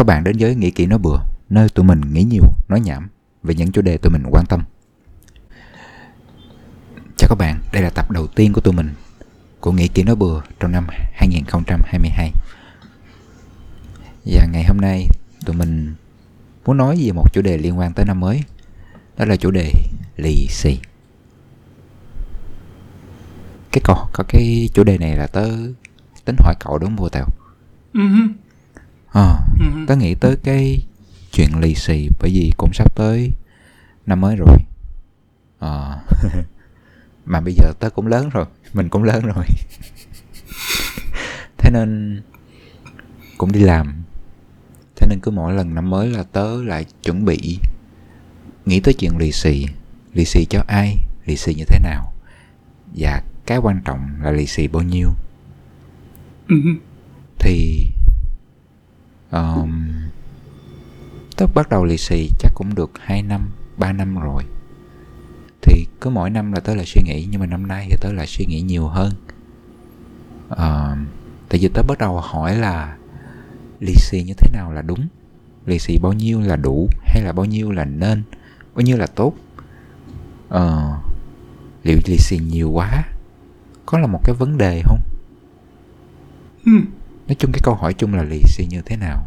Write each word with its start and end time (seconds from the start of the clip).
các 0.00 0.04
bạn 0.06 0.24
đến 0.24 0.36
với 0.38 0.54
Nghĩ 0.54 0.70
Kỹ 0.70 0.86
Nói 0.86 0.98
Bừa, 0.98 1.20
nơi 1.50 1.68
tụi 1.68 1.84
mình 1.84 2.00
nghĩ 2.12 2.24
nhiều, 2.24 2.42
nói 2.68 2.80
nhảm 2.80 3.08
về 3.42 3.54
những 3.54 3.72
chủ 3.72 3.82
đề 3.82 3.96
tụi 3.96 4.12
mình 4.12 4.22
quan 4.30 4.44
tâm. 4.48 4.62
Chào 7.16 7.28
các 7.28 7.34
bạn, 7.38 7.60
đây 7.72 7.82
là 7.82 7.90
tập 7.90 8.10
đầu 8.10 8.26
tiên 8.26 8.52
của 8.52 8.60
tụi 8.60 8.74
mình 8.74 8.94
của 9.60 9.72
Nghĩ 9.72 9.88
Kỹ 9.88 10.02
Nói 10.02 10.16
Bừa 10.16 10.40
trong 10.60 10.72
năm 10.72 10.86
2022. 11.12 12.32
Và 14.24 14.46
ngày 14.52 14.64
hôm 14.68 14.76
nay 14.76 15.06
tụi 15.46 15.56
mình 15.56 15.94
muốn 16.64 16.76
nói 16.76 16.96
về 17.04 17.12
một 17.12 17.32
chủ 17.32 17.42
đề 17.42 17.58
liên 17.58 17.78
quan 17.78 17.92
tới 17.92 18.04
năm 18.04 18.20
mới. 18.20 18.42
Đó 19.18 19.24
là 19.24 19.36
chủ 19.36 19.50
đề 19.50 19.72
lì 20.16 20.46
xì. 20.50 20.78
Cái 23.72 23.80
câu 23.84 23.96
có 24.12 24.24
cái 24.28 24.68
chủ 24.74 24.84
đề 24.84 24.98
này 24.98 25.16
là 25.16 25.26
tớ 25.26 25.48
tính 26.24 26.36
hỏi 26.38 26.54
cậu 26.60 26.78
đúng 26.78 26.90
không 26.90 26.96
vô 26.96 27.08
tèo? 27.08 27.24
Uh-huh. 27.94 28.28
Ờ, 29.12 29.40
Uh-huh. 29.58 29.86
tớ 29.86 29.96
nghĩ 29.96 30.14
tới 30.14 30.36
cái 30.44 30.82
chuyện 31.32 31.60
lì 31.60 31.74
xì 31.74 32.08
bởi 32.20 32.30
vì 32.30 32.52
cũng 32.56 32.72
sắp 32.72 32.94
tới 32.96 33.30
năm 34.06 34.20
mới 34.20 34.36
rồi. 34.36 34.56
Ờ. 35.58 35.98
mà 37.26 37.40
bây 37.40 37.54
giờ 37.54 37.72
tớ 37.80 37.90
cũng 37.90 38.06
lớn 38.06 38.28
rồi, 38.28 38.46
mình 38.72 38.88
cũng 38.88 39.02
lớn 39.02 39.24
rồi. 39.26 39.44
Thế 41.58 41.70
nên 41.70 42.22
cũng 43.38 43.52
đi 43.52 43.60
làm. 43.60 44.02
Thế 44.96 45.06
nên 45.10 45.20
cứ 45.20 45.30
mỗi 45.30 45.54
lần 45.54 45.74
năm 45.74 45.90
mới 45.90 46.08
là 46.08 46.22
tớ 46.22 46.62
lại 46.62 46.84
chuẩn 47.02 47.24
bị 47.24 47.58
nghĩ 48.66 48.80
tới 48.80 48.94
chuyện 48.94 49.16
lì 49.18 49.32
xì. 49.32 49.66
Lì 50.14 50.24
xì 50.24 50.44
cho 50.44 50.62
ai, 50.66 50.96
lì 51.26 51.36
xì 51.36 51.54
như 51.54 51.64
thế 51.64 51.78
nào. 51.82 52.12
Và 52.96 53.22
cái 53.46 53.58
quan 53.58 53.80
trọng 53.84 54.08
là 54.22 54.30
lì 54.30 54.46
xì 54.46 54.68
bao 54.68 54.82
nhiêu. 54.82 55.10
Uh-huh. 56.48 56.76
thì 57.38 57.86
um, 59.30 59.92
tớ 61.36 61.46
bắt 61.54 61.68
đầu 61.68 61.84
lì 61.84 61.96
xì 61.96 62.30
chắc 62.38 62.52
cũng 62.54 62.74
được 62.74 62.90
2 63.00 63.22
năm 63.22 63.50
3 63.76 63.92
năm 63.92 64.18
rồi. 64.18 64.42
Thì 65.62 65.86
cứ 66.00 66.10
mỗi 66.10 66.30
năm 66.30 66.52
là 66.52 66.60
tớ 66.60 66.74
lại 66.74 66.86
suy 66.86 67.02
nghĩ 67.04 67.26
nhưng 67.30 67.40
mà 67.40 67.46
năm 67.46 67.66
nay 67.66 67.86
thì 67.90 67.96
tớ 68.00 68.12
lại 68.12 68.26
suy 68.26 68.44
nghĩ 68.46 68.60
nhiều 68.60 68.86
hơn. 68.86 69.12
Ờ, 70.48 70.96
tại 71.48 71.60
vì 71.60 71.68
tớ 71.74 71.82
bắt 71.82 71.98
đầu 71.98 72.20
hỏi 72.20 72.56
là 72.56 72.96
lì 73.80 73.94
xì 73.94 74.22
như 74.22 74.34
thế 74.34 74.50
nào 74.52 74.72
là 74.72 74.82
đúng? 74.82 75.08
Lì 75.66 75.78
xì 75.78 75.98
bao 75.98 76.12
nhiêu 76.12 76.40
là 76.40 76.56
đủ? 76.56 76.88
Hay 77.06 77.22
là 77.22 77.32
bao 77.32 77.44
nhiêu 77.44 77.70
là 77.70 77.84
nên? 77.84 78.22
Bao 78.74 78.82
nhiêu 78.82 78.96
là 78.96 79.06
tốt? 79.06 79.34
Ờ, 80.48 80.92
liệu 81.82 81.98
lì 82.06 82.16
xì 82.18 82.38
nhiều 82.38 82.70
quá? 82.70 83.04
Có 83.86 83.98
là 83.98 84.06
một 84.06 84.20
cái 84.24 84.34
vấn 84.38 84.58
đề 84.58 84.82
không? 84.84 85.00
Hmm 86.64 86.84
nói 87.30 87.36
chung 87.38 87.52
cái 87.52 87.60
câu 87.62 87.74
hỏi 87.74 87.94
chung 87.94 88.14
là 88.14 88.22
lì 88.22 88.42
xì 88.46 88.66
như 88.66 88.82
thế 88.82 88.96
nào? 88.96 89.26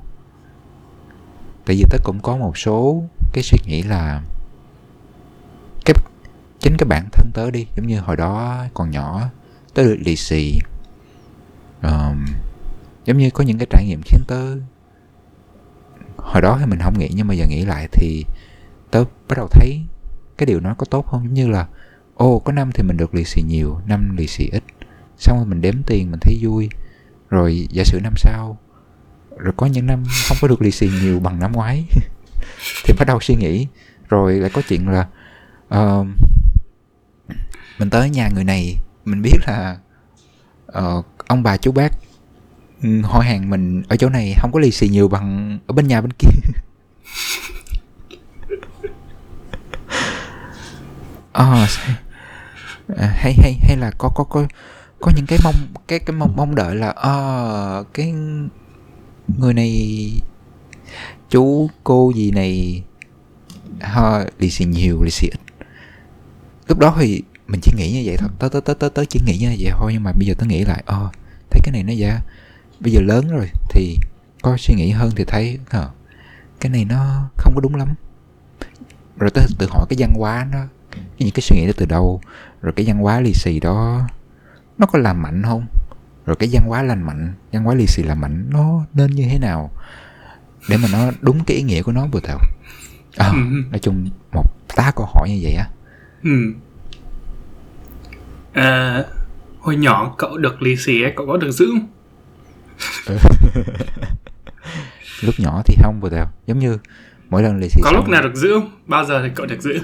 Tại 1.66 1.76
vì 1.76 1.84
tớ 1.90 1.98
cũng 2.04 2.20
có 2.20 2.38
một 2.38 2.58
số 2.58 3.04
cái 3.34 3.44
suy 3.44 3.58
nghĩ 3.66 3.84
là 3.84 4.22
cái 5.86 5.96
chính 6.60 6.76
cái 6.78 6.88
bản 6.90 7.10
thân 7.12 7.32
tớ 7.34 7.52
đi 7.52 7.68
giống 7.76 7.88
như 7.88 8.00
hồi 8.00 8.16
đó 8.16 8.66
còn 8.74 8.92
nhỏ 8.92 9.30
tớ 9.74 9.84
được 9.84 9.98
lì 10.00 10.16
xì. 10.16 10.60
Um, 11.84 12.26
giống 13.06 13.18
như 13.18 13.30
có 13.30 13.44
những 13.44 13.58
cái 13.58 13.68
trải 13.70 13.86
nghiệm 13.86 14.02
khiến 14.06 14.22
tớ 14.28 14.56
hồi 16.18 16.42
đó 16.42 16.58
thì 16.60 16.66
mình 16.66 16.80
không 16.80 17.00
nghĩ 17.00 17.10
nhưng 17.16 17.28
mà 17.28 17.34
giờ 17.34 17.46
nghĩ 17.48 17.66
lại 17.66 17.88
thì 17.92 18.26
tớ 18.92 19.04
bắt 19.28 19.38
đầu 19.38 19.48
thấy 19.52 19.82
cái 20.38 20.46
điều 20.46 20.60
nó 20.60 20.74
có 20.74 20.86
tốt 20.86 21.06
không 21.08 21.24
giống 21.24 21.34
như 21.34 21.48
là 21.48 21.68
ô 22.16 22.40
có 22.40 22.52
năm 22.52 22.72
thì 22.74 22.84
mình 22.84 22.98
được 22.98 23.16
lì 23.16 23.24
xì 23.24 23.42
nhiều 23.42 23.80
năm 23.88 24.18
lì 24.18 24.28
xì 24.28 24.50
ít. 24.52 24.64
Xong 25.18 25.38
rồi 25.38 25.46
mình 25.46 25.62
đếm 25.62 25.84
tiền 25.84 26.12
mình 26.12 26.20
thấy 26.20 26.40
vui 26.42 26.70
rồi 27.34 27.68
giả 27.72 27.84
sử 27.84 28.00
năm 28.04 28.14
sau 28.18 28.58
rồi 29.38 29.54
có 29.58 29.66
những 29.66 29.86
năm 29.86 30.04
không 30.28 30.38
có 30.42 30.48
được 30.48 30.62
lì 30.62 30.72
xì 30.72 30.90
nhiều 31.02 31.20
bằng 31.20 31.40
năm 31.40 31.52
ngoái 31.52 31.86
thì 32.84 32.94
bắt 33.00 33.06
đầu 33.08 33.20
suy 33.22 33.36
nghĩ. 33.36 33.68
Rồi 34.10 34.34
lại 34.34 34.50
có 34.54 34.62
chuyện 34.68 34.88
là 34.88 35.08
uh, 35.76 36.08
mình 37.80 37.90
tới 37.90 38.10
nhà 38.10 38.30
người 38.34 38.44
này 38.44 38.78
mình 39.06 39.22
biết 39.22 39.38
là 39.48 39.78
uh, 40.80 41.06
ông 41.28 41.44
bà 41.44 41.58
chú 41.58 41.72
bác 41.72 41.90
ừ, 42.84 43.02
hỏi 43.02 43.26
hàng 43.26 43.50
mình 43.50 43.84
ở 43.88 43.96
chỗ 43.96 44.10
này 44.10 44.36
không 44.42 44.52
có 44.52 44.60
lì 44.60 44.72
xì 44.72 44.90
nhiều 44.90 45.08
bằng 45.08 45.60
ở 45.68 45.74
bên 45.74 45.88
nhà 45.88 46.02
bên 46.02 46.12
kia. 46.20 46.30
Ờ, 51.34 51.66
à, 52.98 53.08
hay 53.16 53.34
hay 53.34 53.54
hay 53.62 53.78
là 53.78 53.92
có 53.98 54.10
có 54.16 54.24
có 54.24 54.48
có 55.04 55.12
những 55.16 55.26
cái 55.26 55.40
mong 55.44 55.56
cái 55.88 56.00
cái 56.00 56.16
mong 56.16 56.36
mong 56.36 56.56
đợi 56.56 56.76
là 56.76 56.90
à, 56.90 57.16
cái 57.94 58.14
người 59.38 59.54
này 59.54 60.12
chú 61.30 61.70
cô 61.84 62.12
gì 62.16 62.32
này 62.32 62.84
ha, 63.80 64.26
lì 64.40 64.50
xì 64.50 64.66
nhiều 64.66 65.04
lì 65.04 65.12
xì 65.12 65.28
ít. 65.28 65.40
Lúc 66.68 66.80
đó 66.80 66.96
thì 67.00 67.22
mình 67.48 67.60
chỉ 67.64 67.72
nghĩ 67.78 67.92
như 67.92 68.02
vậy 68.06 68.18
thôi. 68.18 68.30
Tớ 68.40 68.50
tớ 68.50 68.60
tớ 68.60 68.74
tớ, 68.74 68.90
tớ 68.90 69.06
chỉ 69.06 69.20
nghĩ 69.26 69.38
như 69.38 69.56
vậy 69.60 69.72
thôi 69.80 69.92
nhưng 69.94 70.04
mà 70.04 70.12
bây 70.12 70.28
giờ 70.28 70.34
tớ 70.38 70.46
nghĩ 70.46 70.66
lại 70.66 70.84
ờ 70.86 71.10
thấy 71.50 71.62
cái 71.64 71.72
này 71.72 71.84
nó 71.84 71.94
dạ 71.94 72.20
bây 72.80 72.92
giờ 72.94 73.02
lớn 73.02 73.28
rồi 73.28 73.50
thì 73.70 73.98
có 74.42 74.58
suy 74.58 74.76
nghĩ 74.76 74.90
hơn 74.90 75.12
thì 75.16 75.24
thấy 75.28 75.60
à, 75.70 75.88
cái 76.60 76.70
này 76.70 76.86
nó 76.86 77.30
không 77.38 77.54
có 77.56 77.62
đúng 77.62 77.76
lắm. 77.76 77.88
Rồi 79.18 79.30
tớ 79.30 79.42
tự 79.58 79.68
hỏi 79.70 79.86
cái 79.90 79.98
văn 80.00 80.14
hóa 80.18 80.48
nó 80.52 80.60
những 81.18 81.32
cái 81.32 81.42
suy 81.42 81.58
nghĩ 81.58 81.68
đó 81.68 81.74
từ 81.78 81.86
đâu. 81.86 82.22
Rồi 82.62 82.74
cái 82.76 82.86
văn 82.86 82.98
hóa 82.98 83.20
lì 83.20 83.34
xì 83.34 83.60
đó 83.60 84.08
nó 84.78 84.86
có 84.86 85.00
làm 85.00 85.22
mạnh 85.22 85.42
không 85.46 85.66
rồi 86.26 86.36
cái 86.36 86.50
văn 86.52 86.64
hóa 86.68 86.84
lành 86.84 87.04
mạnh 87.04 87.34
văn 87.54 87.64
hóa 87.64 87.76
lì 87.76 87.88
xì 87.88 88.04
làm 88.04 88.22
mạnh 88.22 88.46
nó 88.50 88.86
nên 88.94 89.12
như 89.12 89.28
thế 89.32 89.40
nào 89.40 89.72
để 90.70 90.78
mà 90.78 90.88
nó 90.92 91.12
đúng 91.22 91.44
cái 91.44 91.58
ý 91.58 91.64
nghĩa 91.64 91.82
của 91.82 91.92
nó 91.92 92.08
vừa 92.12 92.20
thảo 92.20 92.40
à, 93.18 93.28
Ừ. 93.30 93.38
nói 93.72 93.80
chung 93.80 94.10
một 94.34 94.44
tá 94.76 94.92
câu 94.96 95.06
hỏi 95.14 95.30
như 95.30 95.40
vậy 95.44 95.54
á 95.54 95.70
Ừ. 96.24 96.54
À, 98.54 99.04
hồi 99.60 99.76
nhỏ 99.76 100.16
cậu 100.18 100.38
được 100.38 100.62
lì 100.62 100.76
xì 100.78 101.02
ấy, 101.04 101.14
cậu 101.16 101.28
có 101.28 101.38
được 101.38 101.52
giữ 101.52 101.66
không? 101.66 101.88
lúc 105.22 105.36
nhỏ 105.38 105.62
thì 105.66 105.76
không 105.84 106.00
vừa 106.02 106.10
thảo 106.10 106.32
giống 106.48 106.60
như 106.60 106.78
mỗi 107.30 107.44
lần 107.44 107.58
lì 107.60 107.70
xì 107.70 107.82
Có 107.84 107.90
xong- 107.90 107.96
lúc 107.96 108.10
nào 108.10 108.22
được 108.22 108.36
giữ 108.36 108.54
không? 108.54 108.72
Bao 108.88 109.06
giờ 109.06 109.22
thì 109.24 109.30
cậu 109.36 109.46
được 109.46 109.62
giữ? 109.62 109.80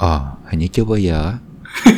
Ờ 0.00 0.32
hình 0.50 0.58
như 0.58 0.66
chưa 0.72 0.84
bao 0.84 0.98
giờ 0.98 1.34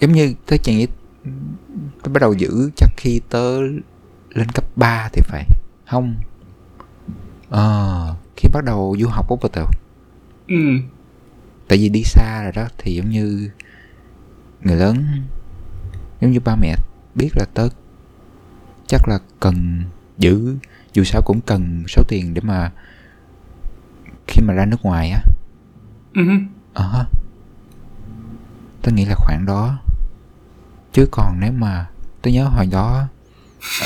giống 0.00 0.12
như 0.12 0.34
tớ 0.46 0.56
chỉ 0.62 0.74
nghĩ 0.74 0.86
tớ 2.02 2.10
bắt 2.12 2.20
đầu 2.20 2.32
giữ 2.32 2.70
chắc 2.76 2.90
khi 2.96 3.20
tớ 3.28 3.60
lên 4.30 4.48
cấp 4.54 4.64
3 4.76 5.08
thì 5.12 5.22
phải. 5.24 5.46
Không. 5.86 6.14
Ờ 7.50 8.14
khi 8.36 8.48
bắt 8.52 8.64
đầu 8.64 8.96
du 9.00 9.08
học 9.08 9.26
ở 9.42 9.48
tàu 9.52 9.70
Ừ. 10.48 10.56
tại 11.68 11.78
vì 11.78 11.88
đi 11.88 12.02
xa 12.04 12.42
rồi 12.42 12.52
đó 12.52 12.66
thì 12.78 12.94
giống 12.94 13.10
như 13.10 13.50
người 14.62 14.76
lớn 14.76 15.04
giống 16.20 16.30
như 16.30 16.40
ba 16.40 16.56
mẹ 16.56 16.76
biết 17.14 17.30
là 17.36 17.44
tớ 17.54 17.68
chắc 18.92 19.08
là 19.08 19.18
cần 19.40 19.84
giữ 20.18 20.56
dù 20.92 21.04
sao 21.04 21.22
cũng 21.24 21.40
cần 21.40 21.84
số 21.88 22.02
tiền 22.08 22.34
để 22.34 22.40
mà 22.44 22.72
khi 24.26 24.42
mà 24.42 24.54
ra 24.54 24.64
nước 24.64 24.82
ngoài 24.82 25.10
á. 25.10 25.22
Ừ. 26.14 26.22
ờ 26.74 27.06
tớ 28.82 28.92
nghĩ 28.92 29.04
là 29.04 29.14
khoảng 29.14 29.46
đó. 29.46 29.78
Chứ 30.92 31.06
còn 31.10 31.40
nếu 31.40 31.52
mà 31.52 31.86
tớ 32.22 32.30
nhớ 32.30 32.44
hồi 32.44 32.66
đó 32.66 33.08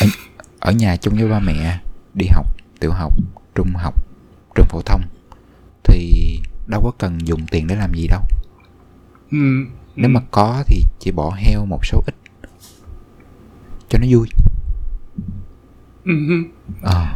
ở, 0.01 0.07
ở 0.61 0.73
nhà 0.73 0.97
chung 0.97 1.15
với 1.15 1.29
ba 1.29 1.41
mẹ 1.41 1.81
đi 2.15 2.27
học 2.27 2.47
tiểu 2.81 2.93
học 2.93 3.15
trung 3.55 3.73
học 3.75 3.95
trường 4.55 4.67
phổ 4.69 4.83
thông 4.83 5.03
thì 5.85 6.39
đâu 6.67 6.81
có 6.85 6.91
cần 6.99 7.27
dùng 7.27 7.47
tiền 7.51 7.67
để 7.67 7.77
làm 7.77 7.95
gì 7.95 8.07
đâu. 8.09 8.23
Ừ. 9.31 9.67
nếu 9.97 10.11
mà 10.11 10.21
có 10.31 10.63
thì 10.67 10.83
chỉ 11.01 11.11
bỏ 11.11 11.35
heo 11.37 11.67
một 11.67 11.87
số 11.87 12.03
ít 12.07 12.15
cho 13.89 13.99
nó 13.99 14.07
vui 14.11 14.29
Ừ. 16.07 16.13
ờ 16.83 17.07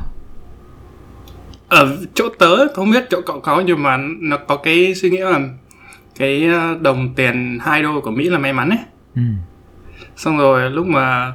Ở 1.69 1.97
chỗ 2.15 2.29
tớ, 2.39 2.69
không 2.75 2.91
biết 2.91 3.05
chỗ 3.11 3.21
cậu 3.27 3.41
có 3.41 3.63
nhưng 3.67 3.83
mà 3.83 3.97
nó 4.21 4.37
có 4.37 4.57
cái 4.57 4.95
suy 4.95 5.11
nghĩ 5.11 5.19
là 5.19 5.41
cái 6.19 6.45
ờ, 6.47 6.79
đồng 6.81 7.15
tiền 7.15 7.59
2 7.63 7.83
đô 7.83 8.01
của 8.01 8.11
Mỹ 8.11 8.29
là 8.29 8.39
may 8.39 8.53
mắn 8.53 8.71
ấy. 8.71 8.79
ừ. 9.17 9.23
xong 10.17 10.39
rồi 10.39 10.71
lúc 10.71 10.87
mà 10.87 11.33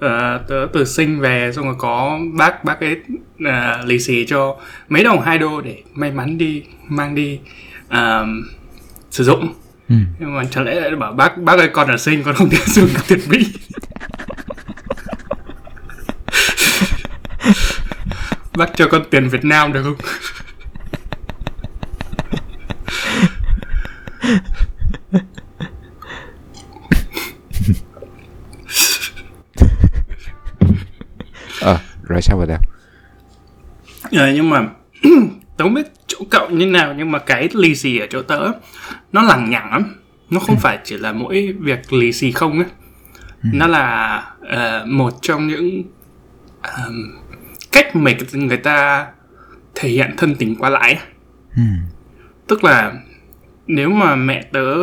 ờ, 0.00 0.38
tớ 0.48 0.66
từ 0.72 0.84
sinh 0.84 1.20
về 1.20 1.52
xong 1.54 1.64
rồi 1.64 1.74
có 1.78 2.18
bác 2.38 2.64
bác 2.64 2.80
ấy 2.80 2.96
ờ, 3.44 3.82
lì 3.84 3.98
xì 3.98 4.26
cho 4.26 4.56
mấy 4.88 5.04
đồng 5.04 5.20
hai 5.20 5.38
đô 5.38 5.60
để 5.60 5.82
may 5.94 6.10
mắn 6.12 6.38
đi 6.38 6.62
mang 6.88 7.14
đi 7.14 7.40
ờ, 7.88 8.26
sử 9.10 9.24
dụng 9.24 9.54
Ừ. 9.88 9.94
nhưng 10.20 10.36
mà 10.36 10.44
chẳng 10.50 10.64
lẽ 10.64 10.74
lại 10.80 10.96
bảo 10.96 11.12
bác 11.12 11.38
bác 11.38 11.58
ơi 11.58 11.68
con 11.72 11.88
ở 11.88 11.96
sinh 11.96 12.22
con 12.22 12.34
không 12.34 12.48
thể 12.50 12.58
dùng 12.66 12.88
tiền 13.08 13.18
mỹ 13.30 13.38
bác 18.56 18.76
cho 18.76 18.88
con 18.88 19.02
tiền 19.10 19.28
Việt 19.28 19.44
Nam 19.44 19.72
được 19.72 19.82
không? 19.82 19.96
Ờ 31.60 31.74
à, 31.74 31.80
rồi 32.02 32.22
sao 32.22 32.38
vậy 32.38 32.46
đâu 32.46 32.58
à, 34.02 34.08
dạ, 34.10 34.32
nhưng 34.34 34.50
mà 34.50 34.68
tớ 35.56 35.64
không 35.64 35.74
biết 35.74 35.86
chỗ 36.06 36.18
cậu 36.30 36.50
như 36.50 36.66
nào 36.66 36.94
nhưng 36.98 37.12
mà 37.12 37.18
cái 37.18 37.48
lì 37.54 37.74
xì 37.74 37.98
ở 37.98 38.06
chỗ 38.10 38.22
tớ 38.22 38.52
nó 39.12 39.22
lằng 39.22 39.50
nhằng 39.50 39.70
lắm. 39.70 39.94
Nó 40.30 40.40
không 40.40 40.56
ừ. 40.56 40.60
phải 40.62 40.78
chỉ 40.84 40.96
là 40.96 41.12
mỗi 41.12 41.54
việc 41.60 41.92
lì 41.92 42.12
xì 42.12 42.32
không 42.32 42.58
ấy. 42.58 42.68
Ừ. 43.42 43.48
Nó 43.52 43.66
là 43.66 44.22
uh, 44.42 44.88
một 44.88 45.14
trong 45.22 45.46
những 45.46 45.82
um, 46.62 47.25
cách 47.76 47.96
mà 47.96 48.12
người 48.32 48.56
ta 48.56 49.06
thể 49.74 49.88
hiện 49.88 50.10
thân 50.16 50.34
tình 50.34 50.56
qua 50.56 50.70
lại 50.70 50.98
ừ. 51.56 51.62
tức 52.46 52.64
là 52.64 52.92
nếu 53.66 53.90
mà 53.90 54.16
mẹ 54.16 54.42
tớ 54.52 54.74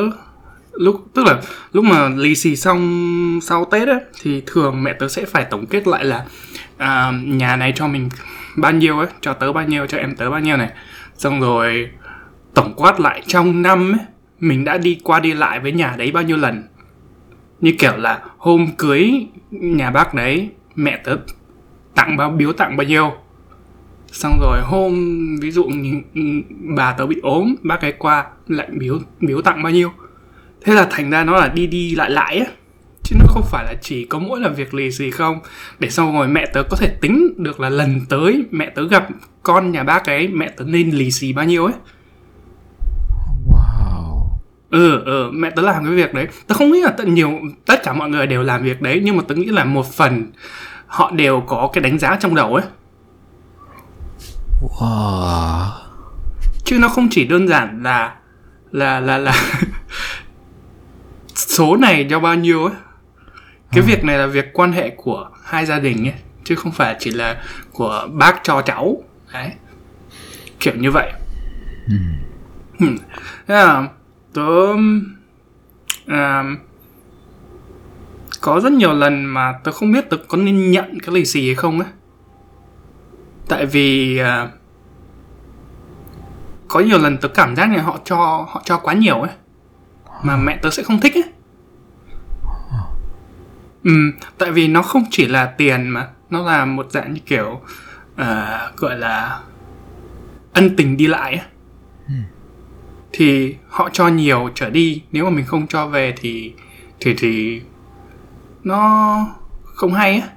lúc 0.74 1.08
tức 1.14 1.26
là 1.26 1.42
lúc 1.72 1.86
mà 1.86 2.10
lì 2.10 2.36
xì 2.36 2.56
xong 2.56 3.40
sau 3.42 3.66
tết 3.66 3.88
ấy 3.88 4.00
thì 4.22 4.44
thường 4.46 4.84
mẹ 4.84 4.94
tớ 4.94 5.08
sẽ 5.08 5.26
phải 5.26 5.46
tổng 5.46 5.66
kết 5.66 5.88
lại 5.88 6.06
là 6.06 6.26
à, 6.78 7.12
nhà 7.26 7.56
này 7.56 7.74
cho 7.76 7.88
mình 7.88 8.10
bao 8.58 8.72
nhiêu 8.72 9.00
ấy 9.00 9.08
cho 9.22 9.34
tớ 9.34 9.54
bao 9.54 9.68
nhiêu 9.68 9.86
cho 9.88 9.98
em 9.98 10.16
tớ 10.16 10.30
bao 10.30 10.40
nhiêu 10.40 10.58
này. 10.58 10.70
Xong 11.18 11.42
rồi 11.42 11.90
tổng 12.54 12.74
quát 12.76 13.00
lại 13.00 13.22
trong 13.28 13.62
năm 13.62 13.92
ấy 13.92 14.06
mình 14.40 14.66
đã 14.66 14.78
đi 14.78 15.00
qua 15.04 15.20
đi 15.20 15.34
lại 15.34 15.60
với 15.60 15.72
nhà 15.72 15.96
đấy 15.98 16.12
bao 16.12 16.24
nhiêu 16.24 16.38
lần. 16.38 16.64
Như 17.62 17.76
kiểu 17.80 17.98
là 17.98 18.22
hôm 18.38 18.68
cưới 18.78 19.12
nhà 19.52 19.92
bác 19.92 20.14
đấy 20.14 20.50
mẹ 20.76 20.98
tớ 21.04 21.18
tặng 21.96 22.18
bao 22.18 22.30
biếu 22.30 22.54
tặng 22.54 22.78
bao 22.78 22.88
nhiêu. 22.88 23.12
Xong 24.12 24.40
rồi 24.42 24.62
hôm 24.64 24.94
ví 25.42 25.52
dụ 25.52 25.64
như 25.64 26.02
bà 26.76 26.92
tớ 26.92 27.06
bị 27.06 27.16
ốm 27.24 27.56
bác 27.64 27.82
ấy 27.82 27.92
qua 27.92 28.26
lại 28.48 28.68
biếu 28.72 29.00
biếu 29.20 29.42
tặng 29.42 29.64
bao 29.64 29.72
nhiêu. 29.72 29.92
Thế 30.62 30.74
là 30.74 30.88
thành 30.92 31.10
ra 31.10 31.24
nó 31.24 31.38
là 31.38 31.48
đi 31.48 31.68
đi 31.68 31.96
lại 31.96 32.10
lại 32.10 32.38
á. 32.38 32.46
Chứ 33.04 33.16
nó 33.20 33.26
không 33.28 33.44
phải 33.46 33.66
là 33.66 33.74
chỉ 33.82 34.06
có 34.06 34.20
mỗi 34.20 34.40
là 34.40 34.50
việc 34.50 34.74
lì 34.74 34.92
xì 34.92 35.12
không. 35.12 35.40
Để 35.80 35.90
xong 35.90 36.14
rồi 36.14 36.28
mẹ 36.28 36.46
tớ 36.54 36.64
có 36.70 36.78
thể 36.78 36.88
tính 37.02 37.34
được 37.38 37.60
là 37.60 37.70
lần 37.70 38.02
tới 38.10 38.46
mẹ 38.52 38.70
tớ 38.70 38.88
gặp 38.88 39.08
con 39.44 39.72
nhà 39.72 39.84
bác 39.84 40.06
ấy 40.06 40.28
mẹ 40.28 40.50
tớ 40.58 40.66
nên 40.66 40.90
lì 40.90 41.12
xì 41.12 41.34
bao 41.34 41.46
nhiêu 41.46 41.66
ấy. 41.66 41.74
Wow. 43.48 44.28
Ừ 44.70 45.02
ừ 45.06 45.32
mẹ 45.34 45.50
tớ 45.50 45.62
làm 45.62 45.86
cái 45.86 45.94
việc 45.94 46.14
đấy. 46.14 46.28
Tớ 46.48 46.56
không 46.56 46.72
nghĩ 46.72 46.82
là 46.82 46.92
tất 46.92 47.08
nhiều 47.08 47.40
tất 47.66 47.84
cả 47.84 47.94
mọi 47.94 48.10
người 48.10 48.28
đều 48.28 48.44
làm 48.44 48.64
việc 48.64 48.82
đấy 48.82 49.02
nhưng 49.04 49.18
mà 49.18 49.24
tớ 49.28 49.36
nghĩ 49.36 49.46
là 49.46 49.64
một 49.64 49.86
phần 49.94 50.32
họ 50.94 51.12
đều 51.12 51.42
có 51.42 51.70
cái 51.74 51.82
đánh 51.82 52.00
giá 52.00 52.18
trong 52.20 52.36
đầu 52.36 52.56
ấy. 52.56 52.66
Wow. 54.62 55.70
Chứ 56.64 56.80
nó 56.80 56.90
không 56.90 57.08
chỉ 57.12 57.26
đơn 57.26 57.48
giản 57.48 57.84
là 57.84 58.16
là 58.72 59.00
là 59.00 59.18
là 59.18 59.36
số 61.36 61.76
này 61.76 62.08
cho 62.10 62.20
bao 62.20 62.36
nhiêu 62.36 62.66
ấy. 62.66 62.76
Cái 63.72 63.82
việc 63.82 64.04
này 64.04 64.18
là 64.18 64.28
việc 64.28 64.54
quan 64.54 64.72
hệ 64.72 64.90
của 64.90 65.30
hai 65.44 65.66
gia 65.66 65.80
đình 65.80 66.08
ấy 66.08 66.14
chứ 66.44 66.56
không 66.56 66.72
phải 66.72 66.96
chỉ 67.00 67.12
là 67.12 67.44
của 67.72 68.08
bác 68.12 68.44
cho 68.44 68.62
cháu. 68.62 69.04
Đấy. 69.34 69.52
Kiểu 70.60 70.74
như 70.76 70.92
vậy. 70.92 71.12
Ừ. 72.80 72.88
thế 73.48 73.56
là 73.56 73.88
tớ 74.34 74.76
à, 76.08 76.44
có 78.44 78.60
rất 78.60 78.72
nhiều 78.72 78.94
lần 78.94 79.26
mà 79.26 79.54
tớ 79.64 79.72
không 79.72 79.92
biết 79.92 80.10
tớ 80.10 80.18
có 80.28 80.38
nên 80.38 80.72
nhận 80.72 81.00
cái 81.00 81.16
lì 81.16 81.26
xì 81.26 81.46
hay 81.46 81.56
không 81.56 81.80
ấy 81.80 81.90
tại 83.48 83.66
vì 83.66 84.18
à, 84.18 84.50
có 86.68 86.80
nhiều 86.80 87.00
lần 87.00 87.18
tớ 87.18 87.28
cảm 87.28 87.56
giác 87.56 87.72
là 87.76 87.82
họ 87.84 88.00
cho 88.06 88.16
họ 88.50 88.62
cho 88.66 88.78
quá 88.78 88.94
nhiều 88.94 89.22
ấy 89.22 89.32
mà 90.24 90.38
mẹ 90.38 90.58
tớ 90.62 90.70
sẽ 90.70 90.84
không 90.84 91.00
thích 91.00 91.14
ấy 91.16 91.24
ừ, 93.84 93.92
tại 94.38 94.52
vì 94.52 94.68
nó 94.68 94.82
không 94.82 95.04
chỉ 95.12 95.26
là 95.26 95.46
tiền 95.46 95.88
mà 95.88 96.08
nó 96.30 96.42
là 96.42 96.66
một 96.66 96.92
dạng 96.92 97.14
như 97.14 97.20
kiểu 97.26 97.62
à, 98.16 98.72
gọi 98.78 98.98
là 98.98 99.42
ân 100.54 100.76
tình 100.76 100.98
đi 100.98 101.08
lại 101.08 101.36
ấy. 101.36 101.48
thì 103.12 103.56
họ 103.68 103.90
cho 103.94 104.08
nhiều 104.08 104.50
trở 104.56 104.70
đi 104.70 105.02
nếu 105.12 105.24
mà 105.24 105.30
mình 105.30 105.46
không 105.46 105.68
cho 105.68 105.88
về 105.88 106.14
thì 106.18 106.54
thì 107.00 107.14
thì 107.18 107.62
nó 108.64 109.28
không 109.64 109.94
hay 109.94 110.20
á. 110.20 110.28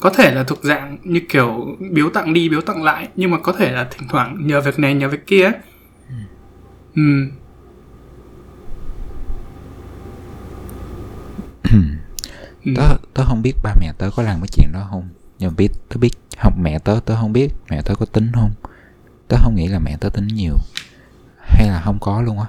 Có 0.00 0.10
thể 0.10 0.34
là 0.34 0.44
thuộc 0.44 0.58
dạng 0.62 0.98
như 1.04 1.20
kiểu 1.28 1.76
biếu 1.92 2.10
tặng 2.10 2.32
đi 2.34 2.48
biếu 2.48 2.60
tặng 2.60 2.84
lại 2.84 3.08
nhưng 3.16 3.30
mà 3.30 3.38
có 3.38 3.52
thể 3.52 3.72
là 3.72 3.88
thỉnh 3.90 4.08
thoảng 4.08 4.46
nhờ 4.46 4.60
việc 4.60 4.78
này 4.78 4.94
nhờ 4.94 5.08
việc 5.08 5.26
kia 5.26 5.44
ấy. 5.44 5.54
ừ. 6.94 7.02
Ừ. 11.72 11.78
tớ 12.76 12.96
tớ 13.14 13.24
không 13.24 13.42
biết 13.42 13.52
ba 13.62 13.74
mẹ 13.80 13.92
tớ 13.98 14.10
có 14.16 14.22
làm 14.22 14.40
cái 14.40 14.48
chuyện 14.52 14.72
đó 14.72 14.86
không. 14.90 15.08
Nhưng 15.38 15.50
mà 15.50 15.54
biết 15.56 15.68
tớ 15.88 15.96
biết 16.00 16.10
học 16.38 16.54
mẹ 16.58 16.78
tớ 16.78 17.00
tớ 17.04 17.16
không 17.16 17.32
biết 17.32 17.48
mẹ 17.70 17.82
tớ 17.84 17.94
có 17.94 18.06
tính 18.06 18.32
không. 18.34 18.50
Tớ 19.28 19.36
không 19.40 19.54
nghĩ 19.54 19.68
là 19.68 19.78
mẹ 19.78 19.96
tớ 20.00 20.08
tính 20.08 20.26
nhiều. 20.26 20.56
Hay 21.38 21.68
là 21.68 21.80
không 21.84 21.98
có 22.00 22.22
luôn 22.22 22.38
á. 22.38 22.46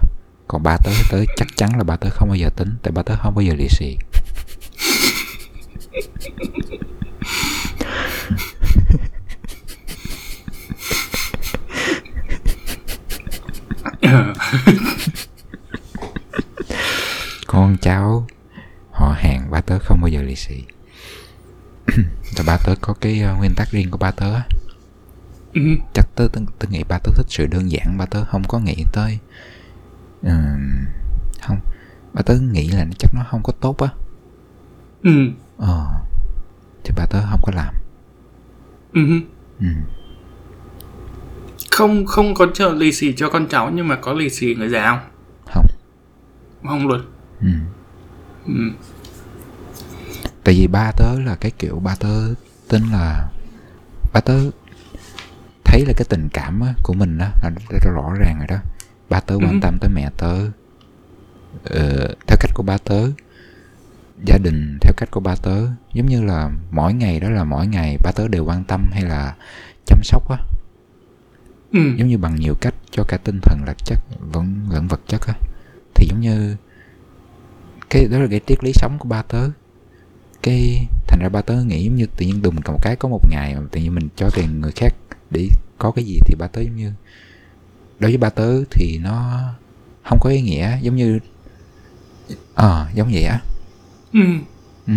Còn 0.48 0.64
ba 0.64 0.78
tớ 0.84 0.92
tớ 1.12 1.24
chắc 1.38 1.48
chắn 1.56 1.78
là 1.78 1.84
ba 1.84 1.96
tớ 1.96 2.10
không 2.12 2.30
bao 2.30 2.36
giờ 2.36 2.50
tính 2.56 2.70
tại 2.84 2.92
ba 2.92 3.04
tớ 3.04 3.16
không 3.16 3.36
bao 3.36 3.42
giờ 3.42 3.54
lì 3.58 3.68
xì 3.70 3.98
con 17.48 17.78
cháu 17.82 18.28
họ 18.92 19.16
hàng 19.20 19.52
ba 19.52 19.62
tớ 19.62 19.80
không 19.80 20.02
bao 20.02 20.08
giờ 20.08 20.22
lì 20.22 20.36
xì. 20.36 20.64
Tại 22.36 22.46
ba 22.48 22.58
tớ 22.66 22.76
có 22.82 22.94
cái 22.94 23.22
ờ, 23.22 23.36
nguyên 23.36 23.54
tắc 23.56 23.72
riêng 23.72 23.92
của 23.92 23.98
ba 23.98 24.12
tớ 24.12 24.34
á. 24.34 24.44
ừ. 25.54 25.62
Chắc 25.94 26.08
tớ, 26.16 26.28
tớ, 26.34 26.42
tớ 26.60 26.68
nghĩ 26.70 26.84
ba 26.84 26.98
tớ 27.04 27.12
thích 27.16 27.26
sự 27.30 27.46
đơn 27.46 27.72
giản 27.72 27.98
ba 27.98 28.06
tớ 28.06 28.26
không 28.26 28.44
có 28.48 28.60
nghĩ 28.60 28.86
tới 28.94 29.18
ừm, 30.24 30.86
không 31.42 31.60
ba 32.14 32.22
tớ 32.22 32.36
nghĩ 32.40 32.68
là 32.70 32.86
chắc 33.00 33.14
nó 33.16 33.26
không 33.30 33.44
có 33.44 33.54
tốt 33.62 33.78
á 33.78 33.88
ừ. 35.04 35.12
Ờ. 35.58 35.86
Thì 36.84 36.92
ba 36.96 37.06
tớ 37.06 37.20
không 37.30 37.40
có 37.44 37.52
làm. 37.56 37.74
Ừ. 38.94 39.02
Ừ. 39.60 39.66
không 41.72 42.06
không 42.06 42.34
có 42.34 42.48
cho 42.54 42.70
lì 42.70 42.92
xì 42.92 43.14
cho 43.18 43.30
con 43.30 43.48
cháu 43.48 43.72
nhưng 43.74 43.88
mà 43.88 43.96
có 43.96 44.14
lì 44.14 44.30
xì 44.30 44.56
người 44.56 44.70
già 44.70 44.88
không? 44.90 45.00
Không. 45.54 45.66
Không 46.68 46.88
luôn. 46.88 47.02
Ừ. 47.42 47.48
ừ. 48.48 48.54
Tại 50.44 50.56
vì 50.56 50.68
ba 50.68 50.92
tớ 50.98 51.20
là 51.20 51.36
cái 51.36 51.52
kiểu 51.52 51.80
ba 51.80 51.96
tớ 52.00 52.34
tin 52.70 52.84
là 52.92 53.30
ba 54.14 54.20
tớ 54.20 54.40
thấy 55.66 55.86
là 55.86 55.94
cái 55.98 56.06
tình 56.10 56.30
cảm 56.34 56.62
á, 56.62 56.74
của 56.84 56.94
mình 56.94 57.18
á 57.18 57.32
là 57.44 57.50
rất 57.70 57.92
rõ 57.96 58.14
ràng 58.20 58.38
rồi 58.38 58.48
đó. 58.48 58.58
Ba 59.10 59.20
tớ 59.20 59.36
quan 59.36 59.52
Ừ. 59.52 59.60
tâm 59.62 59.78
tới 59.82 59.90
mẹ 59.90 60.10
tớ. 60.18 60.36
Ờ, 61.64 62.08
theo 62.28 62.38
cách 62.40 62.52
của 62.54 62.64
ba 62.64 62.78
tớ 62.78 63.08
gia 64.24 64.38
đình 64.38 64.78
theo 64.82 64.94
cách 64.98 65.12
của 65.12 65.20
ba 65.20 65.36
tớ. 65.36 65.68
Giống 65.94 66.06
như 66.06 66.24
là 66.24 66.52
mỗi 66.72 66.94
ngày 66.94 67.20
đó 67.20 67.30
là 67.30 67.44
mỗi 67.44 67.68
ngày 67.68 67.98
ba 68.04 68.12
tớ 68.12 68.28
đều 68.28 68.46
quan 68.46 68.64
tâm 68.64 68.90
hay 68.92 69.04
là 69.04 69.36
chăm 69.86 70.00
sóc 70.04 70.30
á. 70.30 70.38
Ừ. 71.72 71.80
Giống 71.98 72.08
như 72.08 72.18
bằng 72.18 72.36
nhiều 72.36 72.56
cách 72.62 72.76
cho 72.92 73.04
cả 73.08 73.18
tinh 73.18 73.40
thần 73.44 73.60
vật 73.66 73.78
chất 73.86 74.00
vẫn 74.20 74.68
lẫn 74.72 74.88
vật 74.88 75.02
chất 75.08 75.28
á. 75.28 75.34
Thì 75.96 76.08
giống 76.10 76.22
như 76.22 76.56
cái 77.90 78.08
đó 78.08 78.20
là 78.20 78.28
cái 78.30 78.42
triết 78.48 78.64
lý 78.64 78.72
sống 78.74 78.98
của 79.00 79.10
ba 79.10 79.22
tớ. 79.22 79.50
Cái 80.44 80.88
thành 81.08 81.20
ra 81.22 81.30
ba 81.30 81.42
tớ 81.42 81.64
nghĩ 81.64 81.86
giống 81.86 81.96
như 81.96 82.06
tự 82.06 82.26
nhiên 82.26 82.42
đùng 82.42 82.56
một 82.56 82.80
cái 82.82 82.96
có 82.96 83.10
một 83.10 83.30
ngày 83.30 83.56
mà 83.56 83.62
tự 83.72 83.82
nhiên 83.82 83.96
mình 83.96 84.08
cho 84.16 84.30
tiền 84.30 84.62
người 84.62 84.72
khác 84.72 84.96
để 85.30 85.48
có 85.78 85.92
cái 85.92 86.06
gì 86.06 86.20
thì 86.26 86.36
ba 86.40 86.48
tớ 86.48 86.62
giống 86.62 86.76
như 86.76 86.94
đối 88.00 88.12
với 88.12 88.18
ba 88.18 88.30
tớ 88.30 88.64
thì 88.72 88.98
nó 88.98 89.40
không 90.04 90.20
có 90.22 90.30
ý 90.30 90.42
nghĩa. 90.42 90.78
Giống 90.82 90.96
như 90.96 91.20
ờ 92.56 92.88
giống 92.94 93.10
vậy 93.12 93.24
á 93.24 93.40
ừ. 94.14 94.20
Ừ. 94.88 94.94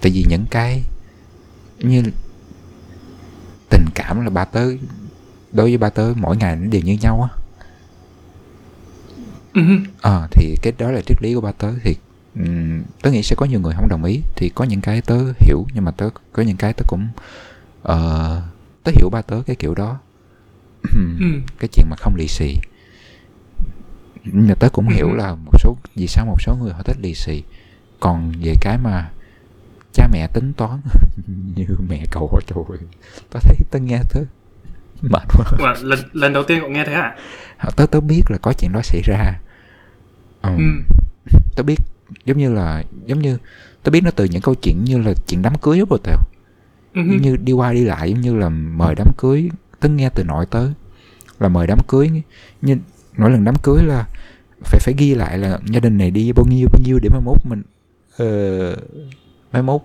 Tại 0.00 0.12
vì 0.12 0.24
những 0.28 0.46
cái 0.50 0.84
như 1.78 2.02
tình 3.70 3.84
cảm 3.94 4.24
là 4.24 4.30
ba 4.30 4.44
tớ 4.44 4.66
đối 5.52 5.68
với 5.68 5.78
ba 5.78 5.90
tớ 5.90 6.12
mỗi 6.16 6.36
ngày 6.36 6.56
nó 6.56 6.66
đều 6.66 6.82
như 6.82 6.96
nhau 7.00 7.28
á. 7.30 7.36
Ừ. 9.54 9.62
Ờ 10.00 10.28
thì 10.30 10.56
cái 10.62 10.72
đó 10.78 10.90
là 10.90 11.00
triết 11.00 11.22
lý 11.22 11.34
của 11.34 11.40
ba 11.40 11.52
tớ 11.52 11.72
thì 11.84 11.96
ừm, 12.34 12.82
tớ 13.02 13.10
nghĩ 13.10 13.22
sẽ 13.22 13.36
có 13.38 13.46
nhiều 13.46 13.60
người 13.60 13.74
không 13.74 13.88
đồng 13.88 14.04
ý. 14.04 14.20
Thì 14.36 14.48
có 14.54 14.64
những 14.64 14.80
cái 14.80 15.00
tớ 15.00 15.18
hiểu 15.40 15.66
nhưng 15.74 15.84
mà 15.84 15.90
tớ 15.90 16.10
có 16.32 16.42
những 16.42 16.56
cái 16.56 16.72
tớ 16.72 16.84
cũng 16.88 17.08
ờ, 17.82 18.42
tớ 18.84 18.92
hiểu 18.96 19.10
ba 19.10 19.22
tớ 19.22 19.42
cái 19.46 19.56
kiểu 19.56 19.74
đó. 19.74 19.98
Ừ. 20.82 21.00
Cái 21.58 21.68
chuyện 21.72 21.86
mà 21.90 21.96
không 21.96 22.14
lì 22.16 22.28
xì. 22.28 22.56
Nhưng 24.24 24.48
mà 24.48 24.54
tớ 24.54 24.68
cũng 24.68 24.88
hiểu 24.88 25.12
là 25.14 25.34
một 25.34 25.52
số 25.58 25.76
vì 25.94 26.06
sao 26.06 26.26
một 26.26 26.36
số 26.40 26.56
người 26.56 26.72
họ 26.72 26.82
thích 26.82 26.96
lì 27.00 27.14
xì 27.14 27.42
còn 28.00 28.32
về 28.42 28.54
cái 28.60 28.78
mà 28.78 29.10
cha 29.92 30.08
mẹ 30.12 30.26
tính 30.26 30.52
toán 30.56 30.80
như 31.56 31.66
mẹ 31.88 32.04
cậu 32.10 32.40
trời 32.46 32.64
ơi, 32.68 32.78
tớ 33.30 33.40
thấy 33.42 33.56
tớ 33.70 33.78
nghe 33.78 34.02
tớ 34.10 34.20
mệt 35.02 35.22
quá. 35.28 35.44
Ủa, 35.58 35.74
lần 35.82 35.98
lần 36.12 36.32
đầu 36.32 36.42
tiên 36.42 36.58
cậu 36.60 36.70
nghe 36.70 36.84
thế 36.84 36.92
hả? 36.92 37.16
Tớ 37.76 37.86
tớ 37.86 38.00
biết 38.00 38.22
là 38.28 38.38
có 38.42 38.52
chuyện 38.52 38.72
đó 38.72 38.80
xảy 38.82 39.02
ra. 39.04 39.40
Ừm, 40.42 40.82
ừ. 41.32 41.38
tớ 41.56 41.62
biết 41.62 41.76
giống 42.24 42.38
như 42.38 42.54
là 42.54 42.84
giống 43.06 43.18
như 43.18 43.38
tớ 43.82 43.90
biết 43.90 44.00
nó 44.04 44.10
từ 44.10 44.24
những 44.24 44.42
câu 44.42 44.54
chuyện 44.54 44.84
như 44.84 44.98
là 44.98 45.12
chuyện 45.26 45.42
đám 45.42 45.58
cưới 45.58 45.82
rồi 45.90 45.98
tèo. 46.04 46.16
Ừ. 46.94 47.00
giống 47.00 47.22
như 47.22 47.36
đi 47.36 47.52
qua 47.52 47.72
đi 47.72 47.84
lại 47.84 48.10
giống 48.10 48.20
như 48.20 48.36
là 48.36 48.48
mời 48.48 48.94
đám 48.94 49.08
cưới. 49.18 49.50
Tớ 49.80 49.88
nghe 49.88 50.10
từ 50.14 50.24
nội 50.24 50.46
tớ 50.50 50.68
là 51.40 51.48
mời 51.48 51.66
đám 51.66 51.78
cưới. 51.88 52.10
Như 52.62 52.76
mỗi 53.16 53.30
lần 53.30 53.44
đám 53.44 53.54
cưới 53.62 53.82
là 53.82 54.06
phải 54.64 54.80
phải 54.80 54.94
ghi 54.98 55.14
lại 55.14 55.38
là 55.38 55.58
gia 55.66 55.80
đình 55.80 55.98
này 55.98 56.10
đi 56.10 56.32
bao 56.32 56.46
nhiêu 56.46 56.68
bao 56.72 56.80
nhiêu 56.84 56.98
để 57.02 57.08
mai 57.08 57.20
mốt 57.20 57.36
mình 57.44 57.62
ờ, 58.16 58.76
mai 59.52 59.62
mốt 59.62 59.80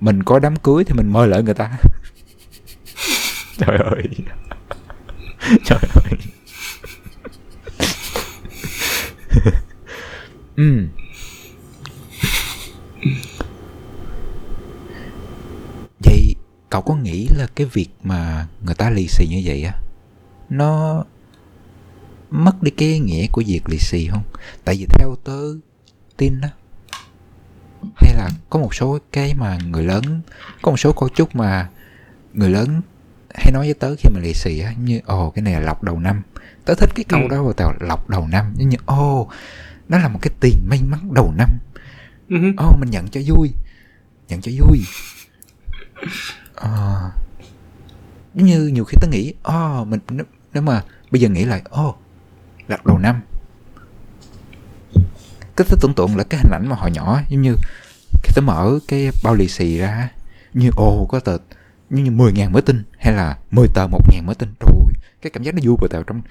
mình 0.00 0.22
có 0.22 0.38
đám 0.38 0.56
cưới 0.56 0.84
thì 0.84 0.92
mình 0.92 1.12
mời 1.12 1.28
lại 1.28 1.42
người 1.42 1.54
ta. 1.54 1.70
Trời 3.58 3.78
ơi. 3.78 4.02
Trời 5.64 5.78
ơi. 5.94 6.18
Ừ. 10.56 10.86
vậy 16.04 16.34
cậu 16.70 16.82
có 16.82 16.94
nghĩ 16.96 17.28
là 17.36 17.46
cái 17.54 17.66
việc 17.72 17.88
mà 18.02 18.46
người 18.64 18.74
ta 18.74 18.90
lì 18.90 19.06
xì 19.08 19.26
như 19.28 19.42
vậy 19.44 19.62
á 19.62 19.74
nó 20.48 21.04
mất 22.30 22.62
đi 22.62 22.70
cái 22.70 22.98
nghĩa 22.98 23.26
của 23.32 23.42
việc 23.46 23.60
lì 23.68 23.78
xì 23.78 24.08
không? 24.08 24.22
Tại 24.64 24.76
vì 24.78 24.86
theo 24.90 25.16
tớ 25.24 25.40
tin 26.16 26.40
á 26.40 26.50
hay 27.96 28.14
là 28.14 28.30
có 28.50 28.58
một 28.58 28.74
số 28.74 28.98
cái 29.12 29.34
mà 29.34 29.58
người 29.70 29.82
lớn 29.84 30.20
có 30.62 30.70
một 30.70 30.76
số 30.76 30.92
câu 30.92 31.08
chúc 31.08 31.36
mà 31.36 31.68
người 32.32 32.50
lớn 32.50 32.80
hay 33.34 33.52
nói 33.52 33.64
với 33.66 33.74
tớ 33.74 33.94
khi 33.98 34.08
mà 34.14 34.20
lì 34.20 34.34
xì 34.34 34.58
á 34.60 34.72
như 34.72 35.00
ồ 35.06 35.30
cái 35.30 35.42
này 35.42 35.54
là 35.54 35.60
lọc 35.60 35.82
đầu 35.82 35.98
năm. 35.98 36.22
Tớ 36.64 36.74
thích 36.74 36.90
cái 36.94 37.04
câu 37.08 37.20
Ừ. 37.20 37.28
đó 37.30 37.42
vào 37.42 37.52
tàu 37.52 37.74
lọc 37.80 38.10
đầu 38.10 38.26
năm. 38.28 38.54
Giống 38.56 38.68
như 38.68 38.76
ồ 38.86 39.28
nó 39.88 39.98
là 39.98 40.08
một 40.08 40.18
cái 40.22 40.30
tiền 40.40 40.60
may 40.68 40.82
mắn 40.82 41.14
đầu 41.14 41.32
năm. 41.36 41.48
Ừ. 42.28 42.36
ồ 42.56 42.76
mình 42.80 42.90
nhận 42.90 43.08
cho 43.08 43.20
vui 43.26 43.52
nhận 44.28 44.40
cho 44.40 44.52
vui. 44.58 44.78
Ờ, 46.54 47.10
giống 48.34 48.46
như 48.46 48.66
nhiều 48.66 48.84
khi 48.84 48.96
tớ 49.00 49.08
nghĩ 49.08 49.34
ồ 49.42 49.84
mình 49.84 50.00
nếu, 50.10 50.24
nếu 50.52 50.62
mà 50.62 50.82
bây 51.10 51.20
giờ 51.20 51.28
nghĩ 51.28 51.44
lại 51.44 51.62
ồ 51.70 51.96
lọc 52.68 52.86
đầu 52.86 52.98
năm 52.98 53.20
cái 55.56 55.66
tớ 55.70 55.76
tưởng 55.80 55.94
tượng 55.94 56.16
là 56.16 56.24
cái 56.24 56.40
hình 56.40 56.52
ảnh 56.52 56.68
mà 56.68 56.76
hồi 56.76 56.90
nhỏ 56.90 57.20
giống 57.28 57.42
như 57.42 57.54
khi 58.22 58.32
tớ 58.34 58.40
mở 58.42 58.78
cái 58.88 59.10
bao 59.24 59.34
lì 59.34 59.48
xì 59.48 59.78
ra 59.78 60.08
như 60.54 60.70
ồ 60.76 61.06
có 61.06 61.20
tờ 61.20 61.38
như, 61.90 62.02
như 62.02 62.10
10 62.10 62.32
ngàn 62.32 62.52
mới 62.52 62.62
tin 62.62 62.82
hay 62.98 63.14
là 63.14 63.38
10 63.50 63.68
tờ 63.74 63.86
1 63.86 63.98
ngàn 64.12 64.26
mới 64.26 64.34
tin 64.34 64.48
ơi, 64.60 64.92
cái 65.22 65.30
cảm 65.30 65.42
giác 65.42 65.54
nó 65.54 65.60
vui 65.64 65.76
vào 65.80 65.88
tờ 65.88 66.02
trong 66.02 66.22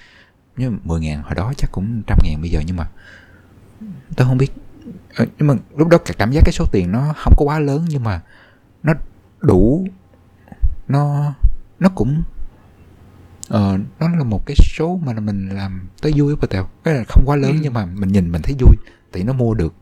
như 0.56 0.70
10 0.84 1.00
ngàn 1.00 1.22
hồi 1.22 1.34
đó 1.34 1.52
chắc 1.56 1.72
cũng 1.72 2.02
trăm 2.06 2.18
ngàn 2.24 2.40
bây 2.40 2.50
giờ 2.50 2.60
nhưng 2.66 2.76
mà 2.76 2.88
tớ 4.16 4.24
không 4.24 4.38
biết. 4.38 4.52
Ờ, 5.16 5.26
nhưng 5.38 5.48
mà 5.48 5.54
lúc 5.76 5.88
đó 5.88 5.98
cả 5.98 6.14
cảm 6.18 6.30
giác 6.32 6.40
cái 6.44 6.52
số 6.52 6.66
tiền 6.72 6.92
nó 6.92 7.14
không 7.16 7.34
có 7.36 7.44
quá 7.44 7.58
lớn 7.58 7.84
nhưng 7.88 8.04
mà 8.04 8.20
nó 8.82 8.92
đủ 9.40 9.86
nó 10.88 11.34
nó 11.80 11.88
cũng 11.88 12.22
ờ, 13.48 13.78
nó 14.00 14.08
là 14.08 14.24
một 14.24 14.46
cái 14.46 14.56
số 14.76 15.00
mà 15.04 15.12
mình 15.12 15.48
làm 15.48 15.88
tới 16.02 16.12
vui 16.16 16.36
với 16.36 16.48
tèo 16.48 16.68
cái 16.84 16.94
là 16.94 17.04
không 17.08 17.22
quá 17.26 17.36
lớn 17.36 17.52
Ừ. 17.52 17.58
nhưng 17.62 17.72
mà 17.72 17.84
mình 17.86 18.12
nhìn 18.12 18.32
mình 18.32 18.42
thấy 18.42 18.54
vui 18.60 18.76
thì 19.16 19.22
nó 19.22 19.32
mua 19.32 19.54
được 19.54 19.74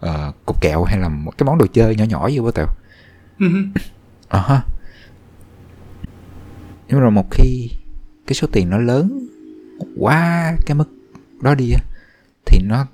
ờ, 0.00 0.32
cục 0.46 0.60
kẹo 0.60 0.84
hay 0.84 0.98
là 0.98 1.08
một 1.08 1.38
cái 1.38 1.44
món 1.46 1.58
đồ 1.58 1.66
chơi 1.66 1.96
nhỏ 1.96 2.04
nhỏ 2.04 2.26
gì 2.28 2.38
với 2.38 2.52
tèo 2.52 2.66
Ừ. 3.38 3.46
Ờ 4.28 4.40
ha. 4.40 4.62
Nhưng 6.88 7.00
mà 7.00 7.10
một 7.10 7.26
khi 7.30 7.70
cái 8.26 8.34
số 8.34 8.46
tiền 8.52 8.70
nó 8.70 8.78
lớn 8.78 9.26
quá 9.98 10.52
cái 10.66 10.74
mức 10.74 10.88
đó 11.42 11.54
đi 11.54 11.72
thì 12.46 12.58
nó 12.64 12.86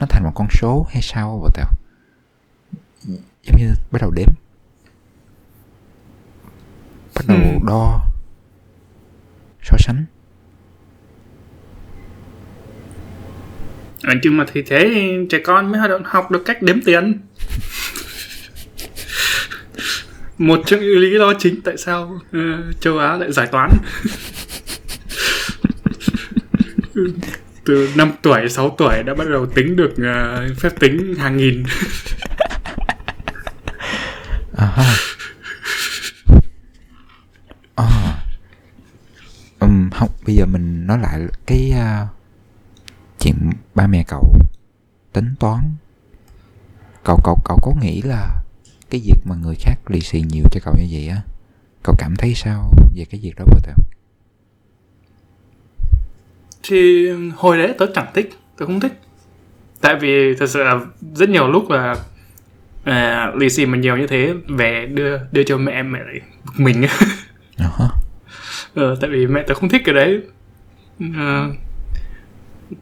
nó 0.00 0.06
thành 0.10 0.24
một 0.24 0.32
con 0.34 0.46
số 0.50 0.86
hay 0.90 1.02
sao 1.02 1.38
vậy 1.42 1.50
tao 1.54 1.70
giống 3.42 3.58
như 3.58 3.70
bắt 3.90 4.02
đầu 4.02 4.10
đếm 4.10 4.28
bắt 7.14 7.24
đầu 7.28 7.38
Hmm. 7.38 7.66
đo 7.66 8.00
so 9.62 9.76
sánh 9.78 10.04
Ờ, 14.06 14.14
nhưng 14.22 14.36
mà 14.36 14.44
thì 14.52 14.62
thế 14.62 14.94
trẻ 15.30 15.38
con 15.44 15.72
mới 15.72 15.80
học- 16.04 16.30
được 16.30 16.42
cách 16.44 16.62
đếm 16.62 16.80
tiền. 16.82 17.20
Một 20.38 20.60
trong 20.66 20.80
những 20.80 20.98
lý 20.98 21.18
do 21.18 21.32
chính 21.38 21.60
tại 21.62 21.76
sao 21.76 22.20
ờ, 22.32 22.38
châu 22.80 22.98
Á 22.98 23.16
lại 23.16 23.32
giải 23.32 23.46
toán. 23.46 23.70
Từ 27.64 27.88
5 27.96 28.12
tuổi 28.22 28.48
6 28.48 28.74
tuổi 28.78 29.02
đã 29.02 29.14
bắt 29.14 29.28
đầu 29.28 29.46
tính 29.46 29.76
được 29.76 29.90
ờ, 30.04 30.48
phép 30.58 30.70
tính 30.80 31.14
hàng 31.18 31.36
nghìn. 31.36 31.62
À 34.56 34.72
à. 34.76 34.94
Ừm, 39.58 39.90
không 39.90 40.08
bây 40.26 40.36
giờ 40.36 40.46
mình 40.46 40.86
nói 40.86 40.98
lại 40.98 41.20
cái 41.46 41.70
à, 41.76 42.06
chuyện 42.06 42.13
ba 43.74 43.86
mẹ 43.86 44.04
cậu 44.08 44.36
tính 45.12 45.34
toán. 45.40 45.74
Cậu 47.04 47.20
cậu 47.24 47.38
cậu 47.44 47.58
có 47.62 47.72
nghĩ 47.80 48.02
là 48.02 48.42
cái 48.90 49.00
việc 49.04 49.20
mà 49.24 49.34
người 49.34 49.54
khác 49.54 49.76
lì 49.86 50.00
xì 50.00 50.20
nhiều 50.20 50.44
cho 50.50 50.60
cậu 50.64 50.74
như 50.74 50.88
vậy 50.92 51.08
á 51.08 51.22
cậu 51.82 51.94
cảm 51.98 52.16
thấy 52.16 52.34
sao 52.34 52.70
về 52.96 53.04
cái 53.04 53.20
việc 53.20 53.36
đó 53.36 53.44
của 53.50 53.60
tao 53.62 53.76
thì 56.62 57.08
hồi 57.36 57.58
đấy 57.58 57.74
tớ 57.78 57.86
chẳng 57.94 58.06
thích 58.14 58.30
tớ 58.58 58.66
không 58.66 58.80
thích. 58.80 59.00
Tại 59.80 59.96
vì 60.00 60.34
thật 60.34 60.46
sự 60.46 60.64
là 60.64 60.80
rất 61.14 61.28
nhiều 61.28 61.48
lúc 61.48 61.70
là 61.70 61.96
à, 62.84 63.32
lì 63.36 63.50
xì 63.50 63.66
mà 63.66 63.78
nhiều 63.78 63.96
như 63.96 64.06
thế 64.06 64.34
về 64.48 64.86
đưa 64.86 65.18
đưa 65.32 65.42
cho 65.42 65.58
mẹ 65.58 65.82
mẹ 65.82 65.98
lại 65.98 66.20
bực 66.44 66.60
mình. 66.60 66.82
À 67.56 67.70
ha 67.78 67.88
ờ, 68.74 68.96
tại 69.00 69.10
vì 69.10 69.26
mẹ 69.26 69.42
tớ 69.46 69.54
không 69.54 69.68
thích 69.68 69.82
cái 69.84 69.94
đấy. 69.94 70.20
Ờ, 71.16 71.50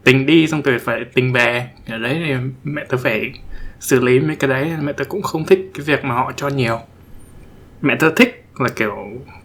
tình 0.03 0.25
đi 0.25 0.47
xong 0.47 0.61
rồi 0.61 0.79
phải 0.79 1.05
tình 1.13 1.33
về 1.33 1.69
ở 1.87 1.97
đấy 1.97 2.21
thì 2.25 2.33
mẹ 2.63 2.83
tớ 2.89 2.97
phải 2.97 3.31
xử 3.79 3.99
lý 3.99 4.19
mấy 4.19 4.35
cái 4.35 4.49
đấy 4.49 4.71
mẹ 4.81 4.93
tớ 4.93 5.03
cũng 5.05 5.21
không 5.21 5.45
thích 5.45 5.71
cái 5.73 5.85
việc 5.85 6.03
mà 6.05 6.15
họ 6.15 6.31
cho 6.35 6.47
nhiều 6.47 6.79
mẹ 7.81 7.95
tớ 7.99 8.09
thích 8.15 8.45
là 8.59 8.69
kiểu 8.75 8.95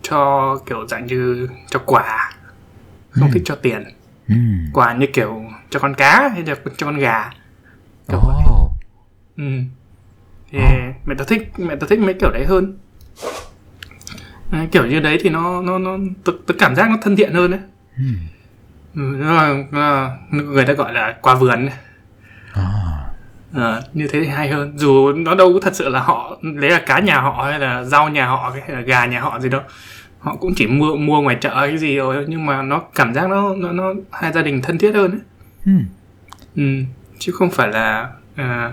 cho 0.03 0.57
kiểu 0.67 0.87
dạng 0.89 1.07
như 1.07 1.49
cho 1.71 1.79
quà 1.79 2.33
không 3.11 3.29
Ừ. 3.29 3.33
thích 3.35 3.43
cho 3.45 3.55
tiền 3.55 3.85
Ừm. 4.29 4.67
quà 4.73 4.95
như 4.95 5.07
kiểu 5.13 5.43
cho 5.71 5.81
con 5.81 5.95
cá 5.95 6.29
hay 6.29 6.43
là 6.47 6.55
cho 6.77 6.87
con 6.87 6.99
gà 6.99 7.31
Kiểu. 8.09 8.19
Ồ. 8.21 8.73
ừ. 9.37 9.45
thì 10.51 10.59
Ờ. 10.59 10.65
mẹ 11.07 11.15
tớ 11.19 11.25
thích 11.25 11.53
mẹ 11.59 11.77
tớ 11.77 11.87
thích 11.87 11.99
mấy 11.99 12.15
kiểu 12.15 12.31
đấy 12.31 12.45
hơn 12.47 12.79
à, 14.51 14.67
kiểu 14.73 14.87
như 14.87 15.01
đấy 15.01 15.19
thì 15.21 15.31
nó 15.31 15.63
nó 15.63 15.79
nó 15.79 15.99
tớ, 16.25 16.33
tớ 16.47 16.55
cảm 16.59 16.75
giác 16.77 16.91
nó 16.91 16.97
thân 17.03 17.17
thiện 17.17 17.33
hơn 17.33 17.51
đấy 17.51 17.61
ừ, 17.97 18.05
nó 18.99 19.33
là, 19.35 19.55
nó 19.71 19.81
là, 19.81 20.17
người 20.31 20.67
ta 20.67 20.73
gọi 20.73 20.93
là 20.93 21.17
quà 21.23 21.35
vườn. 21.35 21.69
À. 22.53 22.65
Ờ, 23.53 23.83
như 23.95 24.09
thế 24.09 24.21
thì 24.21 24.27
hay 24.27 24.49
hơn 24.49 24.79
dù 24.79 25.13
nó 25.13 25.35
đâu 25.35 25.53
có 25.55 25.61
thật 25.63 25.75
sự 25.75 25.89
là 25.89 26.01
họ 26.01 26.39
lấy 26.43 26.71
là 26.71 26.83
cá 26.87 26.99
nhà 26.99 27.21
họ 27.21 27.45
hay 27.51 27.59
là 27.59 27.85
rau 27.85 28.09
nhà 28.09 28.27
họ 28.27 28.53
hay 28.55 28.77
là 28.77 28.81
gà 28.81 29.07
nhà 29.07 29.21
họ 29.21 29.41
gì 29.41 29.49
đâu 29.49 29.61
họ 30.19 30.37
cũng 30.37 30.55
chỉ 30.57 30.67
mua 30.67 30.97
mua 30.97 31.21
ngoài 31.21 31.37
chợ 31.41 31.51
cái 31.55 31.79
gì 31.79 31.97
rồi 31.97 32.25
nhưng 32.29 32.47
mà 32.47 32.63
nó 32.63 32.83
cảm 32.95 33.15
giác 33.15 33.31
nó 33.31 33.55
nó, 33.55 33.73
nó 33.73 33.95
hai 34.13 34.33
gia 34.33 34.43
đình 34.43 34.63
thân 34.63 34.79
thiết 34.79 34.95
hơn 34.95 35.11
ấy. 35.11 35.21
Ừm. 35.67 35.85
Ừ, 36.57 36.85
chứ 37.19 37.33
không 37.33 37.51
phải 37.51 37.69
là 37.69 38.11
à, 38.35 38.73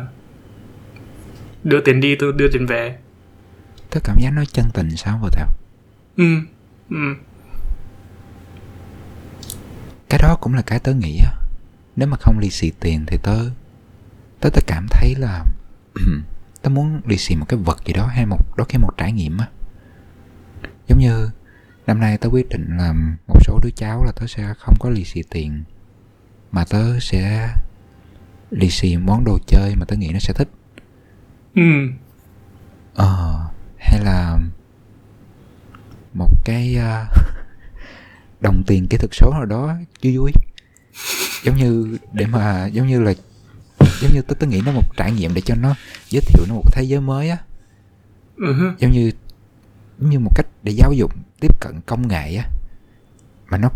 đưa 1.63 1.82
tiền 1.82 2.01
đi 2.01 2.15
tôi 2.15 2.34
đưa 2.34 2.48
tiền 2.51 2.65
về. 2.65 2.98
tớ 3.89 4.00
cảm 4.03 4.17
giác 4.22 4.29
nó 4.34 4.44
chân 4.46 4.65
tình 4.74 4.89
sao 4.98 5.20
vậy 5.22 5.32
tao 5.34 5.48
Ừ, 6.17 6.24
ừ, 6.89 7.15
cái 10.09 10.19
đó 10.24 10.35
cũng 10.35 10.53
là 10.53 10.62
cái 10.62 10.79
tớ 10.79 10.93
nghĩ 10.93 11.19
á. 11.25 11.31
Nếu 11.95 12.07
mà 12.07 12.17
không 12.17 12.39
lì 12.39 12.50
xì 12.50 12.71
tiền 12.79 13.05
thì 13.07 13.17
tớ 13.17 13.38
tớ 14.39 14.50
tớ 14.50 14.62
cảm 14.67 14.88
thấy 14.89 15.15
là 15.15 15.45
tớ 16.62 16.69
muốn 16.69 17.01
lì 17.05 17.17
xì 17.17 17.35
một 17.35 17.45
cái 17.50 17.59
vật 17.59 17.77
gì 17.85 17.93
đó 17.93 18.05
hay 18.05 18.25
một 18.25 18.57
đó 18.57 18.65
cái 18.69 18.79
một 18.79 18.91
trải 18.97 19.12
nghiệm 19.12 19.38
á. 19.38 19.47
Giống 20.88 21.00
như 21.00 21.29
năm 21.88 22.00
nay 22.00 22.17
tớ 22.17 22.29
quyết 22.29 22.50
định 22.50 22.77
là 22.77 22.93
một 23.27 23.39
số 23.41 23.59
đứa 23.63 23.69
cháu 23.75 24.03
là 24.03 24.12
tớ 24.15 24.27
sẽ 24.27 24.53
không 24.57 24.75
có 24.79 24.89
lì 24.89 25.03
xì 25.03 25.24
tiền 25.29 25.63
mà 26.51 26.65
tớ 26.69 27.00
sẽ 27.00 27.50
lì 28.51 28.69
xì 28.69 28.97
món 28.97 29.24
đồ 29.24 29.39
chơi 29.47 29.75
mà 29.75 29.85
tớ 29.85 29.95
nghĩ 29.95 30.09
nó 30.13 30.19
sẽ 30.19 30.33
thích. 30.33 30.50
Ừ, 31.55 31.62
ờ 32.95 33.45
hay 33.77 34.00
là 34.03 34.39
một 36.13 36.29
cái 36.45 36.77
à, 36.77 37.05
đồng 38.46 38.64
tiền 38.64 38.88
kỹ 38.88 38.98
thuật 38.98 39.12
số 39.14 39.32
nào 39.32 39.46
đó 39.46 39.75
vui 40.04 40.18
vui. 40.18 40.32
Giống 41.44 41.58
như 41.58 41.98
để 42.14 42.25
mà 42.25 42.66
giống 42.66 42.88
như 42.88 43.02
là 43.02 43.14
giống 44.02 44.12
như 44.14 44.22
tôi 44.22 44.36
tôi 44.40 44.50
nghĩ 44.50 44.62
nó 44.66 44.72
một 44.72 44.98
trải 44.98 45.12
nghiệm 45.12 45.34
để 45.34 45.42
cho 45.42 45.56
nó 45.56 45.75
giới 46.10 46.22
thiệu 46.22 46.46
nó 46.48 46.56
một 46.56 46.74
thế 46.74 46.84
giới 46.84 47.02
mới 47.02 47.30
á. 47.30 47.38
Hứ, 48.38 48.72
giống 48.80 48.92
như 48.92 49.12
giống 50.00 50.10
như 50.10 50.20
một 50.20 50.32
cách 50.36 50.46
để 50.64 50.72
giáo 50.72 50.94
dục 50.94 51.12
tiếp 51.40 51.62
cận 51.62 51.82
công 51.86 52.08
nghệ 52.08 52.36
á. 52.36 52.50
Mà 53.50 53.58
nó 53.58 53.70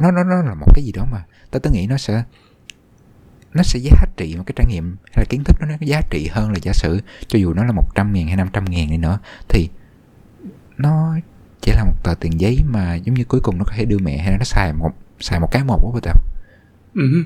nó 0.00 0.10
nó 0.10 0.24
nó 0.24 0.42
là 0.42 0.54
một 0.54 0.66
cái 0.74 0.84
gì 0.84 0.92
đó 0.92 1.06
mà 1.12 1.24
tôi 1.50 1.60
tôi 1.60 1.72
nghĩ 1.72 1.86
nó 1.86 1.96
sẽ 1.96 2.24
nó 3.54 3.62
sẽ 3.62 3.78
giá 3.78 4.04
trị 4.16 4.34
một 4.36 4.44
cái 4.46 4.54
trải 4.56 4.66
nghiệm 4.66 4.96
hay 5.04 5.16
là 5.16 5.24
kiến 5.28 5.44
thức 5.44 5.56
đó 5.60 5.66
nó 5.66 5.74
có 5.80 5.86
giá 5.86 6.00
trị 6.10 6.28
hơn 6.32 6.52
là 6.52 6.58
giả 6.62 6.72
sử 6.72 7.00
cho 7.26 7.38
dù 7.38 7.54
nó 7.54 7.64
là 7.64 7.72
100 7.72 8.12
ngàn 8.12 8.26
hay 8.26 8.36
500 8.36 8.64
ngàn 8.64 8.90
đi 8.90 8.96
nữa 8.96 9.18
thì 9.48 9.68
nó 10.78 11.16
chỉ 11.64 11.72
là 11.72 11.84
một 11.84 12.02
tờ 12.02 12.14
tiền 12.14 12.40
giấy 12.40 12.64
mà 12.66 12.94
giống 12.94 13.14
như 13.14 13.24
cuối 13.24 13.40
cùng 13.40 13.58
nó 13.58 13.64
có 13.64 13.72
thể 13.76 13.84
đưa 13.84 13.98
mẹ 13.98 14.18
hay 14.18 14.32
là 14.32 14.38
nó 14.38 14.44
xài 14.44 14.72
một 14.72 14.90
xài 15.20 15.40
một 15.40 15.48
cái 15.50 15.64
một 15.64 15.94
đó 15.94 16.00
tao 16.02 16.14
ừ. 16.94 17.24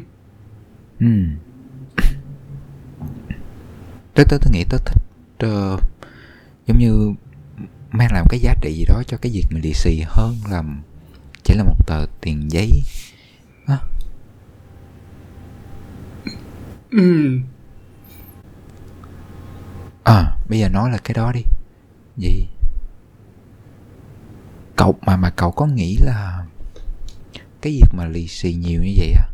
ừ 1.00 1.07
tới 4.14 4.26
tới 4.28 4.38
tôi 4.42 4.52
nghĩ 4.52 4.64
tôi 4.71 4.80
thích 4.85 5.02
uh, 5.47 5.80
giống 6.66 6.78
như 6.78 7.14
mang 7.90 8.12
lại 8.12 8.23
một 8.23 8.28
cái 8.30 8.40
giá 8.40 8.54
trị 8.61 8.73
gì 8.73 8.85
đó 8.85 9.02
cho 9.07 9.16
cái 9.16 9.33
việc 9.33 9.45
mình 9.50 9.62
lì 9.62 9.73
xì 9.73 10.02
hơn 10.07 10.37
là 10.50 10.62
chỉ 11.45 11.54
là 11.54 11.64
một 11.64 11.87
tờ 11.87 12.07
tiền 12.21 12.50
giấy 12.50 12.71
à. 13.66 13.78
ừ. 16.90 17.38
à 20.02 20.37
bây 20.49 20.59
giờ 20.59 20.68
nói 20.68 20.90
là 20.90 20.99
cái 20.99 21.14
đó 21.14 21.33
đi 21.33 21.42
gì 22.16 22.49
cậu 24.78 24.94
mà 25.02 25.16
mà 25.16 25.30
cậu 25.30 25.50
có 25.50 25.66
nghĩ 25.66 25.97
là 26.00 26.47
cái 27.62 27.73
việc 27.73 27.88
mà 27.92 28.06
lì 28.06 28.28
xì 28.28 28.54
nhiều 28.54 28.82
như 28.82 28.94
vậy 28.97 29.12
á 29.12 29.28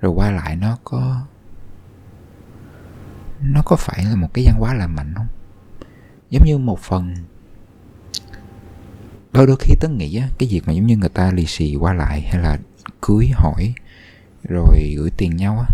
rồi 0.00 0.12
qua 0.12 0.30
lại 0.30 0.56
nó 0.56 0.78
có 0.84 1.26
nó 3.40 3.62
có 3.62 3.76
phải 3.76 4.04
là 4.04 4.14
một 4.14 4.28
cái 4.34 4.44
văn 4.44 4.54
hóa 4.58 4.74
lành 4.74 4.96
mạnh 4.96 5.12
không? 5.16 5.26
Giống 6.30 6.44
như 6.44 6.58
một 6.58 6.78
phần 6.80 7.14
đôi 9.32 9.46
đôi 9.46 9.56
khi 9.60 9.74
tớ 9.80 9.88
nghĩ 9.88 10.16
á 10.16 10.28
cái 10.38 10.48
việc 10.48 10.62
mà 10.66 10.72
giống 10.72 10.86
như 10.86 10.96
người 10.96 11.08
ta 11.08 11.32
lì 11.32 11.46
xì 11.46 11.76
qua 11.76 11.92
lại 11.94 12.20
hay 12.20 12.42
là 12.42 12.58
cưới 13.00 13.28
hỏi 13.34 13.74
rồi 14.48 14.94
gửi 14.96 15.10
tiền 15.16 15.36
nhau 15.36 15.58
á 15.58 15.66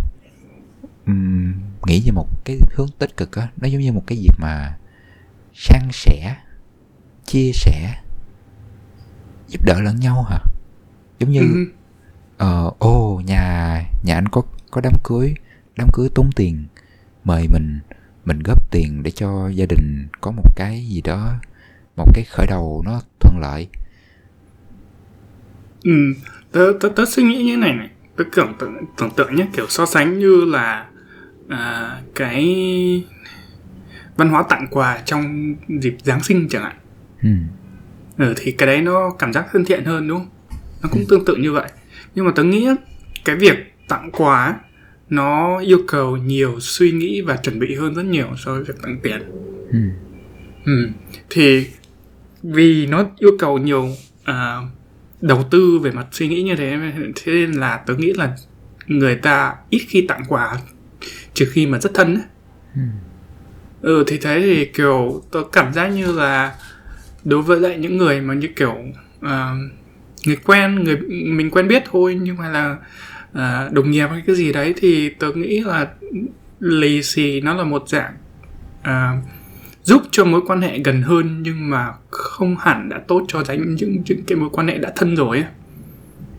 um, 1.07 1.55
nghĩ 1.87 2.03
về 2.05 2.11
một 2.11 2.45
cái 2.45 2.59
hướng 2.75 2.89
tích 2.99 3.17
cực 3.17 3.37
á 3.37 3.49
nó 3.57 3.69
giống 3.69 3.81
như 3.81 3.93
một 3.93 4.03
cái 4.07 4.19
việc 4.19 4.35
mà 4.39 4.79
san 5.55 5.89
sẻ 5.93 6.37
chia 7.25 7.51
sẻ 7.55 7.95
giúp 9.49 9.65
đỡ 9.65 9.81
lẫn 9.81 10.01
nhau 10.01 10.23
hả? 10.23 10.39
Giống 11.19 11.31
như 11.31 11.41
ừ. 11.41 11.67
ờ 12.37 12.71
ô 12.79 13.23
nhà 13.25 13.81
nhà 14.03 14.15
anh 14.15 14.29
có 14.29 14.43
có 14.71 14.81
đám 14.81 14.93
cưới 15.05 15.35
đám 15.77 15.89
cưới 15.93 16.09
tốn 16.15 16.31
tiền. 16.37 16.67
Mời 17.25 17.49
mình 17.49 17.81
mình 18.25 18.39
góp 18.45 18.71
tiền 18.71 19.03
để 19.03 19.11
cho 19.11 19.49
gia 19.49 19.67
đình 19.67 20.09
có 20.21 20.31
một 20.31 20.57
cái 20.57 20.87
gì 20.89 21.01
đó 21.01 21.35
một 21.97 22.15
cái 22.15 22.25
khởi 22.25 22.47
đầu 22.47 22.83
nó 22.85 23.01
thuận 23.21 23.39
lợi. 23.39 23.69
Ừ 25.83 26.15
tớ 26.55 26.73
tớ 26.81 26.89
tớ 26.97 27.05
suy 27.05 27.23
nghĩ 27.23 27.43
như 27.45 27.57
này 27.57 27.73
này. 27.73 27.89
Tớ 28.17 28.25
tưởng 28.37 28.55
tượng 28.59 28.75
tưởng 28.99 29.11
tượng 29.17 29.37
nhé 29.37 29.47
kiểu 29.57 29.67
so 29.69 29.87
sánh 29.87 30.19
như 30.19 30.45
là 30.45 30.87
à, 31.49 31.97
cái 32.15 32.45
văn 34.17 34.29
hóa 34.29 34.45
tặng 34.49 34.67
quà 34.71 34.99
trong 35.05 35.55
dịp 35.69 35.97
giáng 36.03 36.23
sinh 36.23 36.47
chẳng 36.51 36.63
hạn. 36.63 36.77
Ừ. 37.23 37.29
ừ 38.19 38.35
thì 38.37 38.53
cái 38.53 38.67
đấy 38.67 38.83
nó 38.83 39.11
cảm 39.19 39.33
giác 39.33 39.47
thân 39.53 39.65
thiện 39.65 39.85
hơn 39.85 40.09
đúng 40.09 40.19
không 40.19 40.29
nó 40.83 40.89
cũng 40.93 41.01
ừ. 41.01 41.07
tương 41.09 41.25
tự 41.25 41.37
như 41.37 41.53
vậy 41.53 41.69
nhưng 42.15 42.25
mà 42.25 42.33
tớ 42.35 42.45
nghĩ 42.45 42.69
cái 43.25 43.37
việc 43.37 43.75
tặng 43.89 44.11
quà 44.13 44.55
nó 45.09 45.59
yêu 45.59 45.79
cầu 45.89 46.17
nhiều 46.17 46.61
suy 46.61 46.93
nghĩ 46.93 47.21
và 47.21 47.37
chuẩn 47.37 47.59
bị 47.59 47.75
hơn 47.75 47.95
rất 47.95 48.05
nhiều 48.05 48.29
so 48.37 48.53
với 48.53 48.65
việc 48.65 48.75
tặng 48.83 48.99
tiền 49.03 49.23
ừ. 49.73 49.79
Ừ. 50.65 50.89
thì 51.31 51.67
vì 52.43 52.87
nó 52.87 53.07
yêu 53.19 53.31
cầu 53.39 53.59
nhiều 53.59 53.89
uh, 54.31 54.69
đầu 55.21 55.43
tư 55.51 55.79
về 55.83 55.91
mặt 55.91 56.07
suy 56.13 56.29
nghĩ 56.29 56.43
như 56.43 56.57
thế 56.57 56.79
thế 57.17 57.33
nên 57.33 57.53
là 57.53 57.77
tớ 57.87 57.95
nghĩ 57.95 58.13
là 58.13 58.37
người 58.87 59.17
ta 59.17 59.55
ít 59.71 59.83
khi 59.89 60.07
tặng 60.09 60.23
quà 60.29 60.59
trừ 61.35 61.47
khi 61.53 61.67
mà 61.67 61.79
rất 61.79 61.95
thân 61.95 62.15
ấy. 62.15 62.25
Ừ. 62.75 62.81
ừ 63.83 64.05
thì 64.07 64.19
thế 64.19 64.41
thì 64.41 64.65
kiểu 64.65 65.23
tớ 65.33 65.41
cảm 65.53 65.73
giác 65.73 65.87
như 65.87 66.13
là 66.13 66.55
đối 67.25 67.43
với 67.43 67.61
lại 67.61 67.79
những 67.79 67.97
người 67.97 68.21
mà 68.21 68.35
như 68.35 68.49
kiểu 68.57 68.77
uh, 69.19 69.31
người 70.27 70.37
quen 70.37 70.85
người 70.85 70.97
mình 71.09 71.51
quen 71.51 71.69
biết 71.69 71.83
thôi 71.91 72.19
nhưng 72.23 72.37
mà 72.37 72.49
là 72.49 72.77
uh, 73.33 73.73
đồng 73.73 73.91
nghiệp 73.91 74.07
hay 74.11 74.23
cái 74.27 74.37
gì 74.37 74.53
đấy 74.53 74.75
thì 74.77 75.11
tớ 75.11 75.33
nghĩ 75.33 75.61
là 75.61 75.89
lì 76.61 77.03
xì 77.03 77.41
nó 77.41 77.55
là 77.55 77.65
một 77.65 77.89
dạng 77.89 78.15
uh, 78.81 79.25
giúp 79.83 80.03
cho 80.11 80.25
mối 80.25 80.41
quan 80.47 80.63
hệ 80.63 80.79
gần 80.79 81.03
hơn 81.03 81.43
nhưng 81.43 81.71
mà 81.71 81.93
không 82.11 82.57
hẳn 82.57 82.89
đã 82.89 83.01
tốt 83.09 83.25
cho 83.29 83.43
những 83.49 83.75
những, 83.75 84.03
những 84.07 84.25
cái 84.27 84.39
mối 84.39 84.51
quan 84.53 84.69
hệ 84.69 84.79
đã 84.79 84.93
thân 84.97 85.17
rồi 85.17 85.37
ấy. 85.37 85.47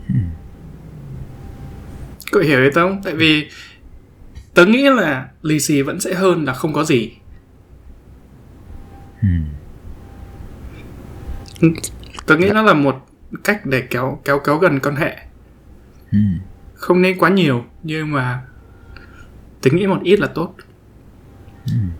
Hmm. 0.08 0.30
Cậu 2.32 2.42
hiểu 2.42 2.60
đấy 2.60 2.70
không? 2.74 3.00
Tại 3.04 3.14
vì 3.14 3.48
tớ 4.54 4.66
nghĩ 4.66 4.82
là 4.90 5.28
lì 5.42 5.60
xì 5.60 5.82
vẫn 5.82 6.00
sẽ 6.00 6.14
hơn 6.14 6.44
là 6.44 6.52
không 6.52 6.72
có 6.72 6.84
gì. 6.84 7.12
Hmm. 9.20 9.55
Tớ 12.26 12.36
nghĩ 12.36 12.50
nó 12.54 12.62
là 12.62 12.74
một 12.74 13.06
cách 13.44 13.66
để 13.66 13.80
kéo 13.90 14.20
kéo 14.24 14.38
kéo 14.38 14.58
gần 14.58 14.80
quan 14.80 14.96
hệ. 14.96 15.16
Hmm. 16.12 16.38
Không 16.74 17.02
nên 17.02 17.18
quá 17.18 17.30
nhiều 17.30 17.64
nhưng 17.82 18.12
mà 18.12 18.42
tớ 19.62 19.70
nghĩ 19.72 19.86
một 19.86 20.00
ít 20.02 20.20
là 20.20 20.26
tốt. 20.26 20.54
Hmm. 21.66 21.90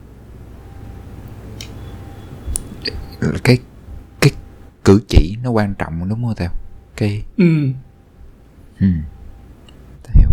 cái 3.44 3.58
cái 4.20 4.32
cử 4.84 5.00
chỉ 5.08 5.36
nó 5.42 5.50
quan 5.50 5.74
trọng 5.78 6.08
đúng 6.08 6.24
không 6.24 6.34
tao 6.36 6.52
cái 6.96 7.24
ừ 7.36 7.44
ừ 8.80 8.86
tao 10.02 10.14
hiểu 10.14 10.28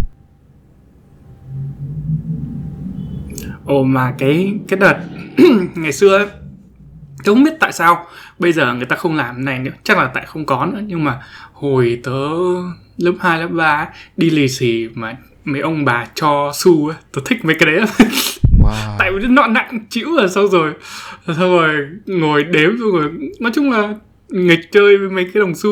ồ 3.66 3.84
mà 3.84 4.16
cái 4.18 4.60
cái 4.68 4.80
đợt 4.80 5.00
ngày 5.76 5.92
xưa 5.92 6.18
ấy, 6.18 6.28
tớ 7.24 7.34
không 7.34 7.44
biết 7.44 7.54
tại 7.60 7.72
sao 7.74 8.06
bây 8.40 8.52
giờ 8.52 8.74
người 8.74 8.86
ta 8.86 8.96
không 8.96 9.16
làm 9.16 9.46
này 9.46 9.60
nữa 9.60 9.72
chắc 9.84 9.98
là 9.98 10.08
tại 10.14 10.26
không 10.26 10.46
có 10.46 10.66
nữa 10.66 10.82
nhưng 10.88 11.04
mà 11.04 11.20
hồi 11.54 12.00
tớ 12.04 12.30
lớp 12.98 13.14
2, 13.20 13.40
lớp 13.40 13.48
3 13.48 13.88
đi 14.18 14.30
lì 14.30 14.48
xì 14.48 14.88
mà 14.94 15.18
mấy 15.46 15.62
ông 15.62 15.86
bà 15.86 16.08
cho 16.16 16.52
xu 16.56 16.88
ấy, 16.88 16.98
tớ 17.14 17.22
thích 17.26 17.46
mấy 17.46 17.56
cái 17.60 17.74
đấy 17.74 17.86
wow. 18.60 18.96
tại 19.00 19.12
vì 19.12 19.28
nó 19.28 19.48
nặng 19.48 19.80
chịu 19.90 20.16
rồi 20.18 20.30
sau 20.30 20.48
rồi 20.48 20.74
xong 21.28 21.58
rồi 21.58 21.88
ngồi 22.06 22.44
đếm 22.44 22.70
xong 22.80 22.92
rồi 22.92 23.12
nói 23.40 23.52
chung 23.56 23.72
là 23.72 23.94
nghịch 24.30 24.72
chơi 24.72 24.98
với 24.98 25.10
mấy 25.10 25.24
cái 25.34 25.42
đồng 25.42 25.56
xu 25.56 25.70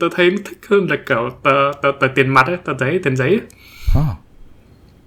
tớ 0.00 0.08
thấy 0.14 0.30
nó 0.30 0.36
thích 0.44 0.58
hơn 0.68 0.86
là 0.90 0.96
kiểu 1.08 1.30
tờ, 1.42 1.72
tờ, 1.82 1.92
tờ 2.00 2.06
tiền 2.14 2.28
mặt 2.28 2.46
ấy 2.46 2.56
tờ 2.64 2.72
giấy 2.78 3.00
tiền 3.02 3.16
giấy 3.16 3.28
ấy. 3.28 3.40
Oh. 3.98 4.23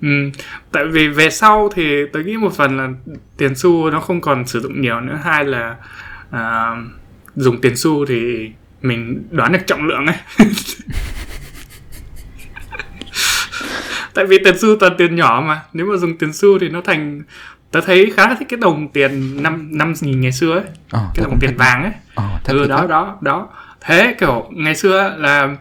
Ừ, 0.01 0.29
tại 0.71 0.85
vì 0.85 1.07
về 1.07 1.29
sau 1.29 1.69
thì 1.75 2.05
tớ 2.13 2.19
nghĩ 2.19 2.37
một 2.37 2.53
phần 2.53 2.77
là 2.77 2.89
tiền 3.37 3.55
xu 3.55 3.89
nó 3.89 3.99
không 3.99 4.21
còn 4.21 4.47
sử 4.47 4.59
dụng 4.59 4.81
nhiều 4.81 5.01
nữa. 5.01 5.19
Hai 5.23 5.45
là 5.45 5.75
à, 6.31 6.75
dùng 7.35 7.61
tiền 7.61 7.75
xu 7.75 8.05
thì 8.05 8.51
mình 8.81 9.27
đoán 9.31 9.51
được 9.51 9.59
trọng 9.67 9.87
lượng 9.87 10.05
ấy. 10.05 10.15
Tại 14.13 14.25
vì 14.25 14.37
tiền 14.43 14.57
xu 14.57 14.67
toàn 14.79 14.93
tiền 14.97 15.15
nhỏ 15.15 15.43
mà. 15.47 15.61
Nếu 15.73 15.85
mà 15.85 15.97
dùng 15.97 16.17
tiền 16.17 16.33
xu 16.33 16.59
thì 16.59 16.69
nó 16.69 16.81
thành 16.81 17.21
tớ 17.71 17.81
thấy 17.81 18.11
khá 18.15 18.35
thích 18.35 18.47
cái 18.49 18.59
đồng 18.59 18.87
tiền 18.87 19.43
năm 19.43 19.69
năm 19.71 19.93
nghìn 20.01 20.21
ngày 20.21 20.31
xưa 20.31 20.53
ấy. 20.53 20.63
Ờ, 20.91 21.01
cái 21.15 21.25
đồng 21.25 21.39
tiền 21.39 21.57
vàng 21.57 21.83
ấy. 21.83 21.91
Ờ, 22.15 22.23
ừ 22.47 22.67
đó 22.67 22.85
đó 22.87 23.17
đó. 23.21 23.49
Thế 23.81 24.15
kiểu 24.19 24.49
ngày 24.51 24.75
xưa 24.75 25.15
là 25.17 25.55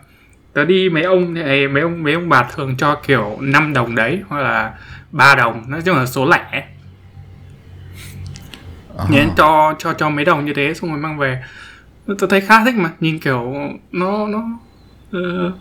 tớ 0.57 0.65
đi 0.65 0.89
mấy 0.89 1.03
ông 1.03 1.35
này 1.35 1.69
mấy 1.69 1.83
ông 1.83 2.03
mấy 2.03 2.15
ông 2.15 2.29
bà 2.29 2.43
thường 2.43 2.77
cho 2.77 3.01
kiểu 3.07 3.37
5 3.41 3.73
đồng 3.73 3.95
đấy 3.95 4.23
hoặc 4.29 4.41
là 4.41 4.75
ba 5.11 5.35
đồng. 5.35 5.71
Nói 5.71 5.83
chung 5.83 5.97
là 5.97 6.07
số 6.07 6.27
lẻ. 6.27 6.67
Ờ. 8.97 9.07
nhớ 9.11 9.25
cho 9.37 9.75
cho 9.79 9.93
cho 9.93 10.11
mấy 10.11 10.25
đồng 10.25 10.45
như 10.45 10.53
thế 10.55 10.75
xong 10.75 10.91
rồi 10.91 10.99
mang 10.99 11.19
về. 11.19 11.43
Tôi 12.07 12.29
thấy 12.31 12.41
khá 12.41 12.65
thích 12.65 12.75
mà 12.75 12.91
nhìn 13.01 13.19
kiểu 13.19 13.55
nó 13.93 14.27
nó 14.27 14.39
uh, 15.17 15.55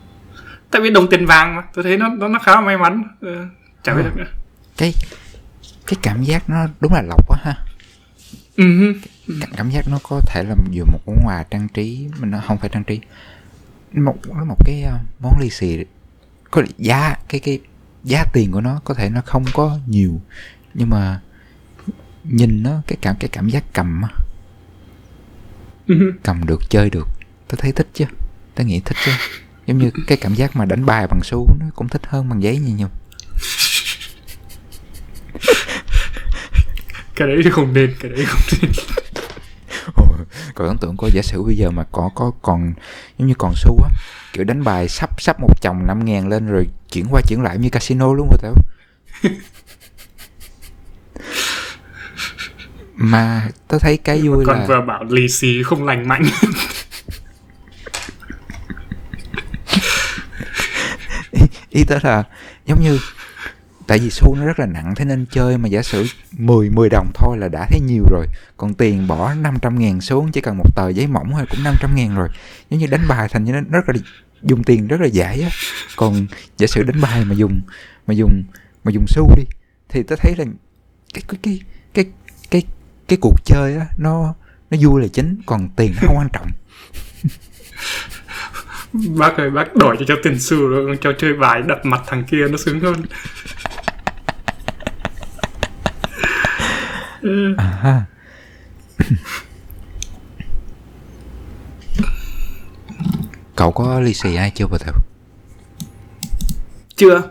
tại 0.72 0.82
vì 0.82 0.90
đồng 0.90 1.08
tiền 1.10 1.26
vàng 1.26 1.56
mà 1.56 1.62
tôi 1.74 1.84
thấy 1.84 1.98
nó 1.98 2.10
nó, 2.10 2.28
nó 2.28 2.40
khá 2.40 2.56
là 2.56 2.62
may 2.62 2.78
mắn. 2.78 3.04
Uh, 3.26 3.48
chả 3.84 3.94
biết 3.94 4.04
được 4.04 4.16
nữa. 4.16 4.28
Cái 4.78 4.94
cái 5.88 5.98
cảm 6.02 6.24
giác 6.24 6.50
nó 6.50 6.58
đúng 6.80 6.94
là 6.94 7.02
lộc 7.02 7.28
quá 7.28 7.38
ha. 7.44 7.56
Uh-huh. 8.58 8.94
cảm, 9.42 9.50
cảm 9.58 9.70
giác 9.70 9.86
nó 9.92 10.00
có 10.04 10.22
thể 10.28 10.44
là 10.44 10.56
vừa 10.76 10.84
một 10.92 11.00
món 11.06 11.16
quà 11.26 11.44
trang 11.52 11.68
trí 11.74 12.08
mà 12.20 12.28
nó 12.28 12.42
không 12.48 12.58
phải 12.58 12.70
trang 12.70 12.84
trí 12.84 13.00
một 14.02 14.16
nó 14.28 14.46
một 14.46 14.58
cái 14.66 14.84
uh, 14.88 15.22
món 15.22 15.40
lì 15.40 15.50
xì 15.50 15.78
có 16.52 16.64
giá 16.78 17.16
cái 17.30 17.40
cái 17.40 17.60
giá 18.04 18.24
tiền 18.34 18.52
của 18.52 18.62
nó 18.62 18.82
có 18.84 18.94
thể 18.94 19.10
nó 19.10 19.22
không 19.26 19.46
có 19.54 19.80
nhiều 19.88 20.22
nhưng 20.74 20.90
mà 20.90 21.20
nhìn 22.24 22.64
nó 22.64 22.82
cái 22.88 22.98
cảm 23.02 23.16
cái 23.20 23.30
cảm 23.30 23.50
giác 23.50 23.64
cầm 23.74 24.02
á. 24.02 24.10
Uh-huh. 25.88 26.12
cầm 26.24 26.46
được 26.46 26.62
chơi 26.70 26.90
được. 26.90 27.08
Tôi 27.48 27.58
thấy 27.58 27.72
thích 27.72 27.88
chứ 27.94 28.06
tôi 28.56 28.66
nghĩ 28.66 28.80
thích 28.86 28.98
chứ. 29.06 29.12
Giống 29.66 29.78
như 29.78 29.92
cái 30.08 30.18
cảm 30.22 30.36
giác 30.36 30.56
mà 30.56 30.66
đánh 30.66 30.86
bài 30.86 31.08
bằng 31.08 31.20
xu 31.24 31.48
nó 31.60 31.66
cũng 31.76 31.90
thích 31.90 32.02
hơn 32.06 32.30
bằng 32.30 32.44
giấy 32.44 32.58
nhiều 32.58 32.76
nhiều. 32.76 32.90
Cái 37.16 37.28
đấy 37.28 37.42
thì 37.44 37.50
không 37.50 37.74
nên 37.74 37.96
cái 38.00 38.12
đấy 38.12 38.26
không 38.28 38.42
nên 38.62 38.72
còn 40.56 40.68
ấn 40.68 40.78
tượng 40.78 40.98
coi 40.98 41.12
giả 41.12 41.22
sử 41.22 41.44
bây 41.44 41.58
giờ 41.58 41.72
mà 41.72 41.84
có 41.92 42.10
có 42.16 42.32
còn 42.42 42.74
giống 43.18 43.28
như 43.28 43.34
còn 43.38 43.54
xu 43.56 43.80
á 43.84 43.90
kiểu 44.34 44.44
đánh 44.44 44.64
bài 44.64 44.90
sắp 44.90 45.22
sắp 45.22 45.40
một 45.40 45.62
chồng 45.62 45.88
năm 45.88 46.06
ngàn 46.06 46.28
lên 46.28 46.48
rồi 46.48 46.68
chuyển 46.92 47.06
qua 47.12 47.22
chuyển 47.28 47.42
lại 47.42 47.58
như 47.58 47.70
casino 47.70 48.14
luôn 48.14 48.30
rồi 48.30 48.40
tao. 48.42 48.54
Mà 52.96 53.50
tôi 53.68 53.80
thấy 53.80 53.98
cái 53.98 54.22
vui 54.22 54.46
còn 54.46 54.60
là 54.60 54.66
vừa 54.66 54.82
bảo 54.82 55.04
lì 55.04 55.28
xì 55.28 55.64
không 55.64 55.86
lành 55.86 56.08
mạnh. 56.08 56.24
Ý 61.70 61.84
tới 61.84 62.00
là 62.04 62.24
giống 62.66 62.82
như 62.82 63.00
tại 63.88 64.00
vì 64.00 64.10
xu 64.10 64.36
nó 64.36 64.46
rất 64.46 64.60
là 64.60 64.66
nặng, 64.66 64.94
thế 64.96 65.06
nên 65.06 65.26
chơi 65.32 65.58
mà 65.58 65.68
giả 65.68 65.82
sử 65.82 66.06
10 66.32 66.70
10 66.70 66.90
đồng 66.90 67.12
thôi 67.14 67.38
là 67.38 67.48
đã 67.48 67.68
thấy 67.70 67.80
nhiều 67.80 68.04
rồi. 68.12 68.26
Còn 68.58 68.74
tiền 68.74 69.08
bỏ 69.08 69.34
500 69.34 69.80
ngàn 69.80 70.02
xuống, 70.02 70.32
chỉ 70.32 70.42
cần 70.42 70.58
một 70.58 70.76
tờ 70.76 70.90
giấy 70.90 71.08
mỏng 71.08 71.32
thôi 71.32 71.46
cũng 71.50 71.64
500 71.64 71.96
ngàn 71.96 72.16
rồi. 72.16 72.30
Giống 72.70 72.80
như 72.80 72.88
đánh 72.88 73.08
bài 73.08 73.28
thành 73.32 73.44
như 73.44 73.52
nó 73.52 73.60
rất 73.72 73.90
là 73.90 73.96
dùng 74.44 74.64
tiền 74.64 74.88
rất 74.88 75.02
là 75.02 75.08
dễ 75.08 75.42
á. 75.44 75.50
Còn 75.96 76.28
giả 76.58 76.68
sử 76.68 76.84
đánh 76.84 77.02
bài 77.02 77.26
mà 77.26 77.36
dùng 77.36 77.62
mà 78.08 78.14
dùng 78.14 78.44
mà 78.84 78.92
dùng 78.92 79.06
xu 79.08 79.36
đi, 79.38 79.44
thì 79.90 80.04
tôi 80.04 80.18
thấy 80.18 80.36
là 80.38 80.46
cái 81.14 81.24
cái 81.28 81.38
cái 81.44 81.60
cái 81.94 82.06
cái 82.52 82.64
cái 83.08 83.18
cuộc 83.22 83.36
chơi 83.46 83.76
á, 83.76 83.86
nó 83.98 84.34
nó 84.72 84.78
vui 84.82 85.02
là 85.02 85.08
chính, 85.08 85.38
còn 85.46 85.70
tiền 85.76 85.94
nó 85.96 86.08
không 86.08 86.18
quan 86.18 86.30
trọng. 86.34 86.48
Bác 89.18 89.38
ơi, 89.38 89.50
bác 89.50 89.76
đổi 89.76 89.96
cho 90.00 90.06
cho 90.08 90.16
tiền 90.24 90.40
xu, 90.40 90.68
rồi 90.68 90.98
cho 91.02 91.14
chơi 91.18 91.34
bài 91.34 91.62
đập 91.62 91.80
mặt 91.84 92.02
thằng 92.08 92.24
kia 92.24 92.48
nó 92.50 92.58
sướng 92.58 92.80
hơn. 92.80 93.02
Ừ. 97.26 97.56
à 97.58 97.64
ha. 97.64 98.02
cậu 103.56 103.72
có 103.72 104.00
lì 104.00 104.14
xì 104.14 104.36
ai 104.36 104.52
chưa 104.56 104.68
bà 104.68 104.78
thảo 104.78 104.94
chưa 106.96 107.22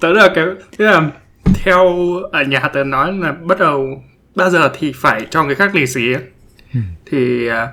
tớ 0.00 0.12
là 0.12 0.28
cái 0.34 0.44
thế 0.78 0.84
là 0.84 1.10
theo 1.44 1.86
ở 2.32 2.42
nhà 2.42 2.68
tớ 2.72 2.84
nói 2.84 3.12
là 3.12 3.32
bắt 3.32 3.58
đầu 3.58 4.02
bao 4.34 4.50
giờ 4.50 4.70
thì 4.78 4.92
phải 4.96 5.26
cho 5.30 5.44
người 5.44 5.54
khác 5.54 5.74
lì 5.74 5.86
xì 5.86 6.12
ấy. 6.12 6.22
Ừ. 6.74 6.80
thì 7.06 7.48
à, 7.48 7.72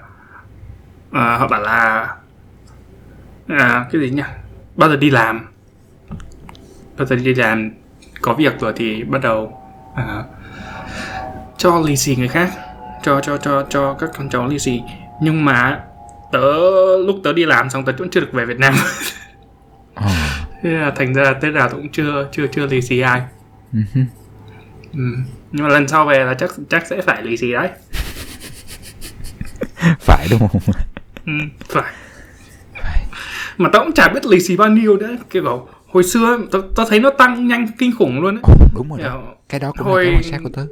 à, 1.12 1.38
họ 1.38 1.48
bảo 1.48 1.62
là 1.62 2.16
à, 3.48 3.86
cái 3.92 4.02
gì 4.02 4.10
nhỉ 4.10 4.24
bao 4.76 4.90
giờ 4.90 4.96
đi 4.96 5.10
làm 5.10 5.46
bao 6.98 7.06
giờ 7.08 7.16
đi 7.16 7.34
làm 7.34 7.72
có 8.22 8.34
việc 8.34 8.60
rồi 8.60 8.74
thì 8.76 9.04
bắt 9.04 9.22
đầu 9.22 9.62
à, 9.96 10.24
cho 11.58 11.82
lì 11.86 11.98
xì 11.98 12.16
người 12.16 12.28
khác 12.28 12.52
cho 13.04 13.22
cho 13.22 13.38
cho 13.38 13.66
cho 13.70 13.94
các 13.94 14.10
con 14.18 14.30
cháu 14.30 14.48
lì 14.48 14.60
xì. 14.60 14.82
Nhưng 15.22 15.46
mà 15.46 15.84
tớ 16.32 16.42
lúc 16.98 17.16
tớ 17.24 17.34
đi 17.34 17.46
làm 17.46 17.70
xong 17.70 17.86
tớ 17.86 17.94
cũng 17.98 18.10
chưa 18.10 18.20
được 18.20 18.34
về 18.34 18.46
Việt 18.46 18.60
Nam. 18.60 18.74
Ờ. 19.96 20.10
thế 20.64 20.70
là 20.70 20.92
thành 20.96 21.14
ra 21.14 21.34
tết 21.34 21.54
nào 21.54 21.70
tớ 21.70 21.76
cũng 21.76 21.90
chưa 21.92 22.30
chưa 22.32 22.48
chưa 22.48 22.66
lì 22.66 22.82
xì 22.82 23.00
ai. 23.00 23.22
Ừ 23.74 23.80
ừ. 24.94 25.00
nhưng 25.52 25.64
mà 25.64 25.70
lần 25.70 25.88
sau 25.88 26.06
về 26.06 26.20
là 26.26 26.34
chắc 26.34 26.52
chắc 26.70 26.88
sẽ 26.88 27.02
phải 27.02 27.24
lì 27.24 27.38
xì 27.38 27.52
đấy. 27.52 27.70
Phải 30.00 30.28
đúng 30.32 30.40
không? 30.40 30.62
Ừ, 31.26 31.34
phải. 31.70 31.94
Mà 33.58 33.70
tớ 33.74 33.80
cũng 33.80 33.94
chả 33.94 34.08
biết 34.08 34.26
lì 34.26 34.40
xì 34.40 34.58
bao 34.58 34.70
nhiêu 34.70 34.98
nữa. 34.98 35.16
Kiểu 35.30 35.44
bảo, 35.44 35.70
hồi 35.88 36.04
xưa 36.04 36.38
tớ, 36.52 36.60
tớ 36.76 36.84
thấy 36.90 37.00
nó 37.00 37.10
tăng 37.10 37.48
nhanh 37.48 37.68
kinh 37.78 37.92
khủng 37.98 38.22
luôn 38.22 38.36
ấy. 38.36 38.44
Đúng 38.76 38.90
rồi 38.90 39.00
đó 39.00 39.10
Kiểu, 39.26 39.34
cái 39.50 39.60
đó 39.60 39.72
cũng 39.78 39.88
Hồi- 39.88 40.06
là 40.06 40.12
cái 40.12 40.18
quan 40.24 40.32
sát 40.32 40.40
của 40.44 40.50
tớ. 40.54 40.66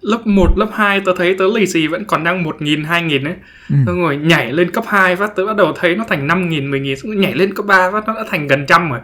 lớp 0.00 0.26
1, 0.26 0.58
lớp 0.58 0.68
2 0.72 1.00
tớ 1.00 1.12
thấy 1.16 1.34
tớ 1.38 1.44
lì 1.54 1.66
xì 1.66 1.86
vẫn 1.86 2.04
còn 2.04 2.24
đang 2.24 2.42
1 2.42 2.56
nghìn, 2.62 2.84
2 2.84 3.02
nghìn 3.02 3.24
ấy. 3.24 3.34
Ừ. 3.70 3.76
Xong 3.86 4.00
rồi 4.02 4.16
nhảy 4.16 4.52
lên 4.52 4.70
cấp 4.70 4.84
2 4.86 5.16
phát 5.16 5.36
tớ 5.36 5.46
bắt 5.46 5.56
đầu 5.56 5.72
thấy 5.76 5.96
nó 5.96 6.04
thành 6.08 6.26
5 6.26 6.48
nghìn, 6.48 6.70
10 6.70 6.80
nghìn 6.80 6.96
Xong 6.96 7.10
rồi 7.10 7.20
nhảy 7.20 7.34
lên 7.34 7.54
cấp 7.54 7.66
3 7.66 7.90
phát 7.90 8.06
nó 8.06 8.14
đã 8.14 8.24
thành 8.30 8.46
gần 8.46 8.64
trăm 8.68 8.90
rồi. 8.90 9.00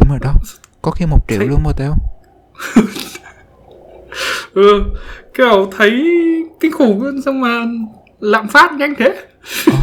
Đúng 0.00 0.08
rồi 0.10 0.18
đó. 0.22 0.32
Có 0.82 0.90
khi 0.90 1.06
một 1.06 1.18
triệu 1.28 1.38
Thấy- 1.38 1.48
luôn 1.48 1.62
mà 1.64 1.70
tao. 1.78 1.94
Ừ, 4.54 4.82
kiểu 5.34 5.70
thấy 5.76 6.04
kinh 6.60 6.72
khủng 6.72 7.02
luôn 7.02 7.22
Xong 7.22 7.40
mà 7.40 7.48
lạm 8.20 8.48
phát 8.48 8.72
nhanh 8.72 8.94
thế. 8.98 9.14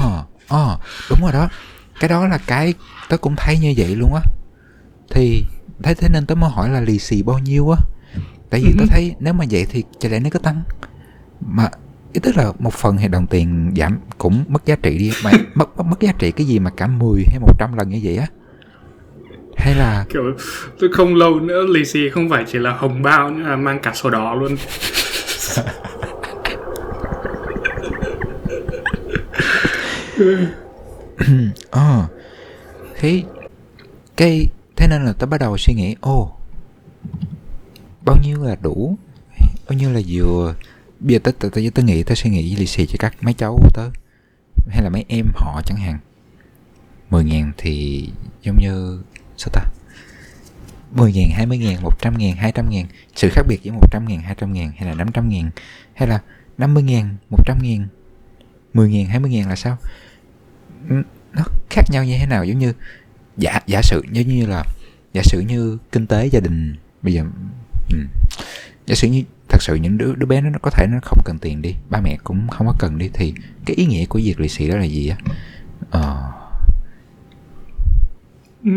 Ờ 0.02 0.24
ờ 0.48 0.78
đúng 1.10 1.20
rồi 1.22 1.32
đó. 1.34 1.48
Cái 2.00 2.10
đó 2.10 2.28
là 2.28 2.40
cái 2.48 2.74
tớ 3.10 3.18
cũng 3.18 3.36
thấy 3.38 3.58
như 3.62 3.74
vậy 3.78 3.96
luôn 3.96 4.14
á 4.16 4.22
thì 5.10 5.44
thế 5.84 5.94
thế 5.94 6.10
nên 6.10 6.26
tớ 6.26 6.36
mới 6.36 6.50
hỏi 6.50 6.70
là 6.70 6.82
lì 6.82 7.00
xì 7.00 7.24
bao 7.24 7.40
nhiêu 7.40 7.70
á. 7.70 7.78
Tại 8.50 8.62
vì 8.62 8.74
tớ 8.78 8.82
Ừ. 8.84 8.88
thấy 8.90 9.16
nếu 9.20 9.34
mà 9.34 9.46
vậy 9.52 9.66
thì 9.70 9.84
chả 10.00 10.10
lẽ 10.10 10.20
nó 10.20 10.30
cứ 10.30 10.40
tăng. 10.40 10.62
Mà 11.42 11.70
ý 12.14 12.20
tức 12.24 12.38
là 12.38 12.52
một 12.60 12.74
phần 12.74 12.98
thì 12.98 13.08
đồng 13.08 13.28
tiền 13.28 13.72
giảm 13.78 13.98
cũng 14.18 14.44
mất 14.48 14.66
giá 14.66 14.76
trị 14.76 14.98
đi 14.98 15.12
mà 15.24 15.32
mất, 15.56 15.78
mất 15.78 15.84
mất 15.86 16.00
giá 16.02 16.12
trị 16.20 16.32
cái 16.32 16.48
gì 16.48 16.60
mà 16.60 16.70
cả 16.70 16.88
10 16.88 17.24
hay 17.28 17.40
100 17.40 17.74
lần 17.78 17.90
như 17.90 18.00
vậy 18.04 18.18
á? 18.18 18.28
Hay 19.58 19.76
là 19.76 20.06
Kiểu 20.10 20.24
tôi 20.80 20.90
không 20.94 21.16
lâu 21.16 21.40
nữa 21.40 21.64
lì 21.70 21.86
xì 21.86 22.10
không 22.10 22.30
phải 22.30 22.46
chỉ 22.48 22.60
là 22.60 22.74
hồng 22.74 23.02
bao 23.02 23.32
nữa 23.32 23.48
là 23.50 23.56
mang 23.56 23.80
cả 23.80 23.92
sổ 23.94 24.10
đỏ 24.10 24.36
luôn. 24.36 24.56
Ờ 31.72 32.08
thế 32.96 33.24
cái 34.18 34.48
thế 34.76 34.88
nên 34.88 35.06
là 35.06 35.14
tớ 35.14 35.26
bắt 35.26 35.38
đầu 35.38 35.58
suy 35.58 35.74
nghĩ 35.74 35.96
ô 36.02 36.32
bao 38.06 38.18
nhiêu 38.24 38.44
là 38.44 38.56
đủ? 38.62 38.98
Bao 39.70 39.78
nhiêu 39.78 39.92
là 39.92 40.02
vừa? 40.08 40.56
Bây 41.00 41.14
giờ 41.14 41.20
tớ 41.24 41.32
tớ, 41.40 41.50
tớ, 41.50 41.62
tớ 41.74 41.84
nghĩ 41.84 42.04
tớ 42.04 42.16
suy 42.16 42.30
nghĩ 42.30 42.56
lì 42.56 42.66
xì 42.66 42.86
cho 42.86 42.96
các 43.00 43.16
mấy 43.22 43.34
cháu 43.34 43.58
của 43.62 43.70
tớ 43.74 43.90
hay 44.70 44.84
là 44.84 44.90
mấy 44.90 45.06
em 45.08 45.26
họ 45.36 45.62
chẳng 45.66 45.78
hạn. 45.78 46.00
10 47.10 47.24
ngàn 47.24 47.52
thì 47.58 48.10
giống 48.42 48.58
như 48.60 49.02
sao 49.38 49.50
ta? 49.54 49.62
10 50.92 51.14
ngàn, 51.14 51.30
20 51.30 51.58
ngàn, 51.58 51.82
100 51.82 52.18
ngàn, 52.18 52.36
200 52.36 52.70
ngàn. 52.70 52.86
Sự 53.16 53.30
khác 53.32 53.42
biệt 53.48 53.64
giữa 53.64 53.72
100 53.72 54.06
ngàn, 54.08 54.22
200 54.22 54.54
ngàn 54.54 54.72
hay 54.78 54.90
là 54.90 54.96
500 54.96 55.30
ngàn 55.30 55.50
Hay 55.94 56.08
là 56.08 56.22
50 56.58 56.84
ngàn, 56.84 57.16
100 57.30 57.58
ngàn 57.62 57.88
10 58.74 58.90
ngàn, 58.90 59.06
20 59.06 59.32
ngàn 59.32 59.50
là 59.50 59.56
sao? 59.56 59.78
Nó 61.34 61.44
khác 61.70 61.84
nhau 61.92 62.06
như 62.06 62.18
thế 62.18 62.26
nào? 62.26 62.46
Giống 62.46 62.60
như 62.60 62.74
Giả 63.38 63.60
giả 63.68 63.82
sử 63.82 64.02
giống 64.12 64.28
như 64.28 64.46
là 64.46 64.64
Giả 65.14 65.22
sử 65.26 65.40
như 65.40 65.78
kinh 65.92 66.08
tế 66.08 66.26
gia 66.26 66.40
đình 66.40 66.76
Bây 67.02 67.14
giờ 67.14 67.24
ừ, 67.90 67.98
Giả 68.86 68.96
sử 68.96 69.08
như 69.08 69.24
thật 69.50 69.62
sự 69.62 69.76
những 69.76 69.98
đứa 69.98 70.16
đứa 70.16 70.26
bé 70.26 70.42
nó 70.42 70.60
có 70.62 70.70
thể 70.70 70.88
nó 70.92 71.00
không 71.04 71.20
cần 71.26 71.38
tiền 71.42 71.62
đi 71.62 71.76
Ba 71.90 72.02
mẹ 72.02 72.18
cũng 72.24 72.48
không 72.48 72.68
có 72.68 72.74
cần 72.80 72.98
đi 72.98 73.10
Thì 73.14 73.34
cái 73.66 73.76
ý 73.76 73.86
nghĩa 73.86 74.06
của 74.06 74.20
việc 74.24 74.40
lì 74.40 74.48
xì 74.48 74.68
đó 74.68 74.78
là 74.78 74.84
gì 74.84 75.10
á 75.10 75.18
Ờ 75.92 76.32
ừ. 78.64 78.72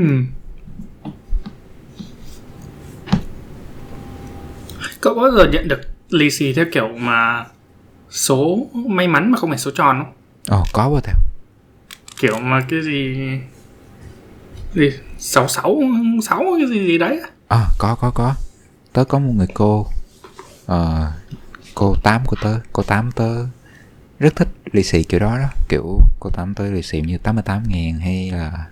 Cậu 5.00 5.14
có 5.14 5.20
bao 5.20 5.30
giờ 5.30 5.50
nhận 5.52 5.68
được 5.68 5.80
lì 6.10 6.30
xì 6.30 6.52
theo 6.52 6.64
kiểu 6.72 6.88
mà 6.88 7.44
số 8.10 8.66
may 8.72 9.08
mắn 9.08 9.30
mà 9.30 9.38
không 9.38 9.50
phải 9.50 9.58
số 9.58 9.70
tròn 9.70 10.04
không? 10.04 10.12
Ồ 10.48 10.64
có 10.72 10.88
quá 10.88 11.00
theo 11.04 11.14
Kiểu 12.20 12.38
mà 12.38 12.60
cái 12.68 12.82
gì 12.82 13.16
gì 14.76 14.90
sáu 15.18 15.48
sáu 15.48 15.80
sáu 16.22 16.44
cái 16.58 16.68
gì 16.68 16.86
gì 16.86 16.98
đấy 16.98 17.20
À 17.48 17.66
có 17.78 17.94
có 17.94 18.10
có 18.10 18.34
Tớ 18.92 19.04
có 19.04 19.18
một 19.18 19.32
người 19.36 19.46
cô 19.54 19.86
ờ, 20.66 21.12
Cô 21.74 21.94
Tám 22.02 22.26
của 22.26 22.36
tớ 22.42 22.58
Cô 22.72 22.82
Tám 22.82 23.10
tớ 23.12 23.46
rất 24.18 24.36
thích 24.36 24.48
lì 24.72 24.82
xì 24.82 25.02
kiểu 25.02 25.20
đó 25.20 25.38
đó 25.38 25.48
Kiểu 25.68 26.00
cô 26.20 26.30
Tám 26.30 26.54
tớ 26.54 26.70
lì 26.70 26.82
xì 26.82 27.00
như 27.00 27.18
88 27.18 27.62
ngàn 27.68 27.98
hay 28.00 28.30
là 28.30 28.66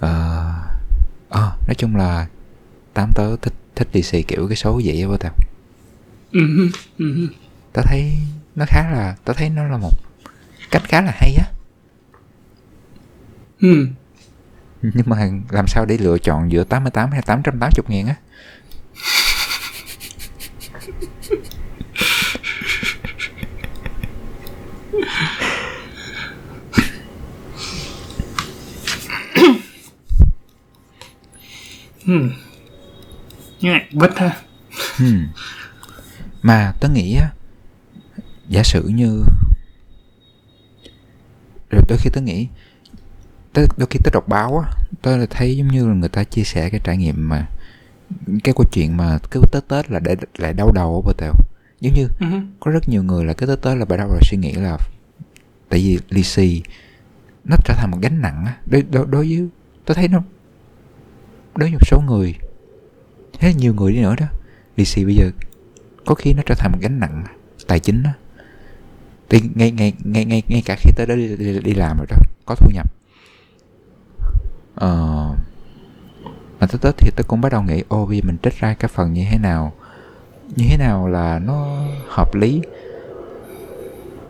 ờ 0.00 0.44
ờ, 1.28 1.52
Nói 1.66 1.74
chung 1.74 1.96
là 1.96 2.26
Tám 2.94 3.10
tớ 3.14 3.36
thích 3.36 3.54
thích 3.76 3.88
lì 3.92 4.02
xì 4.02 4.22
kiểu 4.22 4.48
cái 4.48 4.56
số 4.56 4.80
vậy 4.84 5.06
á 5.10 5.16
tao 5.20 5.32
ừ. 6.32 6.70
Ừ. 6.98 7.28
Tớ 7.72 7.82
thấy 7.82 8.12
nó 8.56 8.64
khá 8.68 8.90
là 8.90 9.16
Tớ 9.24 9.32
thấy 9.32 9.50
nó 9.50 9.64
là 9.64 9.76
một 9.76 9.92
cách 10.70 10.82
khá 10.84 11.00
là 11.00 11.12
hay 11.14 11.34
á 11.34 11.44
Ừ. 13.60 13.86
Nhưng 14.94 15.06
mà 15.06 15.30
làm 15.50 15.66
sao 15.66 15.84
để 15.84 15.98
lựa 15.98 16.18
chọn 16.18 16.52
giữa 16.52 16.64
88 16.64 17.10
hay 17.10 17.22
880 17.22 17.84
ngàn 17.88 18.06
á 18.06 18.14
Ừ. 32.06 32.28
Ngại 33.60 33.88
bất 33.92 34.18
ha 34.18 34.36
Hmm. 34.96 35.28
Mà 36.42 36.72
tớ 36.80 36.88
nghĩ 36.88 37.16
á 37.16 37.30
Giả 38.48 38.62
sử 38.62 38.82
như 38.88 39.24
Rồi 41.70 41.82
đôi 41.88 41.98
khi 41.98 42.10
tớ 42.12 42.20
nghĩ 42.20 42.48
tớ, 43.52 43.62
Đôi 43.76 43.86
khi 43.90 43.98
tớ 44.04 44.10
đọc 44.12 44.28
báo 44.28 44.58
á 44.58 44.70
Tớ 45.02 45.16
là 45.16 45.26
thấy 45.30 45.56
giống 45.56 45.68
như 45.68 45.88
là 45.88 45.94
người 45.94 46.08
ta 46.08 46.24
chia 46.24 46.42
sẻ 46.42 46.70
cái 46.70 46.80
trải 46.84 46.96
nghiệm 46.96 47.28
mà 47.28 47.48
Cái 48.44 48.54
câu 48.56 48.64
chuyện 48.72 48.96
mà 48.96 49.18
cứ 49.30 49.40
Tết 49.52 49.68
Tết 49.68 49.90
là 49.90 49.98
để 49.98 50.16
lại 50.38 50.52
đau 50.52 50.72
đầu 50.72 50.94
ở 50.94 51.00
bờ 51.06 51.12
tèo. 51.18 51.32
Giống 51.80 51.94
như 51.94 52.08
ừ. 52.20 52.26
có 52.60 52.70
rất 52.70 52.88
nhiều 52.88 53.02
người 53.02 53.24
là 53.24 53.32
cái 53.32 53.46
Tết 53.46 53.62
Tết 53.62 53.78
là 53.78 53.84
bắt 53.84 53.96
đầu 53.96 54.08
là 54.08 54.20
suy 54.22 54.38
nghĩ 54.38 54.52
là 54.52 54.78
Tại 55.68 55.80
vì 55.80 55.98
lì 56.08 56.22
xì 56.22 56.62
Nó 57.44 57.56
trở 57.64 57.74
thành 57.74 57.90
một 57.90 57.98
gánh 58.02 58.20
nặng 58.20 58.44
á. 58.46 58.56
Đối, 58.66 58.82
đối, 58.82 59.06
đối 59.06 59.28
với 59.28 59.48
Tớ 59.84 59.94
thấy 59.94 60.08
nó 60.08 60.22
Đối 61.56 61.70
với 61.70 61.72
một 61.72 61.86
số 61.86 62.00
người 62.06 62.34
Thế 63.38 63.54
nhiều 63.54 63.74
người 63.74 63.92
đi 63.92 64.00
nữa 64.00 64.14
đó 64.20 64.26
lì 64.76 64.84
xì 64.84 65.04
bây 65.04 65.14
giờ 65.14 65.30
có 66.06 66.14
khi 66.14 66.32
nó 66.32 66.42
trở 66.46 66.54
thành 66.54 66.72
một 66.72 66.78
gánh 66.80 67.00
nặng 67.00 67.24
tài 67.66 67.80
chính 67.80 68.02
đó 68.02 68.10
thì 69.28 69.40
ngay 69.54 69.70
ngay 69.70 69.92
ngay 70.04 70.24
ngay 70.24 70.42
ngay 70.48 70.62
cả 70.66 70.76
khi 70.78 70.90
tới 70.96 71.06
đó 71.06 71.14
đi, 71.14 71.36
đi, 71.36 71.60
đi 71.60 71.74
làm 71.74 71.96
rồi 71.96 72.06
đó 72.10 72.16
có 72.46 72.54
thu 72.54 72.70
nhập 72.74 72.92
ờ 74.82 75.28
mà 76.60 76.66
tới 76.66 76.78
tết 76.82 76.94
thì 76.98 77.10
tôi 77.16 77.24
cũng 77.28 77.40
bắt 77.40 77.52
đầu 77.52 77.62
nghĩ 77.62 77.82
ô 77.88 78.06
bây 78.06 78.16
giờ 78.16 78.22
mình 78.26 78.36
trích 78.42 78.54
ra 78.60 78.74
cái 78.74 78.88
phần 78.94 79.12
như 79.12 79.24
thế 79.30 79.38
nào 79.38 79.72
như 80.56 80.64
thế 80.70 80.76
nào 80.76 81.08
là 81.08 81.38
nó 81.38 81.78
hợp 82.08 82.34
lý 82.34 82.62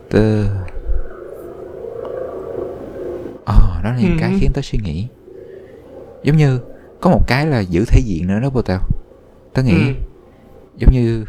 Tớ... 0.09 0.43
ờ 3.45 3.81
đó 3.83 3.89
là 3.91 3.99
những 4.01 4.17
cái 4.19 4.31
Ừ. 4.31 4.37
khiến 4.39 4.51
tớ 4.53 4.61
suy 4.63 4.79
nghĩ 4.83 5.07
giống 6.23 6.37
như 6.37 6.59
có 7.01 7.09
một 7.09 7.21
cái 7.27 7.45
là 7.45 7.59
giữ 7.59 7.85
thể 7.87 7.99
diện 7.99 8.27
nữa 8.27 8.39
đó 8.39 8.49
bồ 8.49 8.61
tao 8.61 8.79
tớ 9.53 9.63
nghĩ 9.63 9.87
Ừ. 9.87 9.93
giống 10.77 10.91
như 10.93 11.25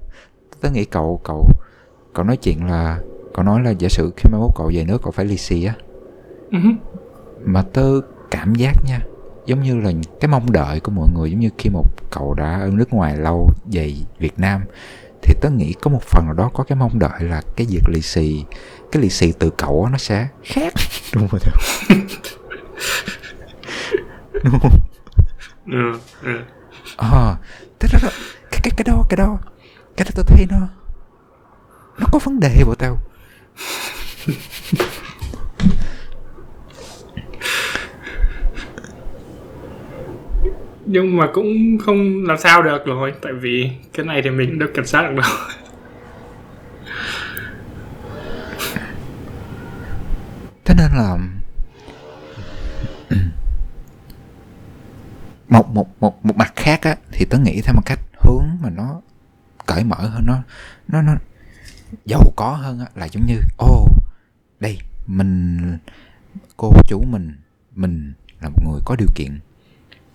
tớ 0.60 0.70
nghĩ 0.70 0.84
cậu 0.84 1.20
cậu 1.24 1.48
cậu 2.14 2.24
nói 2.24 2.36
chuyện 2.36 2.66
là 2.66 3.00
cậu 3.34 3.44
nói 3.44 3.60
là 3.62 3.70
giả 3.70 3.88
sử 3.88 4.12
khi 4.16 4.28
mai 4.32 4.40
mốt 4.40 4.50
cậu 4.54 4.70
về 4.74 4.84
nước 4.84 5.02
cậu 5.02 5.12
phải 5.12 5.24
lì 5.24 5.36
xì 5.36 5.64
á 5.64 5.74
Ừ. 6.50 6.58
mà 7.44 7.62
tớ 7.72 8.00
cảm 8.34 8.54
giác 8.54 8.84
nha 8.84 9.00
giống 9.46 9.62
như 9.62 9.80
là 9.80 9.90
cái 10.20 10.28
mong 10.28 10.52
đợi 10.52 10.80
của 10.80 10.92
mọi 10.92 11.08
người 11.08 11.30
giống 11.30 11.40
như 11.40 11.50
khi 11.58 11.70
một 11.70 11.84
cậu 12.10 12.34
đã 12.34 12.60
ở 12.60 12.70
nước 12.72 12.92
ngoài 12.92 13.16
lâu 13.16 13.50
về 13.72 13.94
Việt 14.18 14.38
Nam 14.38 14.64
thì 15.22 15.34
tớ 15.40 15.50
nghĩ 15.50 15.72
có 15.72 15.90
một 15.90 16.02
phần 16.02 16.24
nào 16.24 16.34
đó 16.34 16.50
có 16.54 16.64
cái 16.64 16.76
mong 16.76 16.98
đợi 16.98 17.20
là 17.20 17.42
cái 17.56 17.66
việc 17.70 17.88
lì 17.88 18.00
xì 18.00 18.44
cái 18.92 19.02
lì 19.02 19.08
xì 19.10 19.32
từ 19.32 19.50
cậu 19.50 19.88
nó 19.92 19.98
sẽ 19.98 20.28
khác 20.44 20.72
đúng 21.14 21.28
không 21.28 21.40
đúng 24.44 24.58
không 24.62 24.80
Ừ. 25.66 25.98
Ừ. 26.22 26.32
ờ 26.96 27.36
thế 27.80 27.88
đó, 27.92 27.98
đó 28.02 28.08
cái 28.50 28.60
cái 28.62 28.72
cái 28.76 28.84
đó 28.84 29.04
cái 29.08 29.16
đó 29.16 29.38
cái 29.96 30.04
đó 30.04 30.10
tôi 30.14 30.24
thấy 30.28 30.46
nó 30.50 30.68
nó 31.98 32.06
có 32.12 32.18
vấn 32.18 32.40
đề 32.40 32.62
bộ 32.66 32.74
tao 32.74 32.98
nhưng 40.86 41.16
mà 41.16 41.28
cũng 41.34 41.78
không 41.78 42.24
làm 42.24 42.38
sao 42.38 42.62
được 42.62 42.86
rồi, 42.86 43.12
tại 43.22 43.32
vì 43.32 43.70
cái 43.92 44.06
này 44.06 44.20
thì 44.24 44.30
mình 44.30 44.58
được 44.58 44.66
cảnh 44.66 44.74
kiểm 44.74 44.86
soát 44.86 45.02
được 45.02 45.14
đâu. 45.22 45.30
Thế 50.64 50.74
nên 50.78 50.90
là 50.96 51.16
một 55.48 55.68
một 55.68 55.88
một 56.00 56.24
một 56.24 56.36
mặt 56.36 56.52
khác 56.56 56.82
á, 56.82 56.96
thì 57.12 57.24
tớ 57.24 57.38
nghĩ 57.38 57.60
theo 57.64 57.74
một 57.74 57.82
cách 57.86 58.00
hướng 58.20 58.44
mà 58.60 58.70
nó 58.70 59.00
cởi 59.66 59.84
mở 59.84 59.96
hơn, 59.96 60.22
nó 60.26 60.38
nó 60.88 61.02
nó 61.02 61.12
giàu 62.04 62.32
có 62.36 62.50
hơn 62.50 62.80
á, 62.80 62.86
là 62.94 63.08
giống 63.08 63.26
như, 63.26 63.40
ô, 63.58 63.86
đây, 64.60 64.78
mình, 65.06 65.58
cô 66.56 66.72
chú 66.88 67.02
mình 67.10 67.32
mình 67.74 68.12
là 68.40 68.48
một 68.48 68.62
người 68.64 68.80
có 68.84 68.96
điều 68.98 69.08
kiện 69.14 69.38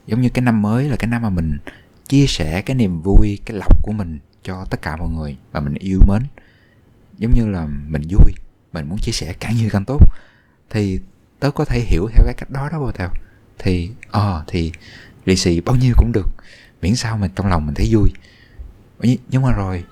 giống 0.10 0.22
như 0.22 0.30
cái 0.30 0.42
năm 0.42 0.62
mới 0.62 0.90
là 0.90 0.96
cái 0.96 1.08
năm 1.08 1.22
mà 1.22 1.30
mình 1.30 1.58
chia 2.08 2.26
sẻ 2.28 2.62
cái 2.62 2.76
niềm 2.76 3.02
vui, 3.02 3.40
cái 3.46 3.58
lọc 3.58 3.84
của 3.84 3.92
mình 3.92 4.20
cho 4.44 4.66
tất 4.70 4.82
cả 4.82 4.96
mọi 4.96 5.10
người 5.10 5.38
và 5.52 5.60
mình 5.60 5.74
yêu 5.74 6.00
mến. 6.08 6.22
Giống 7.18 7.34
như 7.34 7.48
là 7.48 7.66
mình 7.66 8.02
vui, 8.10 8.34
mình 8.74 8.90
muốn 8.90 8.98
chia 8.98 9.12
sẻ 9.12 9.34
càng 9.40 9.56
nhiều 9.56 9.70
càng 9.72 9.86
tốt. 9.86 10.00
Thì 10.70 11.00
tớ 11.40 11.52
có 11.52 11.66
thể 11.66 11.80
hiểu 11.80 12.10
theo 12.14 12.26
cái 12.26 12.34
cách 12.38 12.50
đó 12.50 12.70
đó 12.72 12.80
bao 12.80 12.92
theo 12.92 13.10
thì 13.60 13.92
ờ 14.12 14.44
thì 14.48 14.72
lì 15.26 15.36
xì 15.36 15.62
bao 15.62 15.76
nhiêu 15.76 15.94
cũng 15.98 16.12
được, 16.12 16.28
miễn 16.82 16.96
sao 16.96 17.18
mình 17.18 17.32
trong 17.36 17.48
lòng 17.48 17.66
mình 17.66 17.76
thấy 17.76 17.88
vui. 17.92 18.10
Nhưng- 19.30 19.42
mà 19.42 19.52
rồi, 19.52 19.84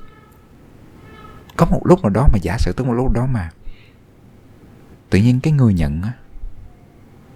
có 1.58 1.66
một 1.66 1.82
lúc 1.84 2.02
nào 2.02 2.10
đó 2.10 2.28
mà 2.34 2.40
giả 2.42 2.58
sử 2.60 2.74
tới 2.78 2.88
một 2.88 2.94
lúc 2.94 3.12
đó 3.12 3.26
mà 3.26 3.50
tự 5.10 5.20
nhiên 5.20 5.40
cái 5.40 5.54
người 5.54 5.74
nhận 5.74 6.02
á, 6.02 6.12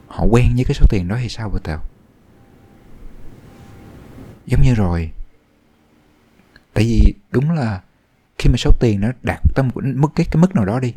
họ 0.08 0.26
quen 0.26 0.52
với 0.56 0.65
cái 0.65 0.74
số 0.74 0.86
tiền 0.89 1.08
đó 1.08 1.17
thì 1.22 1.30
sao 1.30 1.50
bao 1.50 1.60
tèo 1.60 1.80
giống 4.52 4.62
như 4.62 4.74
rồi. 4.74 5.12
Tại 6.74 6.84
vì 6.84 7.14
đúng 7.32 7.52
là 7.52 7.82
khi 8.38 8.50
mà 8.50 8.58
số 8.58 8.72
tiền 8.80 9.02
nó 9.02 9.08
đạt 9.24 9.40
tới 9.56 9.64
một 9.64 9.84
mức 9.84 10.08
cái 10.16 10.26
cái 10.32 10.42
mức 10.42 10.56
nào 10.56 10.66
đó 10.66 10.80
đi 10.80 10.94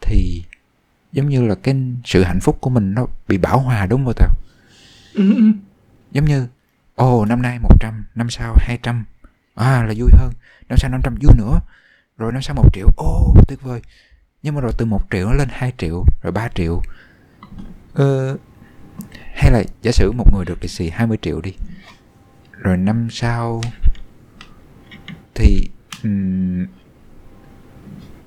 thì 0.00 0.44
giống 1.12 1.28
như 1.28 1.46
là 1.46 1.54
cái 1.54 1.76
sự 2.04 2.22
hạnh 2.22 2.40
phúc 2.40 2.58
của 2.60 2.70
mình 2.70 2.94
nó 2.94 3.06
bị 3.28 3.38
bão 3.38 3.58
hòa 3.58 3.86
đúng 3.86 4.04
không 4.04 4.14
tao 4.16 4.28
Ừ, 5.14 5.34
giống 6.12 6.24
như 6.24 6.48
ồ 6.94 7.24
năm 7.24 7.42
nay 7.42 7.58
100 7.58 8.04
năm 8.14 8.30
sau 8.30 8.54
200 8.58 9.04
à 9.54 9.84
là 9.88 9.94
vui 9.96 10.10
hơn. 10.12 10.32
Năm 10.68 10.78
sau 10.78 10.90
500 10.90 11.14
vui 11.22 11.32
nữa. 11.38 11.60
Rồi 12.18 12.32
năm 12.32 12.42
sau 12.42 12.54
1 12.54 12.64
triệu. 12.72 12.88
Ô 12.96 13.34
tuyệt 13.48 13.62
vời. 13.62 13.80
Nhưng 14.42 14.54
mà 14.54 14.60
rồi 14.60 14.72
từ 14.78 14.84
1 14.84 15.02
triệu 15.10 15.26
nó 15.26 15.32
lên 15.32 15.48
2 15.50 15.72
triệu 15.78 16.04
rồi 16.22 16.32
3 16.32 16.48
triệu. 16.48 16.82
Ờ, 17.94 18.36
hay 19.34 19.50
là 19.50 19.62
giả 19.82 19.92
sử 19.92 20.12
một 20.12 20.34
người 20.34 20.44
được 20.44 20.58
lì 20.62 20.68
xì 20.68 20.90
20 20.90 21.18
triệu 21.22 21.40
đi 21.40 21.52
rồi 22.62 22.76
năm 22.76 23.08
sau 23.10 23.60
thì 25.34 25.68
um, 26.04 26.66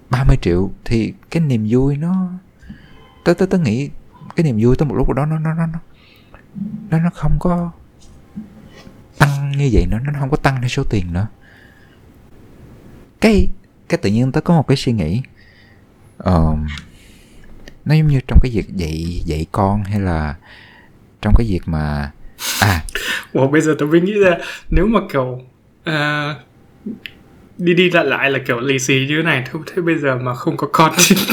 30 0.10 0.38
triệu 0.42 0.72
thì 0.86 1.14
cái 1.32 1.44
niềm 1.44 1.68
vui 1.70 1.98
nó 1.98 2.30
tớ 3.24 3.34
tớ 3.34 3.46
tớ 3.46 3.58
nghĩ 3.58 3.90
cái 4.36 4.44
niềm 4.44 4.58
vui 4.62 4.76
tới 4.76 4.88
một 4.88 4.96
lúc 4.96 5.14
đó 5.14 5.26
nó 5.26 5.40
nó 5.40 5.54
nó 5.54 5.66
nó 6.90 7.00
nó 7.00 7.10
không 7.14 7.38
có 7.40 7.72
tăng 9.18 9.52
như 9.52 9.70
vậy 9.74 9.86
nữa 9.86 10.00
nó 10.04 10.20
không 10.20 10.30
có 10.30 10.38
tăng 10.38 10.62
theo 10.62 10.70
số 10.70 10.84
tiền 10.90 11.14
nữa. 11.14 11.28
Cái 13.22 13.48
cái 13.90 13.98
tự 13.98 14.10
nhiên 14.10 14.32
tớ 14.32 14.42
có 14.42 14.56
một 14.56 14.68
cái 14.68 14.78
suy 14.78 14.92
nghĩ 14.92 15.22
ờ, 16.18 16.56
nó 17.86 17.96
giống 17.96 18.08
như 18.08 18.20
trong 18.28 18.40
cái 18.44 18.52
việc 18.52 18.76
dạy 18.76 19.22
dạy 19.26 19.46
con 19.52 19.84
hay 19.84 20.00
là 20.00 20.36
trong 21.22 21.34
cái 21.38 21.48
việc 21.48 21.62
mà 21.66 22.12
à 22.62 22.82
Ủa 23.34 23.48
bây 23.48 23.62
giờ 23.62 23.76
tôi 23.80 23.90
mới 23.90 24.02
nghĩ 24.02 24.14
ra 24.14 24.38
nếu 24.70 24.88
mà 24.88 25.00
kiểu 25.14 25.42
à, 25.84 26.34
đi 27.58 27.74
đi 27.74 27.90
lại 27.90 28.06
lại 28.06 28.32
là 28.32 28.40
kiểu 28.48 28.60
lì 28.60 28.80
xì 28.80 29.06
như 29.10 29.18
thế 29.18 29.24
này 29.24 29.44
thế, 29.46 29.60
thế 29.68 29.82
bây 29.82 29.96
giờ 29.96 30.18
mà 30.18 30.34
không 30.34 30.58
có 30.58 30.68
con 30.72 30.92
thì 30.98 31.16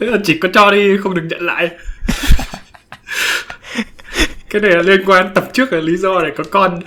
thế 0.00 0.06
là 0.06 0.18
chỉ 0.24 0.38
có 0.38 0.48
cho 0.54 0.70
đi 0.70 0.96
không 1.02 1.14
được 1.14 1.22
nhận 1.30 1.40
lại 1.40 1.70
cái 4.50 4.62
này 4.62 4.70
là 4.70 4.82
liên 4.82 5.04
quan 5.06 5.34
tập 5.34 5.48
trước 5.52 5.72
là 5.72 5.80
lý 5.80 5.96
do 5.96 6.20
để 6.20 6.30
có 6.36 6.44
con 6.50 6.80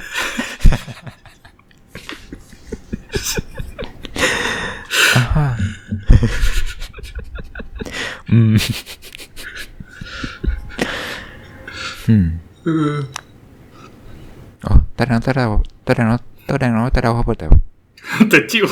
à. 5.36 5.58
Ừm. 8.30 8.58
Ừm. 12.08 12.32
ừ. 12.63 13.04
Ồ, 14.62 14.76
tớ 14.98 15.06
đang 15.06 15.22
tớ 15.22 15.34
đâu 15.34 15.63
tớ 15.86 15.93
đang 15.93 16.08
nói 16.08 16.17
tớ 16.48 16.58
đang 16.58 16.74
nói 16.74 16.89
tới 16.93 17.02
đâu 17.02 17.15
hết 17.15 17.24
rồi 17.28 17.50
tôi 18.32 18.41
chịu. 18.50 18.65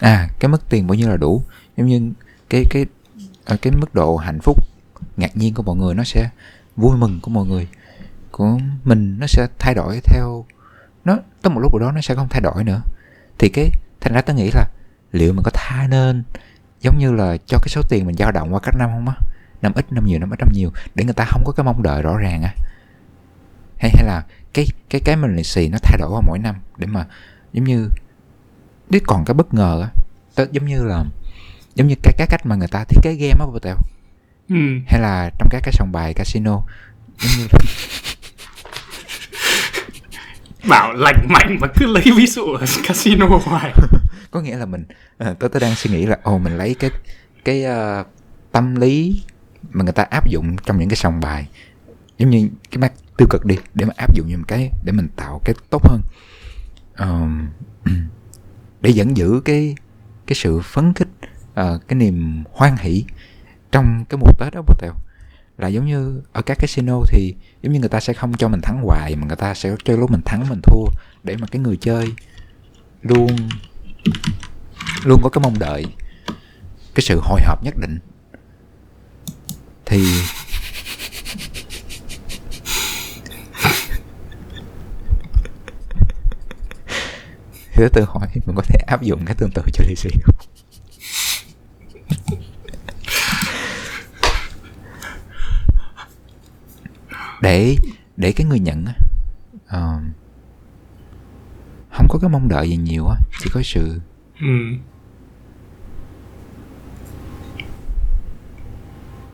À 0.00 0.28
cái 0.40 0.48
mức 0.48 0.68
tiền 0.68 0.86
bao 0.86 0.94
nhiêu 0.94 1.08
là 1.08 1.16
đủ. 1.16 1.42
Giống 1.76 1.86
như 1.86 2.12
cái 2.50 2.64
cái 2.70 2.86
ở 3.44 3.56
cái 3.62 3.72
mức 3.72 3.94
độ 3.94 4.16
hạnh 4.16 4.38
phúc 4.42 4.58
ngạc 5.16 5.36
nhiên 5.36 5.54
của 5.54 5.62
mọi 5.62 5.76
người 5.76 5.94
nó 5.94 6.04
sẽ 6.04 6.30
vui 6.76 6.96
mừng 6.96 7.20
của 7.22 7.30
mọi 7.30 7.46
người. 7.46 7.68
Của 8.30 8.58
mình 8.84 9.16
nó 9.20 9.26
sẽ 9.26 9.46
thay 9.58 9.74
đổi 9.74 10.00
theo 10.04 10.44
nó 11.04 11.18
tới 11.42 11.50
một 11.54 11.60
lúc 11.60 11.74
nào 11.74 11.80
đó 11.80 11.92
nó 11.92 12.00
sẽ 12.00 12.14
không 12.14 12.28
thay 12.30 12.40
đổi 12.40 12.64
nữa. 12.64 12.82
Thì 13.38 13.48
cái 13.48 13.70
thành 14.00 14.12
ra 14.12 14.20
tớ 14.20 14.34
nghĩ 14.34 14.50
là 14.54 14.66
liệu 15.12 15.32
mình 15.32 15.42
có 15.44 15.50
tha 15.54 15.86
nên 15.90 16.24
giống 16.80 16.98
như 16.98 17.12
là 17.12 17.36
cho 17.46 17.58
cái 17.58 17.68
số 17.68 17.82
tiền 17.88 18.06
mình 18.06 18.16
dao 18.16 18.32
động 18.32 18.54
qua 18.54 18.60
các 18.60 18.76
năm 18.76 18.90
không 18.92 19.08
á? 19.08 19.14
Năm 19.62 19.72
ít 19.74 19.92
năm 19.92 20.06
nhiều 20.06 20.18
năm 20.18 20.30
ít 20.30 20.38
năm 20.38 20.48
nhiều 20.52 20.72
để 20.94 21.04
người 21.04 21.14
ta 21.14 21.24
không 21.24 21.42
có 21.46 21.52
cái 21.52 21.64
mong 21.64 21.82
đợi 21.82 22.02
rõ 22.02 22.16
ràng 22.16 22.42
á. 22.42 22.54
Hay 23.78 23.90
hay 23.94 24.04
là 24.04 24.22
cái 24.54 24.66
cái 24.90 25.00
cái 25.04 25.16
mình 25.16 25.36
lì 25.36 25.44
xì 25.44 25.68
nó 25.68 25.78
thay 25.82 25.98
đổi 25.98 26.10
qua 26.10 26.20
mỗi 26.26 26.38
năm 26.38 26.54
để 26.76 26.86
mà 26.86 27.06
giống 27.52 27.64
như 27.64 27.88
nếu 28.90 29.00
còn 29.06 29.24
cái 29.24 29.34
bất 29.34 29.54
ngờ 29.54 29.82
á 29.82 29.90
giống 30.52 30.66
như 30.66 30.84
là 30.84 31.04
giống 31.74 31.88
như 31.88 31.94
cái 32.02 32.14
cái 32.18 32.26
cách 32.30 32.46
mà 32.46 32.56
người 32.56 32.68
ta 32.68 32.84
thiết 32.84 33.00
kế 33.02 33.14
game 33.14 33.36
á 33.40 33.46
bộ 33.46 33.58
tèo. 33.58 33.76
Ừ. 34.48 34.56
hay 34.86 35.00
là 35.00 35.30
trong 35.38 35.48
các 35.50 35.60
cái 35.62 35.72
sòng 35.72 35.92
bài 35.92 36.14
casino 36.14 36.60
giống 37.18 37.30
như 37.38 37.46
bảo 40.68 40.92
lành 40.92 41.26
mạnh 41.28 41.58
mà 41.60 41.68
cứ 41.76 41.86
lấy 41.86 42.04
ví 42.16 42.26
dụ 42.26 42.42
ở 42.42 42.66
casino 42.88 43.26
hoài 43.26 43.72
có 44.30 44.40
nghĩa 44.40 44.56
là 44.56 44.66
mình 44.66 44.84
à, 45.18 45.34
tớ 45.38 45.48
tớ 45.48 45.60
đang 45.60 45.74
suy 45.74 45.90
nghĩ 45.90 46.06
là 46.06 46.18
ồ 46.22 46.38
mình 46.38 46.56
lấy 46.56 46.74
cái 46.74 46.90
cái 47.44 47.64
uh, 47.64 48.06
tâm 48.52 48.76
lý 48.76 49.22
mà 49.70 49.84
người 49.84 49.92
ta 49.92 50.02
áp 50.02 50.28
dụng 50.28 50.56
trong 50.64 50.78
những 50.78 50.88
cái 50.88 50.96
sòng 50.96 51.20
bài. 51.20 51.48
Giống 52.18 52.30
như 52.30 52.48
cái 52.70 52.78
mặt 52.78 52.92
tiêu 53.16 53.28
cực 53.30 53.44
đi 53.44 53.56
để 53.74 53.86
mà 53.86 53.94
áp 53.96 54.14
dụng 54.14 54.26
những 54.28 54.44
cái 54.44 54.70
để 54.84 54.92
mình 54.92 55.08
tạo 55.16 55.40
cái 55.44 55.54
tốt 55.70 55.82
hơn. 55.84 56.00
Ờm, 56.94 57.48
để 58.80 58.92
vẫn 58.96 59.16
giữ 59.16 59.40
cái 59.44 59.74
cái 60.26 60.34
sự 60.34 60.60
phấn 60.60 60.94
khích 60.94 61.08
uh, 61.60 61.88
cái 61.88 61.96
niềm 61.96 62.44
hoan 62.52 62.76
hỷ 62.76 63.04
trong 63.72 64.04
cái 64.08 64.18
mùa 64.18 64.32
tết 64.38 64.54
đó 64.54 64.62
bố 64.66 64.74
tèo 64.78 64.92
là 65.58 65.68
giống 65.68 65.86
như 65.86 66.22
ở 66.32 66.42
các 66.42 66.58
casino 66.58 67.00
thì 67.08 67.34
giống 67.62 67.72
như 67.72 67.80
người 67.80 67.88
ta 67.88 68.00
sẽ 68.00 68.12
không 68.12 68.32
cho 68.34 68.48
mình 68.48 68.60
thắng 68.60 68.82
hoài 68.82 69.16
mà 69.16 69.26
người 69.26 69.36
ta 69.36 69.54
sẽ 69.54 69.74
cho 69.84 69.96
lúc 69.96 70.10
mình 70.10 70.20
thắng 70.24 70.48
mình 70.48 70.60
thua 70.62 70.84
để 71.22 71.36
mà 71.36 71.46
cái 71.50 71.62
người 71.62 71.76
chơi 71.76 72.12
luôn 73.02 73.36
luôn 75.04 75.20
có 75.22 75.28
cái 75.28 75.42
mong 75.42 75.58
đợi 75.58 75.86
cái 76.94 77.02
sự 77.02 77.20
hồi 77.22 77.40
hộp 77.46 77.64
nhất 77.64 77.74
định. 77.76 77.98
Thì 79.86 80.04
thì 87.72 87.84
tự 87.92 88.04
hỏi 88.04 88.28
mình 88.46 88.56
có 88.56 88.62
thể 88.62 88.78
áp 88.86 89.02
dụng 89.02 89.24
cái 89.26 89.34
tương 89.34 89.50
tự 89.54 89.62
cho 89.72 89.84
lì 89.88 89.96
xì 89.96 90.10
không? 90.22 90.34
Để 97.42 97.76
để 98.16 98.32
cái 98.32 98.46
người 98.46 98.58
nhận 98.58 98.84
uh, 99.64 100.02
không 101.92 102.06
có 102.08 102.18
cái 102.18 102.30
mong 102.30 102.48
đợi 102.48 102.68
gì 102.68 102.76
nhiều 102.76 103.08
á 103.08 103.16
chỉ 103.40 103.50
có 103.52 103.62
sự. 103.62 104.00
Ừ. 104.40 104.46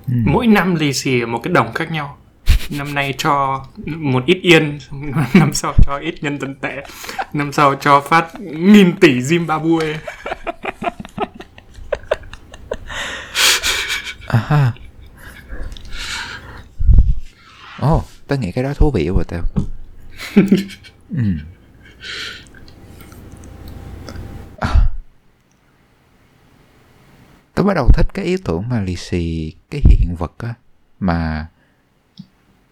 ừ, 0.06 0.14
mỗi 0.24 0.46
năm 0.46 0.74
lì 0.74 0.92
xì 0.92 1.24
một 1.24 1.40
cái 1.42 1.52
đồng 1.52 1.72
khác 1.74 1.92
nhau. 1.92 2.16
Năm 2.70 2.94
nay 2.94 3.14
cho 3.18 3.64
một 3.86 4.26
ít 4.26 4.38
yên 4.42 4.78
năm 5.34 5.52
sau 5.54 5.74
cho 5.86 5.98
ít 5.98 6.14
nhân 6.22 6.40
dân 6.40 6.54
tệ 6.54 6.82
năm 7.32 7.52
sau 7.52 7.74
cho 7.74 8.00
phát 8.00 8.40
nghìn 8.40 8.96
tỷ 8.96 9.20
Zimbabwe. 9.20 9.94
À 14.26 14.72
ồ 17.78 18.04
tao 18.26 18.38
nghĩ 18.38 18.52
cái 18.52 18.64
đó 18.64 18.74
thú 18.74 18.90
vị 18.94 19.08
quá 19.08 19.24
tao. 19.28 19.42
Ừ. 21.10 21.22
À. 24.60 24.86
tao 27.56 27.64
bắt 27.66 27.74
đầu 27.74 27.88
thích 27.94 28.06
cái 28.14 28.24
ý 28.24 28.36
tưởng 28.44 28.64
mà 28.68 28.80
lì 28.80 28.96
xì 28.96 29.52
cái 29.70 29.80
hiện 29.84 30.14
vật 30.18 30.32
á 30.38 30.54
mà 31.00 31.46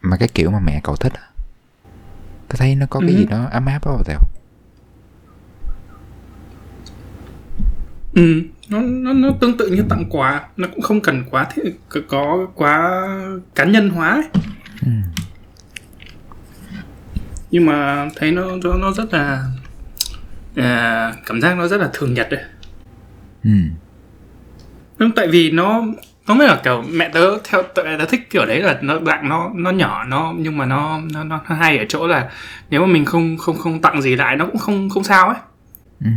mà 0.03 0.16
cái 0.16 0.29
kiểu 0.35 0.51
mà 0.51 0.59
mẹ 0.61 0.81
cậu 0.85 0.97
thích 0.97 1.12
á 1.12 1.23
tao 2.49 2.57
thấy 2.57 2.75
nó 2.75 2.87
có 2.90 3.01
cái 3.01 3.09
Ừ. 3.09 3.16
gì 3.16 3.25
đó 3.27 3.49
ấm 3.53 3.66
áp 3.66 3.85
đó 3.87 4.03
tao 4.07 4.20
ừ. 8.14 8.42
nó, 8.68 8.81
nó 8.81 9.12
nó 9.12 9.29
tương 9.40 9.57
tự 9.57 9.68
như 9.70 9.85
tặng 9.88 10.05
quà 10.11 10.49
nó 10.57 10.68
cũng 10.75 10.81
không 10.83 11.01
cần 11.01 11.25
quá 11.31 11.47
thế, 11.55 11.62
có 12.09 12.47
quá 12.55 13.03
cá 13.55 13.64
nhân 13.64 13.90
hóa 13.90 14.11
ấy. 14.11 14.29
ừ. 14.83 14.90
nhưng 17.51 17.66
mà 17.66 18.09
thấy 18.16 18.31
nó 18.33 18.57
nó, 18.64 18.75
nó 18.75 18.92
rất 18.92 19.12
là 19.14 19.51
à, 20.57 21.12
cảm 21.27 21.40
giác 21.40 21.57
nó 21.57 21.68
rất 21.68 21.81
là 21.81 21.90
thường 21.92 22.14
nhật 22.14 22.29
đấy 22.31 22.44
ừ 23.44 23.51
nhưng 25.05 25.12
tại 25.12 25.29
vì 25.29 25.51
nó 25.51 25.83
nó 26.27 26.35
mới 26.35 26.49
là 26.49 26.61
kiểu 26.64 26.83
mẹ 26.83 27.09
tớ 27.09 27.38
theo 27.45 27.62
tớ, 27.75 27.83
tớ 27.99 28.05
thích 28.07 28.31
kiểu 28.31 28.47
đấy 28.47 28.61
là 28.61 28.79
nó 28.83 28.99
đoạn 28.99 29.29
nó 29.29 29.51
nó 29.55 29.71
nhỏ 29.71 30.05
nó 30.05 30.35
nhưng 30.38 30.57
mà 30.57 30.67
nó 30.67 31.01
nó 31.12 31.25
nó 31.25 31.40
hay 31.47 31.79
ở 31.79 31.85
chỗ 31.88 32.07
là 32.07 32.31
nếu 32.71 32.81
mà 32.81 32.87
mình 32.87 33.05
không 33.05 33.37
không 33.37 33.59
không 33.59 33.81
tặng 33.81 34.03
gì 34.03 34.17
lại 34.17 34.37
nó 34.37 34.47
cũng 34.47 34.59
không 34.59 34.90
không 34.90 35.05
sao 35.05 35.29
ấy. 35.29 35.37
Ừ. 36.01 36.11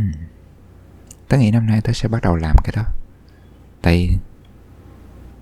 Tớ 1.28 1.38
nghĩ 1.38 1.50
năm 1.50 1.66
nay 1.66 1.80
tớ 1.80 1.92
sẽ 1.92 2.08
bắt 2.08 2.22
đầu 2.22 2.36
làm 2.36 2.56
cái 2.64 2.72
đó. 2.76 2.82
Tại 3.82 4.18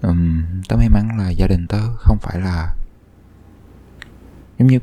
um, 0.03 0.43
Tớ 0.69 0.77
may 0.77 0.89
mắn 0.89 1.19
là 1.19 1.31
gia 1.31 1.47
đình 1.47 1.67
tớ 1.67 1.79
không 1.97 2.19
phải 2.19 2.41
là 2.41 2.75
Giống 4.59 4.69
như 4.69 4.79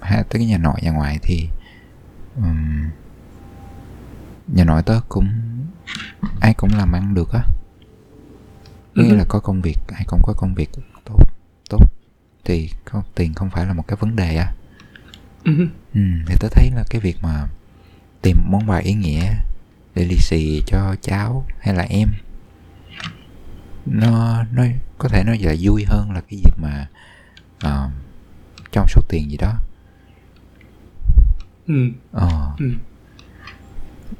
ha, 0.00 0.16
Tới 0.16 0.40
cái 0.40 0.46
nhà 0.46 0.58
nội 0.58 0.76
nhà 0.82 0.90
ngoại 0.90 1.18
thì 1.22 1.48
um, 2.36 2.90
Nhà 4.46 4.64
nội 4.64 4.82
tớ 4.86 5.00
cũng 5.08 5.28
Ai 6.40 6.54
cũng 6.54 6.70
làm 6.76 6.92
ăn 6.92 7.14
được 7.14 7.32
á 7.32 7.40
nghĩa 8.94 9.10
Ừ. 9.10 9.16
là 9.16 9.24
có 9.28 9.40
công 9.40 9.62
việc 9.62 9.78
Ai 9.88 10.04
cũng 10.06 10.20
có 10.22 10.32
công 10.32 10.54
việc 10.54 10.70
tốt 11.04 11.16
tốt 11.70 11.80
Thì 12.44 12.70
có, 12.84 13.02
tiền 13.14 13.34
không 13.34 13.50
phải 13.50 13.66
là 13.66 13.72
một 13.72 13.84
cái 13.88 13.96
vấn 14.00 14.16
đề 14.16 14.36
á 14.36 14.52
Ừ. 15.44 15.52
Ừ, 15.94 16.00
thì 16.26 16.34
tớ 16.40 16.48
thấy 16.50 16.70
là 16.74 16.84
cái 16.90 17.00
việc 17.00 17.16
mà 17.22 17.48
tìm 18.22 18.36
món 18.46 18.70
quà 18.70 18.78
ý 18.78 18.94
nghĩa 18.94 19.34
để 19.94 20.04
lì 20.04 20.16
xì 20.18 20.62
cho 20.66 20.96
cháu 21.02 21.46
hay 21.60 21.74
là 21.74 21.82
em 21.82 22.08
nó 23.86 24.44
nó 24.52 24.64
có 24.98 25.08
thể 25.08 25.22
nó 25.26 25.32
là 25.40 25.54
vui 25.60 25.84
hơn 25.84 26.10
là 26.12 26.20
cái 26.20 26.40
việc 26.44 26.52
mà 26.56 26.86
uh, 27.66 27.90
trong 28.72 28.86
số 28.88 29.02
tiền 29.08 29.30
gì 29.30 29.36
đó 29.36 29.54
Ừ. 31.66 31.74
ờ 32.12 32.28
Ừ. 32.58 32.70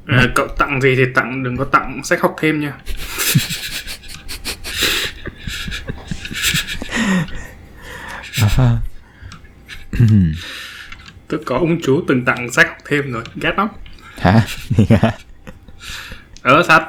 À, 0.07 0.25
cậu 0.35 0.47
tặng 0.57 0.81
gì 0.81 0.95
thì 0.95 1.03
tặng 1.15 1.43
đừng 1.43 1.57
có 1.57 1.65
tặng 1.65 2.01
sách 2.03 2.21
học 2.21 2.35
thêm 2.41 2.59
nha 2.59 2.77
à, 8.57 8.77
tôi 11.27 11.39
có 11.45 11.57
ông 11.57 11.77
chú 11.83 12.03
từng 12.07 12.25
tặng 12.25 12.51
sách 12.51 12.67
học 12.67 12.77
thêm 12.87 13.11
rồi. 13.11 13.23
Ghét 13.35 13.51
lắm. 13.57 13.67
Hả? 14.17 14.41
Ở 16.41 16.63
sách 16.67 16.83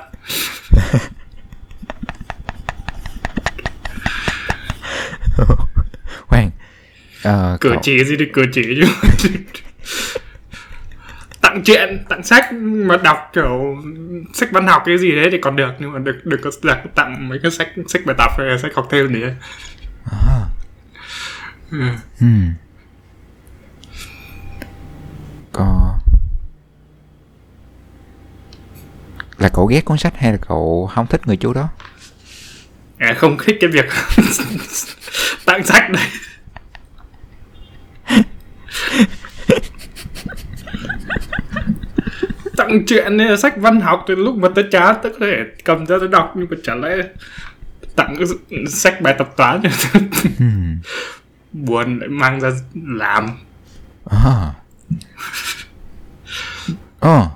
khoan 6.26 6.50
ờ, 7.22 7.56
cử 7.60 7.68
cậu- 7.70 7.80
chỉ 7.82 8.04
gì 8.04 8.16
thì 8.18 8.24
cử 8.32 8.44
chỉ 8.52 8.62
chứ. 8.80 8.86
Tặng 11.40 11.62
chuyện 11.64 12.04
tặng 12.08 12.22
sách 12.22 12.52
mà 12.62 12.96
đọc 12.96 13.30
kiểu 13.32 13.76
sách 14.34 14.48
văn 14.52 14.66
học 14.66 14.82
cái 14.86 14.98
gì 14.98 15.10
đấy 15.16 15.28
thì 15.32 15.38
còn 15.42 15.56
được 15.56 15.70
nhưng 15.78 15.92
mà 15.92 15.98
đừng 15.98 16.16
đừng 16.24 16.40
có 16.42 16.50
là 16.62 16.82
tặng 16.94 17.28
mấy 17.28 17.38
cái 17.42 17.50
sách 17.50 17.68
sách 17.88 18.02
bài 18.06 18.14
tập 18.18 18.30
hay 18.38 18.58
sách 18.58 18.74
học 18.74 18.88
thêm 18.90 19.12
nữa 19.12 19.28
à, 20.04 20.46
ừ. 21.70 21.78
ừ. 22.20 22.26
có 25.52 25.98
là 29.38 29.48
cậu 29.48 29.66
ghét 29.66 29.84
cuốn 29.84 29.98
sách 29.98 30.12
hay 30.16 30.32
là 30.32 30.38
cậu 30.48 30.90
không 30.94 31.06
thích 31.06 31.20
người 31.26 31.36
chú 31.36 31.52
đó 31.52 31.68
à, 32.98 33.14
không 33.18 33.38
thích 33.44 33.56
cái 33.60 33.70
việc 33.70 33.86
tặng 35.46 35.64
sách 35.64 35.90
đấy 35.90 36.06
tặng 42.56 42.84
chuyện 42.86 43.18
sách 43.38 43.56
văn 43.56 43.80
học 43.80 44.04
thì 44.08 44.14
lúc 44.16 44.36
mà 44.36 44.48
tớ 44.54 44.62
chán 44.70 44.96
tớ 45.02 45.08
có 45.08 45.16
thể 45.20 45.44
cầm 45.64 45.86
ra 45.86 45.96
tớ 46.00 46.06
đọc 46.06 46.32
nhưng 46.36 46.46
mà 46.50 46.56
chả 46.62 46.74
lẽ 46.74 46.96
tặng 47.96 48.14
sách 48.68 49.00
bài 49.02 49.14
tập 49.18 49.34
toán 49.36 49.62
ừ. 50.38 50.44
buồn 51.52 51.98
lại 51.98 52.08
mang 52.08 52.40
ra 52.40 52.50
làm 52.74 53.26
À. 54.04 54.54
Ờ. 57.00 57.30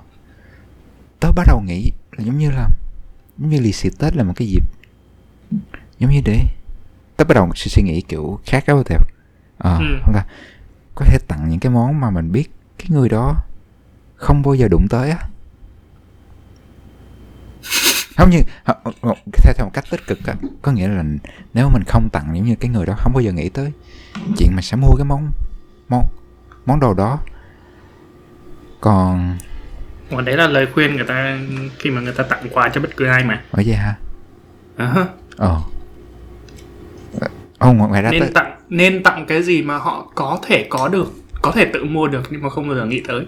Tớ 1.19 1.31
bắt 1.31 1.43
đầu 1.47 1.61
nghĩ 1.65 1.91
là 2.17 2.23
giống 2.23 2.37
như 2.37 2.51
là 2.51 2.67
giống 3.37 3.49
như 3.49 3.59
lì 3.59 3.71
xì 3.71 3.89
Tết 3.99 4.15
là 4.15 4.23
một 4.23 4.33
cái 4.35 4.47
dịp 4.47 4.63
giống 5.99 6.11
như 6.11 6.21
để 6.25 6.41
tớ 7.17 7.23
bắt 7.25 7.33
đầu 7.35 7.51
suy 7.55 7.69
suy 7.69 7.83
nghĩ 7.83 8.01
kiểu 8.01 8.39
khác 8.45 8.63
đó 8.67 8.83
theo 8.85 8.99
ờ 9.57 9.77
Ừ. 9.79 9.85
không 10.05 10.13
ta 10.13 10.25
có 10.95 11.05
thể 11.05 11.17
tặng 11.27 11.49
những 11.49 11.59
cái 11.59 11.71
món 11.71 11.99
mà 12.01 12.09
mình 12.09 12.31
biết 12.31 12.49
cái 12.77 12.87
người 12.89 13.09
đó 13.09 13.35
không 14.15 14.41
bao 14.41 14.55
giờ 14.55 14.67
đụng 14.67 14.87
tới 14.87 15.09
á 15.09 15.17
không 18.17 18.29
như 18.29 18.41
ờ, 18.63 18.75
ờ, 18.83 18.91
ờ, 19.01 19.13
theo 19.43 19.53
theo 19.57 19.65
một 19.65 19.71
cách 19.73 19.85
tích 19.89 20.07
cực 20.07 20.25
á 20.25 20.33
có 20.61 20.71
nghĩa 20.71 20.87
là 20.87 21.03
nếu 21.53 21.69
mình 21.69 21.83
không 21.87 22.09
tặng 22.09 22.25
giống 22.35 22.45
như 22.45 22.55
cái 22.55 22.69
người 22.69 22.85
đó 22.85 22.93
không 22.97 23.13
bao 23.13 23.21
giờ 23.21 23.31
nghĩ 23.31 23.49
tới 23.49 23.71
chuyện 24.37 24.49
mà 24.55 24.61
sẽ 24.61 24.77
mua 24.77 24.95
cái 24.97 25.05
món 25.05 25.31
món 25.89 26.05
món 26.65 26.79
đồ 26.79 26.93
đó. 26.93 27.19
Còn 28.81 29.37
Còn 30.11 30.25
đấy 30.25 30.37
là 30.37 30.47
lời 30.47 30.67
khuyên 30.73 30.95
người 30.95 31.05
ta 31.05 31.39
khi 31.79 31.89
mà 31.89 32.01
người 32.01 32.13
ta 32.13 32.23
tặng 32.23 32.47
quà 32.51 32.69
cho 32.69 32.81
bất 32.81 32.89
cứ 32.97 33.05
ai 33.05 33.23
mà. 33.23 33.43
Ở 33.51 33.63
vậy 33.65 33.75
hả? 33.75 33.95
À 34.77 34.85
ha. 34.85 35.05
ờ. 35.37 35.61
Ồ, 37.59 37.73
ngoài 37.73 38.01
ra 38.01 38.11
nên 38.11 38.21
tới 38.21 38.31
tặng 38.33 38.57
nên 38.69 39.03
tặng 39.03 39.25
cái 39.27 39.43
gì 39.43 39.61
mà 39.61 39.77
họ 39.77 40.11
có 40.15 40.39
thể 40.47 40.67
có 40.69 40.87
được 40.87 41.13
có 41.41 41.51
thể 41.51 41.65
tự 41.73 41.85
mua 41.85 42.07
được 42.07 42.27
nhưng 42.31 42.41
mà 42.41 42.49
không 42.49 42.67
bao 42.67 42.77
giờ 42.77 42.85
nghĩ 42.85 43.03
tới. 43.07 43.25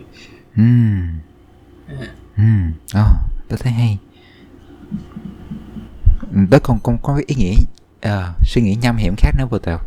Ừm. 0.58 1.08
Ừm 2.38 2.72
Ồ, 2.94 3.06
tớ 3.48 3.56
thấy 3.60 3.74
hay. 3.74 3.98
Ừ, 4.02 4.09
Tớ 6.52 6.60
còn, 6.60 6.80
không 6.84 6.98
có 7.04 7.16
cái 7.16 7.24
ý 7.28 7.36
nghĩa 7.36 7.56
uh, 8.06 8.36
Suy 8.46 8.62
nghĩ 8.62 8.78
nham 8.82 8.98
hiểm 8.98 9.16
khác 9.18 9.36
nữa 9.38 9.46
vừa 9.50 9.60
tèo 9.60 9.80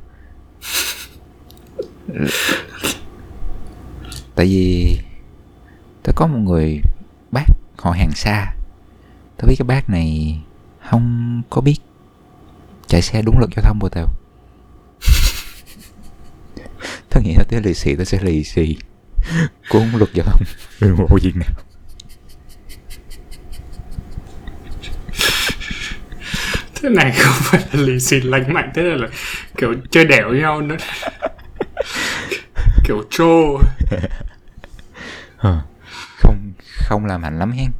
Tại 4.34 4.46
vì 4.46 4.98
Tớ 6.02 6.12
có 6.16 6.26
một 6.26 6.38
người 6.38 6.80
bác 7.30 7.44
họ 7.76 7.90
hàng 7.90 8.12
xa. 8.12 8.54
Tớ 9.36 9.48
biết 9.48 9.54
cái 9.58 9.66
bác 9.66 9.90
này 9.90 10.40
Không 10.90 11.42
có 11.50 11.60
biết 11.60 11.76
Chạy 12.86 13.02
xe 13.02 13.22
đúng 13.22 13.38
luật 13.38 13.50
giao 13.56 13.62
thông 13.64 13.78
vừa 13.78 13.88
tèo 13.88 14.06
tớ 17.12 17.20
nghĩ 17.20 17.34
là 17.34 17.44
tớ 17.48 17.60
lì 17.60 17.74
xì 17.74 17.94
tớ 17.94 18.04
sẽ 18.04 18.18
lì 18.22 18.44
xì. 18.44 18.76
Cuốn 19.70 19.88
luật 19.94 20.10
giao 20.14 20.26
thông. 20.26 20.40
Đường 20.80 20.96
bộ 20.96 21.18
gì 21.22 21.32
nào. 21.34 21.50
Thế 26.82 26.88
này 26.88 27.12
không 27.18 27.34
phải 27.40 27.60
là 27.72 27.82
lì 27.82 28.00
xì 28.00 28.20
lành 28.20 28.52
mạnh 28.52 28.70
thế 28.74 28.82
là 28.82 29.08
kiểu 29.56 29.74
chơi 29.90 30.04
đẻo 30.04 30.32
nhau 30.32 30.60
nữa. 30.60 30.76
Kiểu 32.84 33.02
trô. 33.10 33.58
Ờ, 35.36 35.62
không 36.18 36.52
không 36.88 37.06
làm 37.06 37.22
hành 37.22 37.38
lắm 37.38 37.52
hen. 37.52 37.70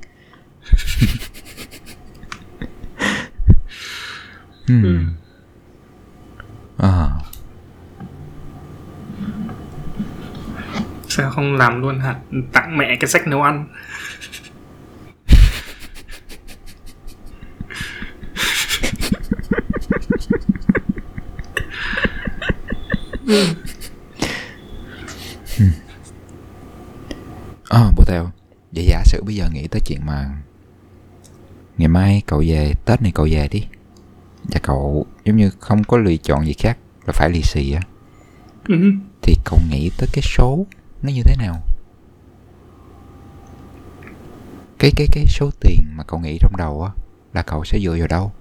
Hmm. 4.67 5.15
Ờ, 6.77 7.11
sao 11.09 11.31
không 11.31 11.57
làm 11.57 11.81
luôn 11.81 12.01
hả? 12.01 12.15
Tặng 12.53 12.77
mẹ 12.79 12.97
cái 13.01 13.09
sách 13.09 13.27
nấu 13.27 13.43
ăn 13.43 13.67
Ờ, 27.69 27.93
bố 27.97 28.05
tao 28.07 28.31
Vậy 28.73 28.85
giả 28.85 29.03
sử 29.05 29.23
bây 29.27 29.35
giờ 29.35 29.49
nghĩ 29.53 29.69
tới 29.69 29.81
chuyện 29.87 30.07
mà 30.07 30.43
Ngày 31.79 31.89
mai 31.89 32.23
cậu 32.27 32.43
về 32.47 32.73
Tết 32.85 33.03
này 33.03 33.13
cậu 33.15 33.29
về 33.31 33.49
đi. 33.51 33.67
Và 34.45 34.61
cậu 34.63 35.07
giống 35.25 35.37
như 35.37 35.51
không 35.59 35.85
có 35.85 35.99
lựa 35.99 36.17
chọn 36.17 36.47
gì 36.47 36.53
khác 36.53 36.79
Là 37.07 37.13
phải 37.13 37.31
lì 37.31 37.43
xì 37.43 37.73
á. 37.73 37.81
Ừ. 38.69 38.93
Thì 39.23 39.35
cậu 39.45 39.59
nghĩ 39.71 39.91
tới 39.99 40.09
cái 40.13 40.23
số 40.23 40.67
Nó 41.03 41.11
như 41.11 41.23
thế 41.23 41.37
nào? 41.39 41.63
Cái 44.79 44.91
cái 44.97 45.07
cái 45.13 45.27
số 45.27 45.51
tiền 45.61 45.81
mà 45.97 46.05
cậu 46.05 46.21
nghĩ 46.21 46.39
trong 46.41 46.57
đầu 46.57 46.83
á 46.83 46.91
Là 47.35 47.43
cậu 47.43 47.65
sẽ 47.65 47.79
dựa 47.81 47.97
vào 47.99 48.09
đâu? 48.09 48.33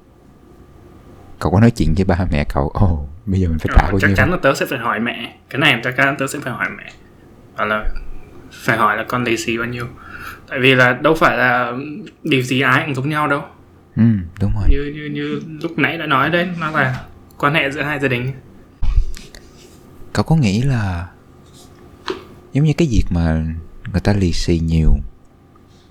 Cậu 1.40 1.52
có 1.52 1.60
nói 1.60 1.72
chuyện 1.72 1.94
với 1.96 2.06
ba 2.06 2.26
mẹ 2.32 2.46
cậu 2.50 2.70
Ồ 2.70 3.08
bây 3.26 3.40
giờ 3.40 3.48
mình 3.48 3.60
phải 3.60 3.68
trả 3.76 3.82
Ờ, 3.82 3.92
bao 3.92 4.00
chắc 4.00 4.08
nhiêu 4.08 4.16
chắn 4.18 4.32
là 4.32 4.38
tớ 4.42 4.54
sẽ 4.56 4.66
phải 4.66 4.80
hỏi 4.80 5.00
mẹ. 5.00 5.36
Cái 5.50 5.60
này 5.60 5.82
chắc 5.84 5.94
chắn 5.98 6.16
tớ 6.20 6.28
sẽ 6.28 6.40
phải 6.40 6.54
hỏi 6.54 6.68
mẹ. 6.78 6.92
Hoặc 7.56 7.66
là 7.66 7.86
phải 8.52 8.78
hỏi 8.78 8.98
là 8.98 9.04
con 9.04 9.24
lì 9.24 9.38
xì 9.38 9.58
bao 9.58 9.68
nhiêu. 9.68 9.88
Tại 10.50 10.60
vì 10.60 10.76
là 10.76 10.94
đâu 10.94 11.16
phải 11.20 11.38
là 11.38 11.74
lì 12.24 12.44
xì 12.44 12.62
ai 12.62 12.84
cũng 12.86 12.96
giống 12.96 13.10
nhau 13.10 13.28
đâu. 13.28 13.44
Ừ 13.96 14.04
đúng 14.42 14.52
rồi. 14.56 14.68
Như 14.70 14.94
như 14.96 15.06
như 15.06 15.42
lúc 15.62 15.78
nãy 15.78 15.98
đã 15.98 16.06
nói 16.06 16.30
đấy 16.30 16.48
nó 16.60 16.72
là 16.72 17.04
quan 17.38 17.54
hệ 17.54 17.72
giữa 17.72 17.82
hai 17.82 18.00
gia 18.00 18.08
đình. 18.08 18.32
Cậu 20.14 20.24
có 20.24 20.36
nghĩ 20.36 20.62
là 20.62 21.08
Giống 22.54 22.66
như 22.66 22.74
cái 22.78 22.88
việc 22.92 23.04
mà 23.10 23.46
Người 23.92 24.02
ta 24.04 24.14
lì 24.14 24.32
xì 24.34 24.60
nhiều 24.60 24.94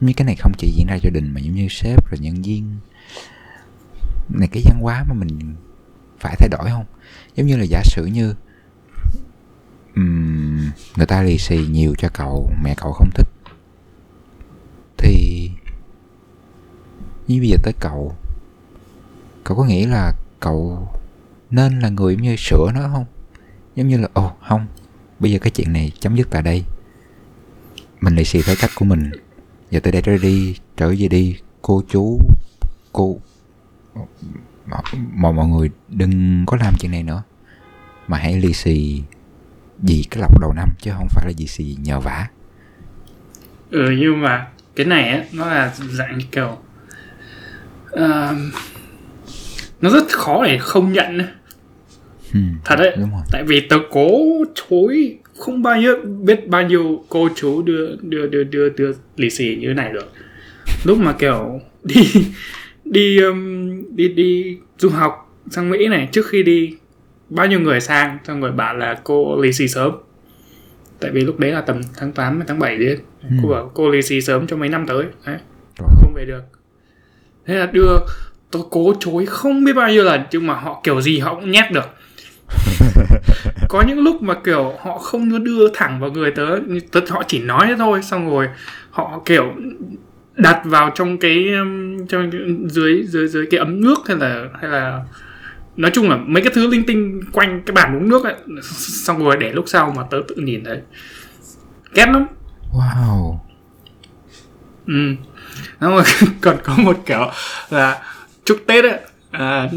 như 0.01 0.13
cái 0.17 0.25
này 0.25 0.37
không 0.37 0.53
chỉ 0.59 0.73
diễn 0.77 0.87
ra 0.87 0.95
gia 0.95 1.11
đình 1.11 1.35
Mà 1.35 1.41
giống 1.41 1.55
như 1.55 1.69
sếp 1.69 2.11
rồi 2.11 2.19
nhân 2.21 2.43
viên? 2.43 2.77
Này 4.29 4.49
cái 4.53 4.63
văn 4.67 4.81
hóa 4.81 5.05
mà 5.09 5.15
mình 5.15 5.55
phải 6.21 6.37
thay 6.39 6.49
đổi 6.49 6.71
không? 6.71 6.85
Giống 7.37 7.47
như 7.47 7.57
là 7.57 7.65
giả 7.65 7.83
sử 7.85 8.07
như 8.07 8.35
um, 9.97 10.71
Người 10.97 11.07
ta 11.07 11.23
lì 11.23 11.39
xì 11.39 11.67
nhiều 11.71 11.95
cho 11.99 12.09
cậu 12.13 12.51
Mẹ 12.65 12.75
cậu 12.77 12.93
không 12.93 13.11
thích 13.15 13.29
Thì 14.97 15.51
Như 17.29 17.41
bây 17.41 17.49
giờ 17.49 17.57
tới 17.63 17.73
cậu 17.81 18.17
Cậu 19.45 19.57
có 19.57 19.65
nghĩ 19.65 19.87
là 19.87 20.13
cậu 20.41 20.89
Nên 21.51 21.81
là 21.81 21.89
người 21.89 22.17
như 22.17 22.37
sửa 22.39 22.71
nó 22.75 22.81
không? 22.93 23.05
Giống 23.77 23.89
như 23.89 23.99
là 23.99 24.09
ồ 24.13 24.33
không 24.49 24.67
bây 25.21 25.33
giờ 25.33 25.39
cái 25.39 25.51
chuyện 25.51 25.73
này 25.73 25.93
chấm 26.01 26.17
dứt 26.17 26.31
tại 26.31 26.43
đây. 26.43 26.65
Mình 28.01 28.15
lì 28.15 28.25
xì 28.25 28.43
theo 28.43 28.57
cách 28.61 28.71
của 28.75 28.85
mình. 28.85 29.11
Giờ 29.71 29.81
từ 29.83 29.91
đây 29.91 30.03
trở 30.03 30.19
đi 30.19 30.57
trở 30.77 30.95
về 30.99 31.09
đi 31.09 31.37
cô 31.63 31.83
chú 31.89 32.19
cô 32.93 33.19
mọi 35.15 35.33
mọi 35.33 35.49
người 35.49 35.71
đừng 35.89 36.45
có 36.47 36.57
làm 36.61 36.75
chuyện 36.81 36.91
này 36.91 37.03
nữa. 37.03 37.23
Mà 38.09 38.19
hãy 38.19 38.41
lì 38.41 38.53
xì 38.53 39.03
vì 39.79 40.05
cái 40.11 40.21
lọc 40.21 40.41
đầu 40.41 40.53
năm 40.53 40.69
chứ 40.81 40.91
không 40.95 41.09
phải 41.11 41.27
là 41.27 41.33
lì 41.39 41.47
xì 41.47 41.77
nhờ 41.83 42.01
vả. 42.01 42.27
Ừ 43.71 43.91
nhưng 43.99 44.21
mà 44.21 44.47
cái 44.77 44.87
này 44.87 45.09
á 45.09 45.25
nó 45.33 45.47
là 45.47 45.75
dạng 45.77 46.19
như 46.19 46.25
kiểu 46.33 46.59
ờ, 47.91 48.35
nó 49.81 49.91
rất 49.91 50.09
khó 50.09 50.45
để 50.45 50.59
không 50.59 50.93
nhận 50.93 51.19
ấy. 51.19 51.29
ừ, 52.35 52.41
thật 52.65 52.77
đấy 52.79 52.97
tại 53.33 53.45
vì 53.45 53.61
tớ 53.61 53.77
cố 53.91 54.11
chối 54.55 55.19
không 55.39 55.63
bao 55.63 55.77
nhiêu 55.77 55.97
biết 56.05 56.49
bao 56.49 56.63
nhiêu 56.63 57.05
cô 57.09 57.29
chú 57.37 57.63
đưa 57.63 57.97
đưa 58.03 58.27
đưa 58.27 58.45
đưa 58.45 58.69
đưa 58.69 58.93
lì 59.17 59.31
xì 59.31 59.57
như 59.61 59.69
thế 59.69 59.75
này 59.75 59.93
rồi. 59.93 60.05
Lúc 60.85 60.99
mà 60.99 61.13
kiểu 61.13 61.61
đi 61.85 62.05
đi 62.91 63.19
um, 63.19 63.83
đi 63.97 64.09
đi 64.09 64.59
du 64.79 64.89
học 64.89 65.37
sang 65.51 65.71
mỹ 65.71 65.89
này 65.89 66.09
trước 66.13 66.27
khi 66.27 66.43
đi 66.43 66.77
bao 67.29 67.47
nhiêu 67.47 67.61
người 67.61 67.81
sang 67.81 68.19
xong 68.25 68.41
rồi 68.41 68.53
bảo 68.53 68.77
là 68.77 69.01
cô 69.05 69.41
lì 69.43 69.53
xì 69.53 69.69
sớm. 69.69 69.93
Tại 71.01 71.11
vì 71.11 71.21
lúc 71.21 71.39
đấy 71.39 71.53
là 71.53 71.61
tầm 71.61 71.81
tháng 71.97 72.13
8 72.13 72.37
hay 72.39 72.45
tháng 72.49 72.59
7 72.59 72.79
đi 72.79 72.87
cô 73.43 73.49
bảo 73.49 73.71
cô 73.75 73.91
lì 73.91 74.03
xì 74.03 74.21
sớm 74.21 74.47
cho 74.47 74.57
mấy 74.57 74.69
năm 74.69 74.87
tới. 74.87 75.05
Đấy 75.27 75.37
không 75.79 76.15
về 76.15 76.25
được. 76.25 76.43
Thế 77.47 77.55
là 77.55 77.67
đưa 77.67 77.97
tôi 78.51 78.63
cố 78.71 78.95
chối 79.01 79.27
không 79.27 79.65
biết 79.65 79.73
bao 79.73 79.89
nhiêu 79.91 80.05
lần 80.05 80.21
nhưng 80.31 80.47
mà 80.47 80.55
họ 80.55 80.81
kiểu 80.85 81.01
gì 81.01 81.19
họ 81.19 81.35
cũng 81.35 81.51
nhét 81.51 81.73
được. 81.73 81.87
Có 83.69 83.83
những 83.83 83.99
lúc 83.99 84.23
mà 84.23 84.35
kiểu 84.45 84.73
họ 84.81 84.99
không 84.99 85.45
đưa 85.45 85.69
thẳng 85.75 86.01
vào 86.01 86.11
người 86.11 86.31
tớ, 86.31 86.59
tớ 86.93 87.01
họ 87.09 87.23
chỉ 87.27 87.39
nói 87.39 87.67
thế 87.67 87.75
thôi 87.79 88.03
xong 88.03 88.31
rồi 88.31 88.49
họ 88.91 89.23
kiểu 89.25 89.55
đặt 90.43 90.61
vào 90.65 90.91
trong 90.95 91.19
cái 91.19 91.49
um, 91.49 92.07
trong 92.07 92.31
dưới 92.71 93.05
dưới 93.07 93.29
dưới 93.29 93.47
cái 93.51 93.59
ấm 93.59 93.81
nước 93.81 93.99
hay 94.09 94.17
là 94.17 94.49
hay 94.61 94.71
là 94.71 95.01
nói 95.77 95.91
chung 95.95 96.11
là 96.11 96.17
mấy 96.17 96.43
cái 96.43 96.53
thứ 96.55 96.67
linh 96.67 96.85
tinh 96.87 97.21
quanh 97.33 97.63
cái 97.67 97.73
bàn 97.73 97.97
uống 97.97 98.09
nước 98.09 98.25
ấy 98.25 98.35
xong 98.63 99.25
rồi 99.25 99.37
để 99.37 99.53
lúc 99.53 99.65
sau 99.69 99.93
mà 99.97 100.03
tớ 100.11 100.19
tự 100.29 100.35
nhìn 100.35 100.65
thấy. 100.65 100.81
Ghét 101.95 102.07
lắm. 102.07 102.27
Wow. 102.73 103.39
Ừ. 104.87 105.15
Rồi 105.81 106.03
còn 106.41 106.57
có 106.65 106.75
một 106.77 106.97
kiểu 107.07 107.31
là 107.71 108.03
chúc 108.45 108.59
tết 108.67 108.85
ấy 108.85 108.99
à, 109.31 109.69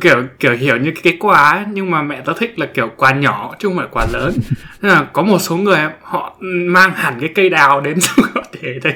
kiểu 0.00 0.22
kiểu 0.38 0.52
hiểu 0.52 0.76
như 0.76 0.90
cái, 0.90 1.02
cái 1.02 1.16
quà 1.20 1.50
ấy, 1.50 1.64
nhưng 1.72 1.90
mà 1.90 2.02
mẹ 2.02 2.20
tớ 2.24 2.32
thích 2.38 2.58
là 2.58 2.66
kiểu 2.66 2.90
quà 2.96 3.12
nhỏ 3.12 3.54
chứ 3.58 3.68
không 3.68 3.76
phải 3.76 3.86
quà 3.90 4.06
lớn. 4.12 4.32
Nên 4.82 4.92
là 4.92 5.06
có 5.12 5.22
một 5.22 5.38
số 5.38 5.56
người 5.56 5.78
họ 6.02 6.36
mang 6.40 6.92
hẳn 6.94 7.20
cái 7.20 7.30
cây 7.34 7.50
đào 7.50 7.80
đến 7.80 8.00
xong 8.00 8.26
họ 8.34 8.42
để 8.62 8.78
đấy 8.82 8.94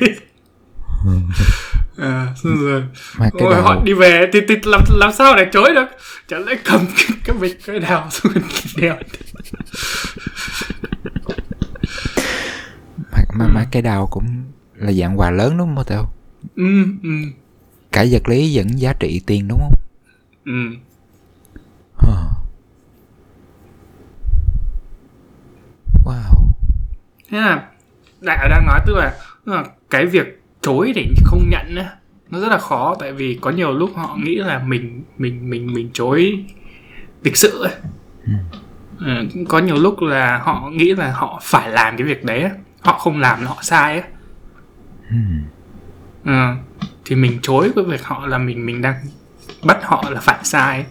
à, 1.96 2.26
xong 2.42 2.56
rồi. 2.56 2.82
Mà 3.18 3.30
cái 3.38 3.48
Ôi, 3.48 3.62
họ 3.62 3.82
đi 3.84 3.92
về 3.92 4.30
thì, 4.32 4.40
thì 4.48 4.54
làm 4.64 4.80
làm 4.88 5.12
sao 5.12 5.36
để 5.36 5.46
chối 5.52 5.74
được? 5.74 5.86
Chẳng 6.28 6.44
lẽ 6.46 6.54
cầm 6.64 6.80
cái, 6.96 7.18
cái 7.24 7.36
bịch 7.36 7.58
cây 7.66 7.80
đào 7.80 8.08
xuống 8.10 8.32
đeo 8.76 8.96
mà, 13.12 13.24
mà, 13.34 13.46
mà 13.54 13.66
cái 13.70 13.82
đầu 13.82 14.06
cũng 14.06 14.44
là 14.76 14.92
dạng 14.92 15.20
quà 15.20 15.30
lớn 15.30 15.58
đúng 15.58 15.76
không 15.76 15.84
tao 15.86 16.12
ừ 16.56 16.84
ừ. 17.02 17.10
Cả 17.92 18.04
vật 18.10 18.28
lý 18.28 18.56
vẫn 18.56 18.68
giá 18.78 18.92
trị 18.92 19.20
tiền 19.26 19.48
đúng 19.48 19.58
không? 19.58 19.74
Ừ. 20.44 20.76
Huh. 21.94 22.32
Wow. 26.04 26.46
thế 27.30 27.38
là 27.38 27.68
đại 28.20 28.48
đang 28.48 28.66
nói 28.66 28.80
tức 28.86 28.94
là, 28.96 29.14
tức 29.46 29.52
là 29.52 29.64
cái 29.90 30.06
việc 30.06 30.41
chối 30.62 30.92
để 30.96 31.08
không 31.24 31.50
nhận 31.50 31.76
á 31.76 31.90
nó 32.30 32.40
rất 32.40 32.48
là 32.48 32.58
khó 32.58 32.96
tại 33.00 33.12
vì 33.12 33.38
có 33.40 33.50
nhiều 33.50 33.72
lúc 33.72 33.90
họ 33.96 34.16
nghĩ 34.24 34.34
là 34.34 34.58
mình 34.58 35.02
mình 35.18 35.50
mình 35.50 35.72
mình 35.74 35.90
chối 35.92 36.44
lịch 37.22 37.36
sự 37.36 37.62
ấy. 37.62 37.72
Ừ, 38.98 39.26
có 39.48 39.58
nhiều 39.58 39.76
lúc 39.76 40.00
là 40.02 40.38
họ 40.38 40.70
nghĩ 40.72 40.94
là 40.94 41.12
họ 41.12 41.40
phải 41.42 41.70
làm 41.70 41.96
cái 41.96 42.06
việc 42.06 42.24
đấy 42.24 42.50
họ 42.80 42.98
không 42.98 43.20
làm 43.20 43.42
là 43.42 43.48
họ 43.48 43.58
sai 43.62 44.00
ấy. 44.00 44.10
Hmm. 45.08 45.42
Ừ. 46.24 46.54
thì 47.04 47.16
mình 47.16 47.38
chối 47.42 47.70
với 47.74 47.84
việc 47.84 48.04
họ 48.04 48.26
là 48.26 48.38
mình 48.38 48.66
mình 48.66 48.82
đang 48.82 48.94
bắt 49.66 49.78
họ 49.82 50.04
là 50.10 50.20
phải 50.20 50.38
sai 50.42 50.84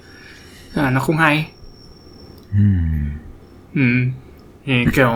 à, 0.76 0.90
nó 0.90 1.00
không 1.00 1.18
hay 1.18 1.48
Hmm. 2.52 3.10
Ừ. 3.76 3.82
Thì 4.66 4.86
kiểu 4.94 5.12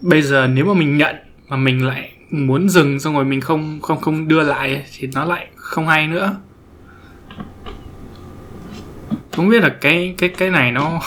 bây 0.00 0.22
giờ 0.22 0.46
nếu 0.46 0.64
mà 0.64 0.74
mình 0.74 0.96
nhận 0.96 1.16
mà 1.48 1.56
mình 1.56 1.86
lại 1.86 2.13
muốn 2.30 2.68
dừng 2.68 3.00
xong 3.00 3.14
rồi 3.14 3.24
mình 3.24 3.40
không 3.40 3.80
không 3.82 4.00
không 4.00 4.28
đưa 4.28 4.42
lại 4.42 4.84
thì 4.98 5.08
nó 5.14 5.24
lại 5.24 5.48
không 5.56 5.86
hay 5.86 6.06
nữa. 6.06 6.36
Không 9.32 9.48
biết 9.48 9.62
là 9.62 9.68
cái 9.80 10.14
cái 10.18 10.28
cái 10.28 10.50
này 10.50 10.72
nó 10.72 11.00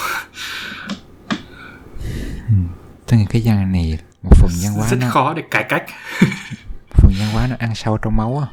Tức 3.07 3.17
là 3.17 3.23
cái 3.29 3.41
văn 3.45 3.71
này 3.71 3.97
một 4.23 4.31
phần 4.35 4.51
văn 4.63 4.73
hóa 4.73 4.87
rất 4.89 4.97
nó 5.01 5.09
khó 5.09 5.33
để 5.33 5.43
cải 5.51 5.63
cách. 5.63 5.85
phần 6.89 7.11
văn 7.19 7.29
hóa 7.33 7.47
nó 7.47 7.55
ăn 7.59 7.75
sâu 7.75 7.97
trong 7.97 8.15
máu 8.15 8.37
á. 8.37 8.47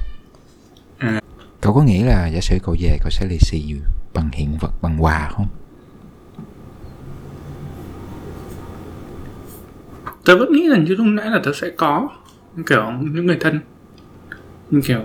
À. 0.99 1.21
Cậu 1.61 1.75
có 1.75 1.83
nghĩ 1.83 2.03
là 2.03 2.27
giả 2.27 2.41
sử 2.41 2.59
cậu 2.63 2.77
về 2.81 2.99
cậu 3.01 3.11
sẽ 3.11 3.27
lì 3.27 3.39
xì 3.39 3.75
bằng 4.15 4.31
hiện 4.33 4.59
vật 4.61 4.83
bằng 4.83 5.03
quà 5.03 5.29
không? 5.37 5.49
tớ 10.25 10.39
vẫn 10.39 10.53
nghĩ 10.53 10.67
là 10.67 10.79
như 10.79 10.95
lúc 10.95 11.07
nãy 11.07 11.31
là 11.31 11.41
tớ 11.45 11.53
sẽ 11.53 11.71
có 11.77 12.09
kiểu 12.67 12.91
những 13.01 13.27
người 13.27 13.37
thân 13.41 13.61
nhưng 14.71 14.83
kiểu 14.83 15.05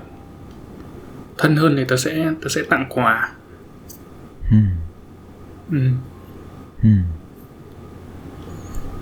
thân 1.38 1.56
hơn 1.56 1.76
thì 1.78 1.86
tớ 1.88 1.98
sẽ 1.98 2.32
tớ 2.42 2.48
sẽ 2.50 2.62
tặng 2.70 2.86
quà 2.90 3.32
ừ. 4.52 4.58
ừ. 5.72 5.90
Ừ. 6.84 6.90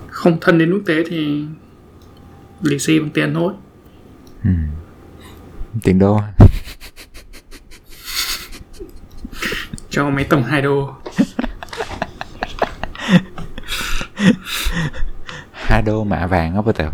không 0.10 0.38
thân 0.42 0.58
đến 0.58 0.72
mức 0.72 0.82
thế 0.88 1.04
thì 1.08 1.46
lì 2.62 2.80
xì 2.80 3.00
bằng 3.00 3.10
tiền 3.10 3.34
thôi 3.34 3.54
Ừ. 4.44 4.50
tiền 5.84 6.00
đô 6.00 6.20
cho 9.90 10.10
mấy 10.10 10.24
tổng 10.24 10.44
hai 10.44 10.62
đô 10.62 10.94
hai 15.52 15.82
đô 15.82 16.04
mạ 16.04 16.28
vàng 16.28 16.56
á 16.56 16.62
bà 16.62 16.72
tèo 16.72 16.90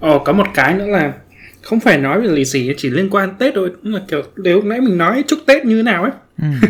Ồ 0.00 0.18
có 0.18 0.32
một 0.32 0.46
cái 0.54 0.74
nữa 0.74 0.86
là 0.86 1.12
không 1.62 1.80
phải 1.80 1.98
nói 1.98 2.20
về 2.20 2.28
lì 2.28 2.44
xì 2.44 2.70
chỉ 2.76 2.90
liên 2.90 3.10
quan 3.10 3.34
Tết 3.38 3.54
thôi. 3.54 3.70
Nhưng 3.82 3.92
mà 3.92 4.00
kiểu 4.08 4.22
nếu 4.36 4.56
lúc 4.56 4.64
nãy 4.64 4.80
mình 4.80 4.98
nói 4.98 5.24
chúc 5.26 5.38
Tết 5.46 5.64
như 5.64 5.76
thế 5.76 5.82
nào 5.82 6.02
ấy. 6.02 6.12
Ừ. 6.42 6.68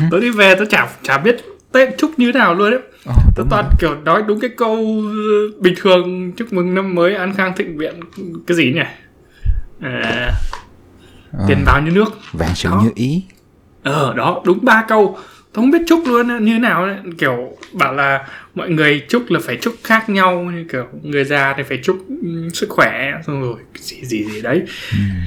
tớ 0.10 0.20
đi 0.20 0.30
về 0.30 0.54
tớ 0.54 0.64
chả 0.64 0.88
chả 1.02 1.18
biết 1.18 1.36
Tết 1.72 1.88
chúc 1.98 2.18
như 2.18 2.32
thế 2.32 2.38
nào 2.38 2.54
luôn 2.54 2.70
đấy 2.70 2.80
Ồ, 3.06 3.12
tớ 3.36 3.42
đúng 3.42 3.48
toàn 3.50 3.64
rồi. 3.64 3.72
kiểu 3.80 3.94
nói 4.04 4.22
đúng 4.26 4.40
cái 4.40 4.50
câu 4.56 4.74
ờ, 5.06 5.58
bình 5.60 5.74
thường 5.80 6.32
chúc 6.32 6.52
mừng 6.52 6.74
năm 6.74 6.94
mới 6.94 7.14
an 7.14 7.34
khang 7.34 7.52
thịnh 7.56 7.78
vượng 7.78 8.00
cái 8.46 8.56
gì 8.56 8.72
nhỉ? 8.72 8.80
À, 9.80 10.32
Ờ, 11.38 11.44
tiền 11.48 11.58
vào 11.66 11.82
như 11.82 11.90
nước. 11.90 12.18
Vạn 12.32 12.50
sự 12.54 12.68
như 12.82 12.90
ý. 12.94 13.22
Ờ 13.82 14.14
đó 14.16 14.42
đúng 14.44 14.58
ba 14.62 14.84
câu. 14.88 15.06
tôi 15.16 15.22
không 15.52 15.70
biết 15.70 15.82
chúc 15.86 16.02
luôn 16.06 16.44
như 16.44 16.58
nào 16.58 16.84
ấy. 16.84 16.96
kiểu 17.18 17.56
bảo 17.72 17.94
là 17.94 18.28
mọi 18.54 18.70
người 18.70 19.02
chúc 19.08 19.30
là 19.30 19.40
phải 19.42 19.58
chúc 19.62 19.74
khác 19.84 20.08
nhau 20.08 20.42
như 20.42 20.64
kiểu 20.72 20.86
người 21.02 21.24
già 21.24 21.54
thì 21.56 21.62
phải 21.62 21.80
chúc 21.82 22.06
sức 22.54 22.68
khỏe 22.68 23.12
xong 23.26 23.42
rồi 23.42 23.60
gì 23.74 24.04
gì 24.04 24.24
gì 24.24 24.42
đấy. 24.42 24.62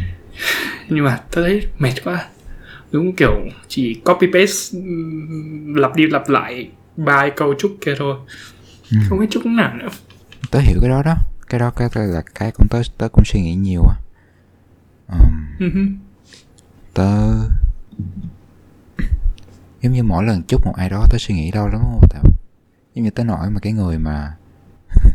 Nhưng 0.90 1.06
mà 1.06 1.20
tôi 1.32 1.44
thấy 1.44 1.68
mệt 1.80 1.94
quá. 2.04 2.26
Đúng 2.92 3.16
kiểu 3.16 3.32
chỉ 3.68 3.94
copy 3.94 4.28
paste 4.34 4.80
lặp 5.76 5.96
đi 5.96 6.08
lặp 6.08 6.30
lại 6.30 6.70
ba 6.98 7.30
câu 7.30 7.54
chúc 7.60 7.78
kia 7.82 7.96
thôi. 7.98 8.16
Ừ. 8.92 8.98
không 9.10 9.20
biết 9.20 9.28
chúc 9.30 9.46
nào 9.46 9.74
nữa. 9.74 9.90
Tớ 10.52 10.60
hiểu 10.60 10.78
cái 10.82 10.90
đó 10.90 11.02
đó. 11.06 11.16
Cái 11.50 11.60
đó 11.60 11.72
cái 11.76 11.90
là 11.94 12.22
cái 12.36 12.52
cũng 12.52 12.68
tớ 12.70 12.82
tớ 12.98 13.08
cũng 13.08 13.24
suy 13.26 13.42
nghĩ 13.42 13.56
nhiều 13.56 13.84
á. 13.90 13.96
Ừ 15.60 15.70
hứ. 15.74 15.82
tớ 16.94 17.34
giống 19.86 19.94
như 19.94 20.04
mỗi 20.04 20.24
lần 20.24 20.42
chúc 20.48 20.66
một 20.66 20.74
ai 20.76 20.90
đó 20.90 21.06
tớ 21.10 21.18
suy 21.18 21.36
nghĩ 21.36 21.52
đau 21.52 21.68
lắm 21.68 21.82
không 21.82 22.08
tao 22.10 22.24
giống 22.94 23.04
như 23.04 23.10
tớ 23.10 23.24
nổi 23.24 23.50
mà 23.50 23.60
cái 23.60 23.74
người 23.74 24.00
mà 24.00 24.36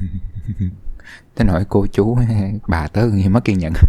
tớ 1.34 1.44
nổi 1.44 1.64
cô 1.68 1.86
chú 1.86 2.18
bà 2.68 2.88
tớ 2.88 3.06
như 3.06 3.28
mất 3.30 3.44
kiên 3.44 3.58
nhẫn. 3.58 3.72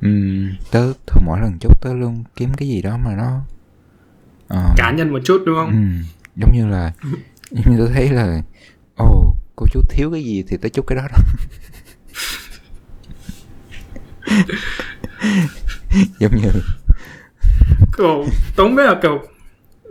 Ừm, 0.00 0.50
tớ 0.70 0.92
thường 1.06 1.22
mỗi 1.26 1.40
lần 1.40 1.58
chúc 1.58 1.80
tớ 1.82 1.94
luôn 1.94 2.24
kiếm 2.36 2.54
cái 2.54 2.68
gì 2.68 2.82
đó 2.82 2.96
mà 2.96 3.14
nó 3.16 3.40
ờ, 4.48 4.74
cá 4.76 4.92
nhân 4.92 5.12
một 5.12 5.20
chút 5.24 5.42
đúng 5.46 5.56
không? 5.56 5.70
Ừ, 5.70 5.76
giống 6.36 6.52
như 6.52 6.66
là 6.66 6.92
giống 7.50 7.70
như 7.70 7.78
tôi 7.78 7.88
thấy 7.94 8.08
là 8.10 8.42
ồ 8.96 9.34
cô 9.56 9.66
chú 9.72 9.80
thiếu 9.88 10.10
cái 10.10 10.24
gì 10.24 10.44
thì 10.48 10.56
tôi 10.56 10.70
chúc 10.70 10.86
cái 10.86 10.96
đó 10.96 11.08
đó 11.08 11.16
giống 16.18 16.36
như 16.36 16.48
kiểu 17.98 18.24
tống 18.56 18.66
không 18.66 18.76
biết 18.76 18.84
là 18.84 18.94
kiểu 19.02 19.22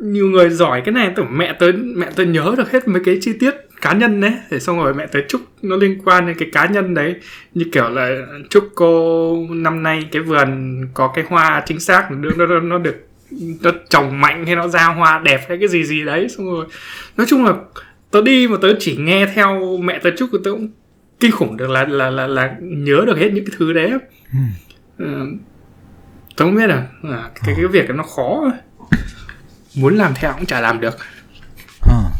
nhiều 0.02 0.28
người 0.28 0.50
giỏi 0.50 0.82
cái 0.86 0.94
này 0.94 1.12
tưởng 1.16 1.28
mẹ 1.38 1.54
tớ 1.60 1.72
mẹ 1.96 2.10
tớ 2.16 2.24
nhớ 2.24 2.56
được 2.58 2.72
hết 2.72 2.88
mấy 2.88 3.02
cái 3.06 3.18
chi 3.22 3.34
tiết 3.40 3.56
cá 3.82 3.94
nhân 3.94 4.22
đấy. 4.22 4.34
Để 4.52 4.60
xong 4.60 4.78
rồi 4.78 4.94
mẹ 4.94 5.08
tớ 5.08 5.20
chúc 5.28 5.42
nó 5.62 5.76
liên 5.76 6.02
quan 6.06 6.28
đến 6.28 6.36
cái 6.40 6.50
cá 6.52 6.66
nhân 6.66 6.94
đấy. 6.94 7.16
Như 7.54 7.66
kiểu 7.72 7.90
là 7.90 8.10
chúc 8.50 8.70
cô 8.76 9.36
năm 9.50 9.84
nay 9.84 10.06
cái 10.12 10.22
vườn 10.22 10.82
có 10.94 11.12
cái 11.16 11.26
hoa 11.28 11.64
chính 11.66 11.80
xác 11.80 12.12
nó 12.12 12.30
nó, 12.38 12.46
nó, 12.46 12.60
nó 12.60 12.78
được 12.78 12.96
nó 13.62 13.72
trồng 13.90 14.22
mạnh 14.22 14.46
hay 14.46 14.56
nó 14.56 14.68
ra 14.68 14.86
hoa 14.86 15.22
đẹp 15.26 15.46
hay 15.50 15.58
cái 15.58 15.68
gì 15.68 15.84
gì 15.84 16.06
đấy. 16.06 16.30
Xong 16.30 16.46
rồi 16.46 16.66
nói 17.18 17.28
chung 17.30 17.46
là 17.46 17.54
tớ 18.12 18.22
đi 18.22 18.48
mà 18.48 18.58
tớ 18.62 18.74
chỉ 18.80 18.98
nghe 18.98 19.28
theo 19.36 19.78
mẹ 19.78 20.00
tớ 20.04 20.10
chúc 20.18 20.30
tớ 20.44 20.52
cũng 20.52 20.70
kinh 21.20 21.32
khủng 21.32 21.58
được 21.58 21.70
là 21.70 21.86
là 21.86 22.10
là 22.10 22.28
là 22.28 22.56
nhớ 22.62 23.04
được 23.08 23.18
hết 23.18 23.30
những 23.34 23.46
cái 23.46 23.56
thứ 23.60 23.74
đấy. 23.74 23.92
Ừ. 24.34 25.38
tớ 26.38 26.46
không 26.46 26.56
biết 26.56 26.68
là, 26.68 26.88
là 27.02 27.32
cái 27.36 27.56
cái 27.56 27.68
việc 27.68 27.90
nó 27.90 28.04
khó. 28.04 28.52
Muốn 29.76 29.96
làm 29.96 30.14
theo 30.16 30.34
cũng 30.34 30.46
chả 30.46 30.62
làm 30.62 30.80
được. 30.80 30.98
Ờ, 31.82 32.12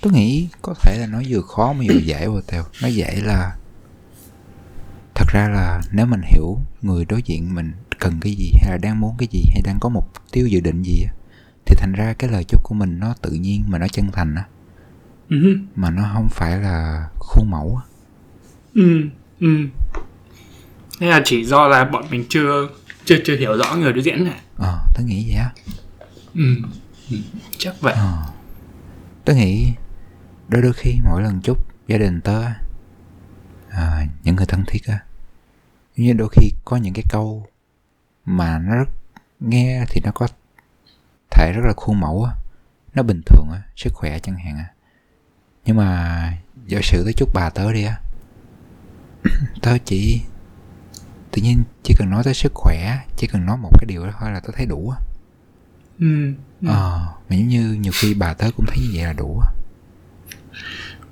tôi 0.00 0.12
nghĩ 0.12 0.48
có 0.62 0.74
thể 0.82 0.98
là 0.98 1.06
nó 1.06 1.22
vừa 1.28 1.40
khó 1.40 1.72
mà 1.72 1.84
vừa 1.88 1.98
dễ 1.98 2.26
vào 2.26 2.40
tèo. 2.46 2.64
Nó 2.82 2.88
dễ 2.88 3.20
là 3.22 3.56
thật 5.14 5.26
ra 5.32 5.48
là 5.48 5.80
nếu 5.92 6.06
mình 6.06 6.20
hiểu 6.24 6.58
người 6.82 7.04
đối 7.04 7.22
diện 7.22 7.54
mình 7.54 7.72
cần 7.98 8.20
cái 8.20 8.32
gì 8.32 8.52
hay 8.60 8.70
là 8.70 8.78
đang 8.78 9.00
muốn 9.00 9.14
cái 9.18 9.28
gì 9.30 9.44
hay 9.52 9.62
đang 9.64 9.78
có 9.80 9.88
mục 9.88 10.12
tiêu 10.32 10.46
dự 10.46 10.60
định 10.60 10.82
gì 10.82 11.06
thì 11.66 11.76
thành 11.78 11.92
ra 11.92 12.14
cái 12.18 12.30
lời 12.30 12.44
chúc 12.44 12.60
của 12.64 12.74
mình 12.74 12.98
nó 12.98 13.14
tự 13.22 13.30
nhiên 13.30 13.64
mà 13.68 13.78
nó 13.78 13.88
chân 13.88 14.10
thành 14.12 14.34
á. 14.34 14.44
Ừ 15.28 15.58
mà 15.76 15.90
nó 15.90 16.10
không 16.14 16.28
phải 16.30 16.58
là 16.58 17.08
khuôn 17.18 17.50
mẫu 17.50 17.80
á. 17.82 17.82
Ừ 18.74 19.02
ừ 19.40 19.66
thế 21.00 21.06
là 21.06 21.22
chỉ 21.24 21.44
do 21.44 21.68
là 21.68 21.84
bọn 21.84 22.04
mình 22.10 22.24
chưa 22.28 22.68
chưa 23.04 23.16
chưa 23.24 23.36
hiểu 23.36 23.56
rõ 23.56 23.74
người 23.76 23.92
đối 23.92 24.02
diện 24.02 24.24
này 24.24 24.40
ờ 24.56 24.78
tớ 24.94 25.02
nghĩ 25.02 25.24
vậy 25.28 25.36
á 25.36 25.50
ừ. 26.34 26.56
ừ 27.10 27.16
chắc 27.58 27.74
vậy 27.80 27.94
Ờ. 27.94 28.22
Tớ 29.24 29.34
nghĩ 29.34 29.72
đôi 30.48 30.62
đôi 30.62 30.72
khi 30.72 30.94
mỗi 31.04 31.22
lần 31.22 31.40
chúc 31.40 31.58
gia 31.88 31.98
đình 31.98 32.20
tớ 32.20 32.42
à, 33.70 34.06
những 34.24 34.36
người 34.36 34.46
thân 34.46 34.64
thiết 34.66 34.86
á 34.86 34.98
như 35.96 36.12
đôi 36.12 36.28
khi 36.32 36.50
có 36.64 36.76
những 36.76 36.94
cái 36.94 37.04
câu 37.08 37.46
mà 38.24 38.58
nó 38.58 38.74
rất 38.76 38.88
nghe 39.40 39.84
thì 39.88 40.00
nó 40.04 40.10
có 40.14 40.28
thể 41.30 41.52
rất 41.52 41.62
là 41.66 41.72
khuôn 41.76 42.00
mẫu 42.00 42.24
á 42.24 42.32
nó 42.94 43.02
bình 43.02 43.20
thường 43.26 43.48
á 43.52 43.62
sức 43.76 43.94
khỏe 43.94 44.18
chẳng 44.18 44.36
hạn 44.38 44.56
á 44.58 44.66
nhưng 45.64 45.76
mà 45.76 46.32
giả 46.66 46.78
sử 46.82 47.04
tớ 47.04 47.12
chúc 47.12 47.28
bà 47.34 47.50
tớ 47.50 47.72
đi 47.72 47.84
á 47.84 48.00
tớ 49.62 49.78
chỉ 49.84 50.20
tự 51.36 51.42
nhiên 51.42 51.62
chỉ 51.82 51.94
cần 51.98 52.10
nói 52.10 52.22
tới 52.24 52.34
sức 52.34 52.52
khỏe 52.54 52.98
chỉ 53.16 53.26
cần 53.26 53.46
nói 53.46 53.56
một 53.56 53.70
cái 53.78 53.86
điều 53.86 54.06
đó 54.06 54.12
thôi 54.20 54.30
là 54.32 54.40
tớ 54.40 54.48
thấy 54.56 54.66
đủ 54.66 54.90
á 54.90 54.96
ừ. 55.98 56.32
ừ. 56.62 56.68
Ờ, 56.68 57.00
mà 57.30 57.36
giống 57.36 57.48
như 57.48 57.76
nhiều 57.80 57.92
khi 58.00 58.14
bà 58.14 58.34
tớ 58.34 58.46
cũng 58.56 58.66
thấy 58.66 58.78
như 58.82 58.88
vậy 58.94 59.04
là 59.04 59.12
đủ 59.12 59.40
á. 59.40 59.48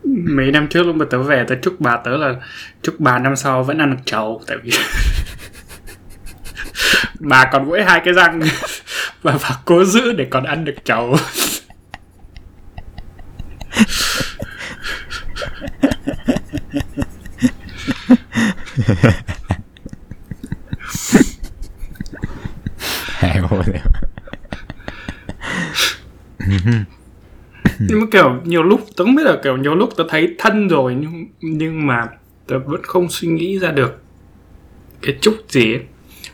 mấy 0.04 0.52
năm 0.52 0.66
trước 0.70 0.82
lúc 0.82 0.96
mà 0.96 1.04
tớ 1.10 1.22
về 1.22 1.44
tớ 1.48 1.54
chúc 1.62 1.80
bà 1.80 1.96
tớ 1.96 2.16
là 2.16 2.34
chúc 2.82 3.00
bà 3.00 3.18
năm 3.18 3.36
sau 3.36 3.62
vẫn 3.62 3.78
ăn 3.78 3.90
được 3.90 4.02
trầu 4.04 4.42
tại 4.46 4.56
vì 4.62 4.70
bà 7.20 7.44
còn 7.52 7.66
mỗi 7.66 7.84
hai 7.84 8.00
cái 8.04 8.14
răng 8.14 8.40
và 9.22 9.38
bà 9.42 9.58
cố 9.64 9.84
giữ 9.84 10.12
để 10.12 10.26
còn 10.30 10.44
ăn 10.44 10.64
được 10.64 10.76
trầu 10.84 11.16
Hay 23.24 23.40
quá 23.40 23.48
rồi. 23.50 23.64
Nhưng 27.80 28.00
mà 28.00 28.06
kiểu 28.12 28.40
nhiều 28.44 28.62
lúc 28.62 28.80
tớ 28.96 29.04
không 29.04 29.14
biết 29.14 29.22
là 29.24 29.38
kiểu 29.44 29.56
nhiều 29.56 29.74
lúc 29.74 29.90
tớ 29.96 30.04
thấy 30.08 30.34
thân 30.38 30.68
rồi 30.68 30.94
nhưng 31.00 31.26
nhưng 31.40 31.86
mà 31.86 32.06
tớ 32.46 32.58
vẫn 32.58 32.80
không 32.82 33.08
suy 33.10 33.28
nghĩ 33.28 33.58
ra 33.58 33.70
được 33.70 34.02
cái 35.02 35.16
chúc 35.20 35.34
gì 35.48 35.72
ấy. 35.74 35.82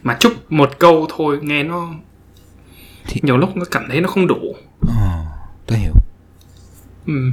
mà 0.03 0.17
chúc 0.21 0.53
một 0.53 0.79
câu 0.79 1.07
thôi 1.17 1.39
nghe 1.43 1.63
nó 1.63 1.89
Thì- 3.07 3.21
nhiều 3.25 3.37
lúc 3.37 3.57
nó 3.57 3.65
cảm 3.71 3.85
thấy 3.89 4.01
nó 4.01 4.09
không 4.09 4.27
đủ 4.27 4.57
Ờ, 4.81 5.25
tớ 5.67 5.77
hiểu. 5.77 5.93
ừ. 7.07 7.31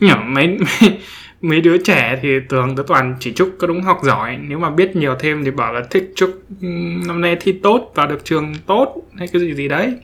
nhỏ 0.00 0.22
mấy, 0.26 0.46
mấy 0.58 0.98
mấy 1.40 1.60
đứa 1.60 1.78
trẻ 1.78 2.18
thì 2.22 2.28
thường 2.48 2.76
tớ 2.76 2.82
toàn 2.86 3.16
chỉ 3.20 3.32
chúc 3.32 3.50
có 3.58 3.66
đúng 3.66 3.82
học 3.82 4.00
giỏi 4.02 4.38
nếu 4.48 4.58
mà 4.58 4.70
biết 4.70 4.96
nhiều 4.96 5.14
thêm 5.18 5.44
thì 5.44 5.50
bảo 5.50 5.72
là 5.72 5.82
thích 5.90 6.12
chúc 6.16 6.42
ừm, 6.62 7.06
năm 7.06 7.20
nay 7.20 7.36
thi 7.40 7.52
tốt 7.62 7.92
vào 7.94 8.06
được 8.06 8.24
trường 8.24 8.54
tốt 8.66 8.96
hay 9.16 9.28
cái 9.28 9.40
gì 9.42 9.54
gì 9.54 9.68
đấy 9.68 9.94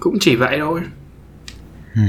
cũng 0.00 0.16
chỉ 0.20 0.36
vậy 0.36 0.56
thôi 0.60 0.80
Ừ. 1.94 2.02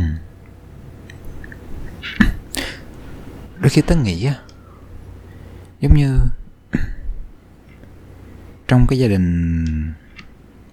Đôi 3.59 3.69
khi 3.69 3.81
tớ 3.81 3.95
nghĩ 3.95 4.25
á, 4.25 4.33
giống 5.81 5.95
như 5.97 6.19
trong 8.67 8.87
cái 8.87 8.99
gia 8.99 9.07
đình 9.07 9.45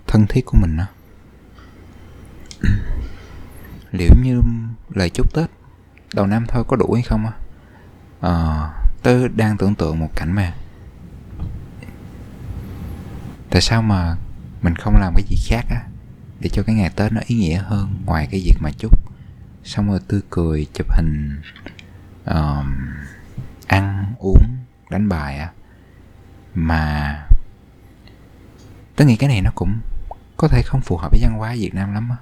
thân 0.07 0.27
thiết 0.29 0.47
của 0.47 0.59
mình 0.61 0.77
á, 0.77 0.87
liệu 3.93 4.11
như 4.23 4.41
lời 4.95 5.11
chúc 5.11 5.35
Tết 5.35 5.51
đầu 6.15 6.27
năm 6.27 6.47
thôi 6.49 6.65
có 6.69 6.77
đủ 6.77 6.93
hay 6.93 7.03
không 7.03 7.27
á? 7.27 7.33
Ờ, 8.21 8.71
tớ 9.03 9.29
đang 9.29 9.57
tưởng 9.57 9.75
tượng 9.75 9.99
một 9.99 10.11
cảnh 10.17 10.33
mà 10.35 10.55
tại 13.51 13.61
sao 13.61 13.83
mà 13.83 14.17
mình 14.63 14.75
không 14.77 14.97
làm 15.01 15.15
cái 15.15 15.25
gì 15.29 15.37
khác 15.49 15.65
á 15.71 15.81
để 16.43 16.49
cho 16.49 16.63
cái 16.63 16.75
ngày 16.75 16.91
tết 16.97 17.13
nó 17.13 17.21
ý 17.27 17.37
nghĩa 17.37 17.59
hơn 17.59 17.97
ngoài 18.05 18.29
cái 18.31 18.41
việc 18.45 18.55
mà 18.61 18.71
chúc. 18.79 18.99
Xong 19.65 19.89
rồi 19.89 20.01
tươi 20.09 20.21
cười 20.31 20.67
chụp 20.75 20.87
hình 20.91 21.41
um, 22.25 22.75
ăn 23.67 24.15
uống 24.19 24.43
đánh 24.91 25.09
bài 25.09 25.39
á. 25.39 25.53
Mà 26.55 27.27
tôi 28.97 29.07
nghĩ 29.07 29.17
cái 29.17 29.29
này 29.29 29.41
nó 29.41 29.51
cũng 29.55 29.81
có 30.37 30.49
thể 30.49 30.63
không 30.63 30.81
phù 30.81 30.97
hợp 30.97 31.11
với 31.11 31.21
văn 31.23 31.33
hóa 31.39 31.55
việt 31.59 31.75
nam 31.75 31.95
lắm 31.95 32.09
á. 32.11 32.17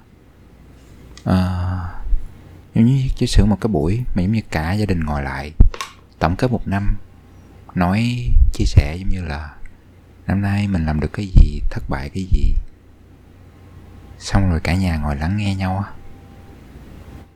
Uh, 1.21 2.05
giống 2.75 2.85
như 2.85 3.07
chia 3.15 3.25
sẻ 3.25 3.43
một 3.43 3.57
cái 3.61 3.67
buổi 3.67 4.03
mà 4.15 4.21
giống 4.21 4.31
như 4.31 4.41
cả 4.51 4.73
gia 4.73 4.85
đình 4.85 4.99
ngồi 4.99 5.23
lại 5.23 5.51
tổng 6.19 6.35
kết 6.35 6.51
một 6.51 6.67
năm 6.67 6.95
nói 7.75 8.27
chia 8.53 8.65
sẻ 8.65 8.95
giống 8.99 9.09
như 9.09 9.21
là 9.25 9.55
năm 10.27 10.41
nay 10.41 10.67
mình 10.67 10.85
làm 10.85 10.99
được 10.99 11.13
cái 11.13 11.25
gì 11.25 11.61
thất 11.69 11.83
bại 11.89 12.09
cái 12.09 12.23
gì? 12.23 12.53
Xong 14.21 14.49
rồi 14.49 14.59
cả 14.59 14.75
nhà 14.75 14.97
ngồi 14.97 15.15
lắng 15.15 15.37
nghe 15.37 15.55
nhau 15.55 15.83
á. 15.85 15.91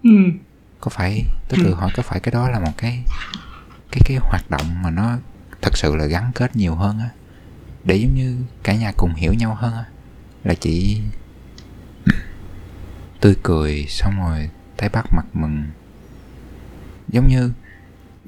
Ừ. 0.04 0.10
có 0.80 0.90
phải 0.90 1.26
tôi 1.48 1.58
tự 1.64 1.74
hỏi 1.74 1.92
có 1.94 2.04
phải 2.04 2.20
cái 2.20 2.32
đó 2.32 2.50
là 2.50 2.60
một 2.60 2.72
cái 2.78 3.04
cái 3.92 4.02
cái 4.06 4.18
hoạt 4.22 4.50
động 4.50 4.82
mà 4.84 4.90
nó 4.92 5.18
thật 5.62 5.78
sự 5.78 5.96
là 5.96 6.06
gắn 6.06 6.32
kết 6.36 6.56
nhiều 6.56 6.76
hơn 6.76 7.00
á? 7.00 7.10
Để 7.84 7.96
giống 7.96 8.16
như 8.16 8.38
cả 8.64 8.76
nhà 8.76 8.92
cùng 8.98 9.14
hiểu 9.14 9.34
nhau 9.34 9.56
hơn 9.56 9.74
á. 9.74 9.86
Là 10.44 10.54
chỉ 10.54 11.02
tươi 13.22 13.36
cười 13.44 13.86
xong 13.90 14.20
rồi 14.20 14.50
tay 14.78 14.90
bắt 14.90 15.06
mặt 15.16 15.26
mừng. 15.34 15.64
Giống 17.08 17.28
như 17.28 17.52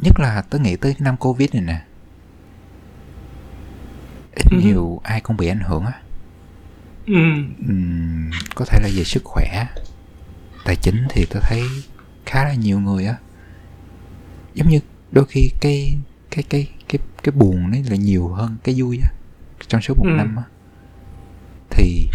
nhất 0.01 0.20
là 0.20 0.41
tớ 0.41 0.60
nghĩ 0.60 0.76
tới 0.76 0.95
năm 0.99 1.18
covid 1.18 1.53
này 1.53 1.64
nè. 1.64 1.82
Ít 4.36 4.45
Ừ. 4.51 4.58
nhiều 4.64 5.01
ai 5.03 5.22
cũng 5.22 5.38
bị 5.38 5.47
ảnh 5.47 5.60
hưởng 5.60 5.86
á 5.86 6.01
Ừ. 7.08 7.14
Ừm, 7.68 8.30
có 8.55 8.66
thể 8.66 8.80
là 8.80 8.89
về 8.95 9.03
sức 9.03 9.24
khỏe 9.24 9.68
tài 10.66 10.76
chính 10.76 11.03
thì 11.10 11.26
tôi 11.26 11.41
thấy 11.45 11.62
khá 12.26 12.43
là 12.43 12.53
nhiều 12.53 12.80
người 12.80 13.05
á 13.05 13.16
giống 14.53 14.70
như 14.70 14.80
đôi 15.12 15.26
khi 15.26 15.49
cái 15.62 15.97
cái 16.32 16.43
cái 16.49 16.68
cái 16.89 16.99
cái 17.24 17.32
buồn 17.32 17.72
đấy 17.72 17.84
là 17.89 17.95
nhiều 17.95 18.28
hơn 18.28 18.55
cái 18.64 18.76
vui 18.82 18.99
á 19.03 19.10
trong 19.68 19.82
suốt 19.82 19.93
một 19.97 20.05
Ừ. 20.05 20.14
năm 20.18 20.36
á 20.36 20.43
thì 21.70 22.08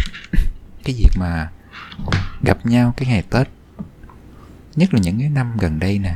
cái 0.83 0.95
việc 0.99 1.09
mà 1.17 1.51
gặp 2.43 2.65
nhau 2.65 2.93
cái 2.97 3.07
ngày 3.09 3.23
tết 3.29 3.47
nhất 4.75 4.93
là 4.93 4.99
những 5.03 5.19
cái 5.19 5.29
năm 5.29 5.57
gần 5.59 5.79
đây 5.79 5.99
nè 5.99 6.15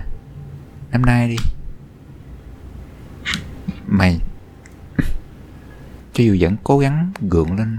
năm 0.92 1.02
nay 1.02 1.30
đi 1.30 1.36
mày 3.88 4.20
cho 6.14 6.24
dù 6.24 6.38
vẫn 6.40 6.56
cố 6.64 6.80
gắng 6.80 7.12
gượng 7.30 7.56
lên 7.58 7.78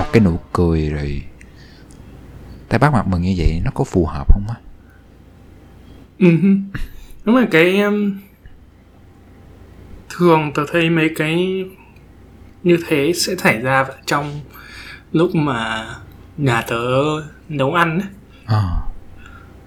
một 0.00 0.06
cái 0.12 0.20
nụ 0.20 0.40
cười 0.52 0.90
rồi 0.90 1.22
tay 2.68 2.78
bắt 2.78 2.92
mặt 2.92 3.06
mừng 3.06 3.22
như 3.22 3.34
vậy 3.36 3.60
nó 3.64 3.70
có 3.74 3.84
phù 3.84 4.06
hợp 4.06 4.32
không 4.34 4.46
á 4.48 4.54
Ừ. 6.18 6.26
Đúng 7.24 7.36
là 7.36 7.46
cái 7.50 7.80
um, 7.80 8.16
thường 10.08 10.52
tớ 10.54 10.62
thấy 10.72 10.90
mấy 10.90 11.10
cái 11.16 11.64
như 12.62 12.78
thế 12.88 13.12
sẽ 13.14 13.36
xảy 13.36 13.60
ra 13.60 13.86
trong 14.06 14.40
lúc 15.12 15.34
mà 15.34 15.86
nhà 16.36 16.62
tớ 16.68 16.76
nấu 17.48 17.74
ăn 17.74 17.98
ấy. 18.00 18.08
ờ 18.46 18.62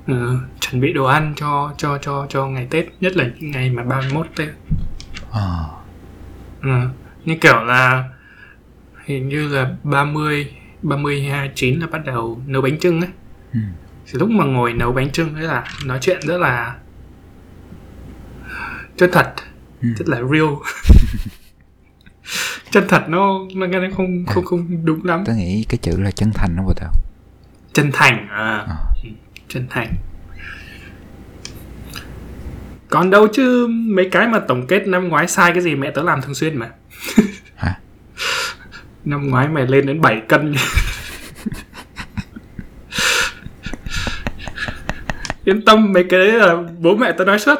ừ, 0.07 0.37
chuẩn 0.59 0.81
bị 0.81 0.93
đồ 0.93 1.05
ăn 1.05 1.33
cho 1.35 1.73
cho 1.77 1.97
cho 2.01 2.25
cho 2.29 2.47
ngày 2.47 2.67
Tết 2.69 2.85
nhất 2.99 3.17
là 3.17 3.25
những 3.39 3.51
ngày 3.51 3.69
mà 3.69 3.83
31 3.83 4.27
Tết 4.35 4.49
ờ 5.31 5.65
ừ. 6.61 6.69
như 7.25 7.35
kiểu 7.41 7.63
là 7.63 8.09
hình 9.05 9.29
như 9.29 9.47
là 9.47 9.75
30 9.83 10.47
30 10.81 11.21
29 11.21 11.79
là 11.79 11.87
bắt 11.87 12.05
đầu 12.05 12.41
nấu 12.47 12.61
bánh 12.61 12.79
trưng 12.79 13.01
ấy 13.01 13.09
ừ. 13.53 13.59
thì 14.05 14.19
lúc 14.19 14.29
mà 14.29 14.45
ngồi 14.45 14.73
nấu 14.73 14.91
bánh 14.91 15.11
trưng 15.11 15.35
ấy 15.35 15.43
là 15.43 15.63
nói 15.85 15.97
chuyện 16.01 16.17
rất 16.21 16.37
là 16.37 16.75
chân 18.97 19.09
thật 19.13 19.33
Ừ. 19.81 19.89
rất 19.97 20.09
là 20.09 20.17
real. 20.17 20.45
Chân 22.71 22.83
thật 22.89 23.03
nó 23.09 23.39
nó 23.55 23.65
nghe 23.65 23.79
nó 23.79 23.87
không 23.97 24.25
không 24.25 24.45
không 24.45 24.85
đúng 24.85 25.05
lắm. 25.05 25.23
Tớ 25.25 25.33
nghĩ 25.35 25.65
cái 25.69 25.77
chữ 25.81 25.91
là 25.99 26.11
chân 26.11 26.31
thành 26.33 26.55
đó 26.55 26.63
bộ 26.63 26.73
tao. 26.75 26.91
Chân 27.73 27.89
thành 27.93 28.27
à. 28.29 28.57
Ờ. 28.67 28.75
Ừ, 29.03 29.09
chân 29.47 29.67
thành. 29.69 29.93
Còn 32.89 33.09
đâu 33.09 33.27
chứ 33.33 33.67
mấy 33.67 34.09
cái 34.09 34.27
mà 34.27 34.39
tổng 34.39 34.67
kết 34.67 34.87
năm 34.87 35.07
ngoái 35.09 35.27
sai 35.27 35.51
cái 35.51 35.61
gì 35.61 35.75
mẹ 35.75 35.91
tớ 35.91 36.03
làm 36.03 36.21
thường 36.21 36.35
xuyên 36.35 36.57
mà 36.57 36.69
năm 39.05 39.29
ngoái 39.29 39.47
mày 39.47 39.67
lên 39.67 39.85
đến 39.85 40.01
7 40.01 40.21
cân. 40.27 40.55
Yên 45.45 45.65
tâm 45.65 45.93
mấy 45.93 46.03
cái 46.03 46.19
đấy 46.19 46.31
là 46.31 46.55
bố 46.79 46.95
mẹ 46.95 47.11
tớ 47.11 47.25
nói 47.25 47.39
suốt. 47.39 47.59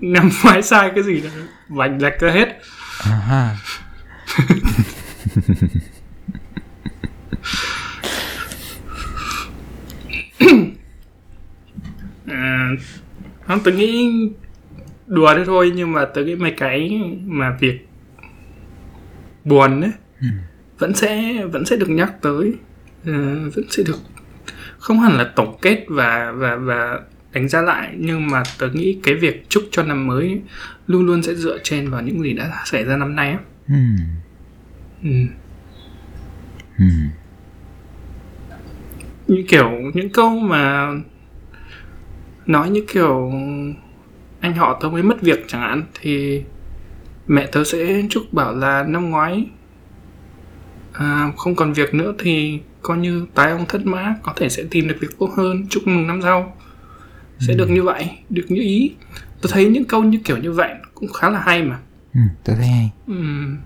Năm 0.00 0.30
ngoái 0.42 0.62
sai 0.62 0.90
cái 0.94 1.04
gì 1.04 1.20
đó 1.20 1.30
vành 1.68 2.02
lệch 2.02 2.20
ra 2.20 2.30
hết. 2.30 2.48
À, 3.04 3.20
à, 12.26 12.68
không 13.46 13.60
tớ 13.64 13.72
nghĩ 13.72 14.10
đùa 15.06 15.34
thế 15.36 15.44
thôi 15.46 15.72
nhưng 15.76 15.92
mà 15.92 16.04
tớ 16.04 16.24
nghĩ 16.24 16.34
mấy 16.34 16.50
cái 16.50 17.00
mà 17.26 17.56
việc 17.60 17.87
buồn 19.48 19.80
ấy 19.80 19.92
vẫn 20.78 20.94
sẽ 20.94 21.34
vẫn 21.52 21.64
sẽ 21.64 21.76
được 21.76 21.90
nhắc 21.90 22.12
tới 22.22 22.54
Ờ, 23.06 23.12
vẫn 23.54 23.64
sẽ 23.70 23.82
được 23.86 23.98
không 24.78 25.00
hẳn 25.00 25.12
là 25.12 25.32
tổng 25.36 25.58
kết 25.62 25.84
và 25.88 26.32
và 26.32 26.56
và 26.56 27.00
đánh 27.32 27.48
giá 27.48 27.62
lại 27.62 27.94
nhưng 27.98 28.26
mà 28.30 28.42
tớ 28.58 28.68
nghĩ 28.72 28.98
cái 29.02 29.14
việc 29.14 29.46
chúc 29.48 29.64
cho 29.70 29.82
năm 29.82 30.06
mới 30.06 30.26
ấy, 30.26 30.40
luôn 30.86 31.06
luôn 31.06 31.22
sẽ 31.22 31.34
dựa 31.34 31.58
trên 31.62 31.90
vào 31.90 32.02
những 32.02 32.22
gì 32.22 32.32
đã 32.32 32.62
xảy 32.64 32.84
ra 32.84 32.96
năm 32.96 33.16
nay 33.16 33.30
á 33.30 33.38
ừ. 33.68 33.74
ừ. 35.02 35.10
Ừ. 36.78 36.84
như 39.26 39.44
kiểu 39.48 39.70
những 39.94 40.10
câu 40.10 40.30
mà 40.30 40.88
nói 42.46 42.70
như 42.70 42.84
kiểu 42.92 43.32
anh 44.40 44.54
họ 44.54 44.78
tớ 44.82 44.88
mới 44.88 45.02
mất 45.02 45.22
việc 45.22 45.44
chẳng 45.48 45.60
hạn 45.60 45.82
thì 46.00 46.42
mẹ 47.28 47.46
tớ 47.52 47.64
sẽ 47.64 48.02
chúc 48.10 48.32
bảo 48.32 48.54
là 48.54 48.82
năm 48.82 49.10
ngoái 49.10 49.46
à, 50.92 51.32
không 51.36 51.54
còn 51.54 51.72
việc 51.72 51.94
nữa 51.94 52.14
thì 52.18 52.60
coi 52.82 52.98
như 52.98 53.26
tái 53.34 53.50
ông 53.50 53.66
thất 53.68 53.86
mã 53.86 54.14
có 54.22 54.32
thể 54.36 54.48
sẽ 54.48 54.62
tìm 54.70 54.88
được 54.88 54.96
việc 55.00 55.18
tốt 55.18 55.30
hơn 55.36 55.66
chúc 55.70 55.86
mừng 55.86 56.06
năm 56.06 56.20
sau 56.22 56.56
sẽ 57.38 57.54
được 57.54 57.70
như 57.70 57.82
vậy 57.82 58.10
được 58.30 58.44
như 58.48 58.62
ý 58.62 58.94
tôi 59.40 59.50
thấy 59.52 59.68
những 59.68 59.84
câu 59.84 60.04
như 60.04 60.18
kiểu 60.24 60.36
như 60.36 60.52
vậy 60.52 60.74
cũng 60.94 61.12
khá 61.12 61.30
là 61.30 61.40
hay 61.40 61.62
mà 61.62 61.78
ừ. 62.14 62.20
tớ 62.44 62.54
thấy 62.54 62.66
hay 62.66 62.90
Ừm. 63.06 63.56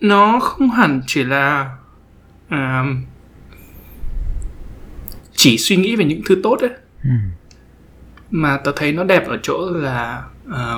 nó 0.00 0.40
không 0.40 0.70
hẳn 0.70 1.00
chỉ 1.06 1.24
là 1.24 1.76
à, 2.48 2.84
chỉ 5.34 5.58
suy 5.58 5.76
nghĩ 5.76 5.96
về 5.96 6.04
những 6.04 6.20
thứ 6.26 6.40
tốt 6.42 6.56
ấy 6.60 6.70
ừ. 7.02 7.10
mà 8.30 8.56
tớ 8.56 8.72
thấy 8.76 8.92
nó 8.92 9.04
đẹp 9.04 9.28
ở 9.28 9.38
chỗ 9.42 9.70
là 9.70 10.24
à, 10.52 10.74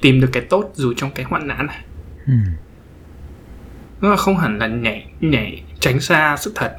tìm 0.00 0.20
được 0.20 0.30
cái 0.32 0.42
tốt 0.50 0.70
dù 0.74 0.94
trong 0.96 1.10
cái 1.10 1.24
hoạn 1.24 1.48
nạn 1.48 1.66
này. 1.66 1.84
Ừ. 2.26 2.32
nó 4.00 4.16
không 4.16 4.36
hẳn 4.38 4.58
là 4.58 4.66
nhảy 4.66 5.06
nhảy 5.20 5.62
tránh 5.80 6.00
xa 6.00 6.36
sự 6.40 6.52
thật 6.54 6.76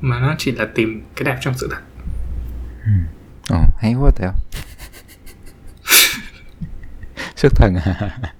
mà 0.00 0.20
nó 0.20 0.34
chỉ 0.38 0.52
là 0.52 0.66
tìm 0.74 1.02
cái 1.16 1.24
đẹp 1.24 1.38
trong 1.40 1.54
sự 1.58 1.68
thật. 1.70 1.80
Ồ, 3.48 3.64
hay 3.78 3.94
quá 3.94 4.10
tao 4.16 4.34
Xuất 7.36 7.52
thần 7.56 7.74
à? 7.76 8.18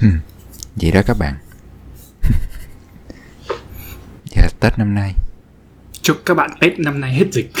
Ừ. 0.00 0.08
Vậy 0.76 0.90
đó 0.90 1.00
các 1.06 1.18
bạn 1.18 1.34
Vậy 4.34 4.42
là 4.42 4.48
Tết 4.66 4.78
năm 4.78 4.94
nay. 4.94 5.14
Chúc 6.02 6.16
các 6.26 6.34
bạn 6.34 6.50
tết 6.60 6.78
năm 6.78 7.00
nay 7.00 7.14
hết 7.14 7.26
dịch. 7.32 7.50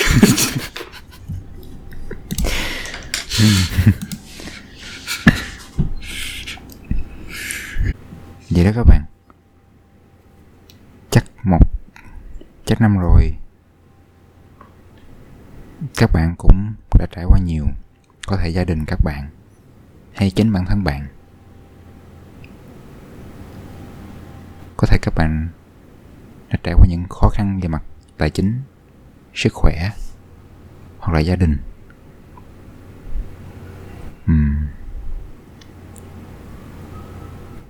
Vậy 8.50 8.64
đó 8.64 8.70
các 8.74 8.84
bạn. 8.86 9.02
Chắc 11.10 11.24
một 11.42 11.58
Chắc 12.64 12.80
năm 12.80 12.98
rồi. 12.98 13.34
Các 15.96 16.10
bạn 16.12 16.34
cũng 16.38 16.74
đã 16.98 17.06
trải 17.10 17.24
qua 17.24 17.38
nhiều. 17.44 17.66
Có 18.26 18.36
thể 18.36 18.48
gia 18.48 18.64
đình 18.64 18.84
các 18.86 18.98
bạn 19.04 19.28
Hay 20.14 20.30
chính 20.30 20.52
bản 20.52 20.64
thân 20.66 20.84
bạn. 20.84 21.06
Có 24.76 24.86
thể 24.86 24.98
các 25.02 25.14
bạn 25.14 25.48
đã 26.50 26.58
trải 26.62 26.74
qua 26.74 26.86
những 26.88 27.04
khó 27.10 27.28
khăn 27.28 27.60
về 27.62 27.68
mặt 27.68 27.82
tài 28.16 28.30
chính 28.30 28.60
sức 29.34 29.52
khỏe 29.54 29.90
hoặc 30.98 31.14
là 31.14 31.20
gia 31.20 31.36
đình 31.36 31.56
uhm. 34.30 34.66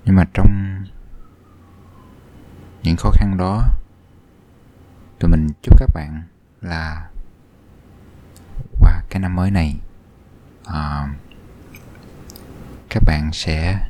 nhưng 0.04 0.16
mà 0.16 0.24
trong 0.34 0.82
những 2.82 2.96
khó 2.96 3.10
khăn 3.10 3.36
đó 3.36 3.62
tụi 5.18 5.30
mình 5.30 5.48
chúc 5.62 5.78
các 5.78 5.90
bạn 5.94 6.22
là 6.60 7.10
qua 8.80 9.02
cái 9.10 9.20
năm 9.20 9.34
mới 9.34 9.50
này 9.50 9.76
à, 10.64 11.08
các 12.88 13.02
bạn 13.06 13.30
sẽ 13.32 13.88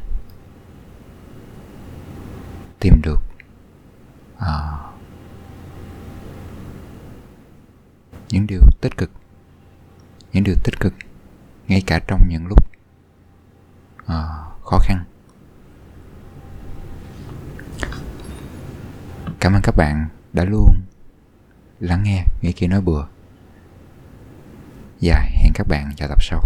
tìm 2.81 3.01
được 3.03 3.26
à, 4.39 4.79
những 8.29 8.47
điều 8.47 8.61
tích 8.81 8.97
cực. 8.97 9.11
Những 10.33 10.45
điều 10.45 10.55
tích 10.65 10.81
cực 10.81 10.95
ngay 11.69 11.83
cả 11.87 12.01
trong 12.07 12.21
những 12.29 12.47
lúc 12.47 12.71
à, 14.07 14.27
khó 14.65 14.79
khăn. 14.79 15.05
Cảm 19.41 19.53
ơn 19.53 19.61
các 19.63 19.77
bạn 19.77 20.09
đã 20.33 20.45
luôn 20.45 20.81
lắng 21.81 22.03
nghe 22.03 22.25
nghĩ 22.43 22.53
kia 22.53 22.67
nói 22.67 22.81
bừa. 22.81 23.07
Và 25.03 25.21
hẹn 25.21 25.53
các 25.55 25.67
bạn 25.69 25.93
vào 25.99 26.09
tập 26.09 26.23
sau. 26.23 26.41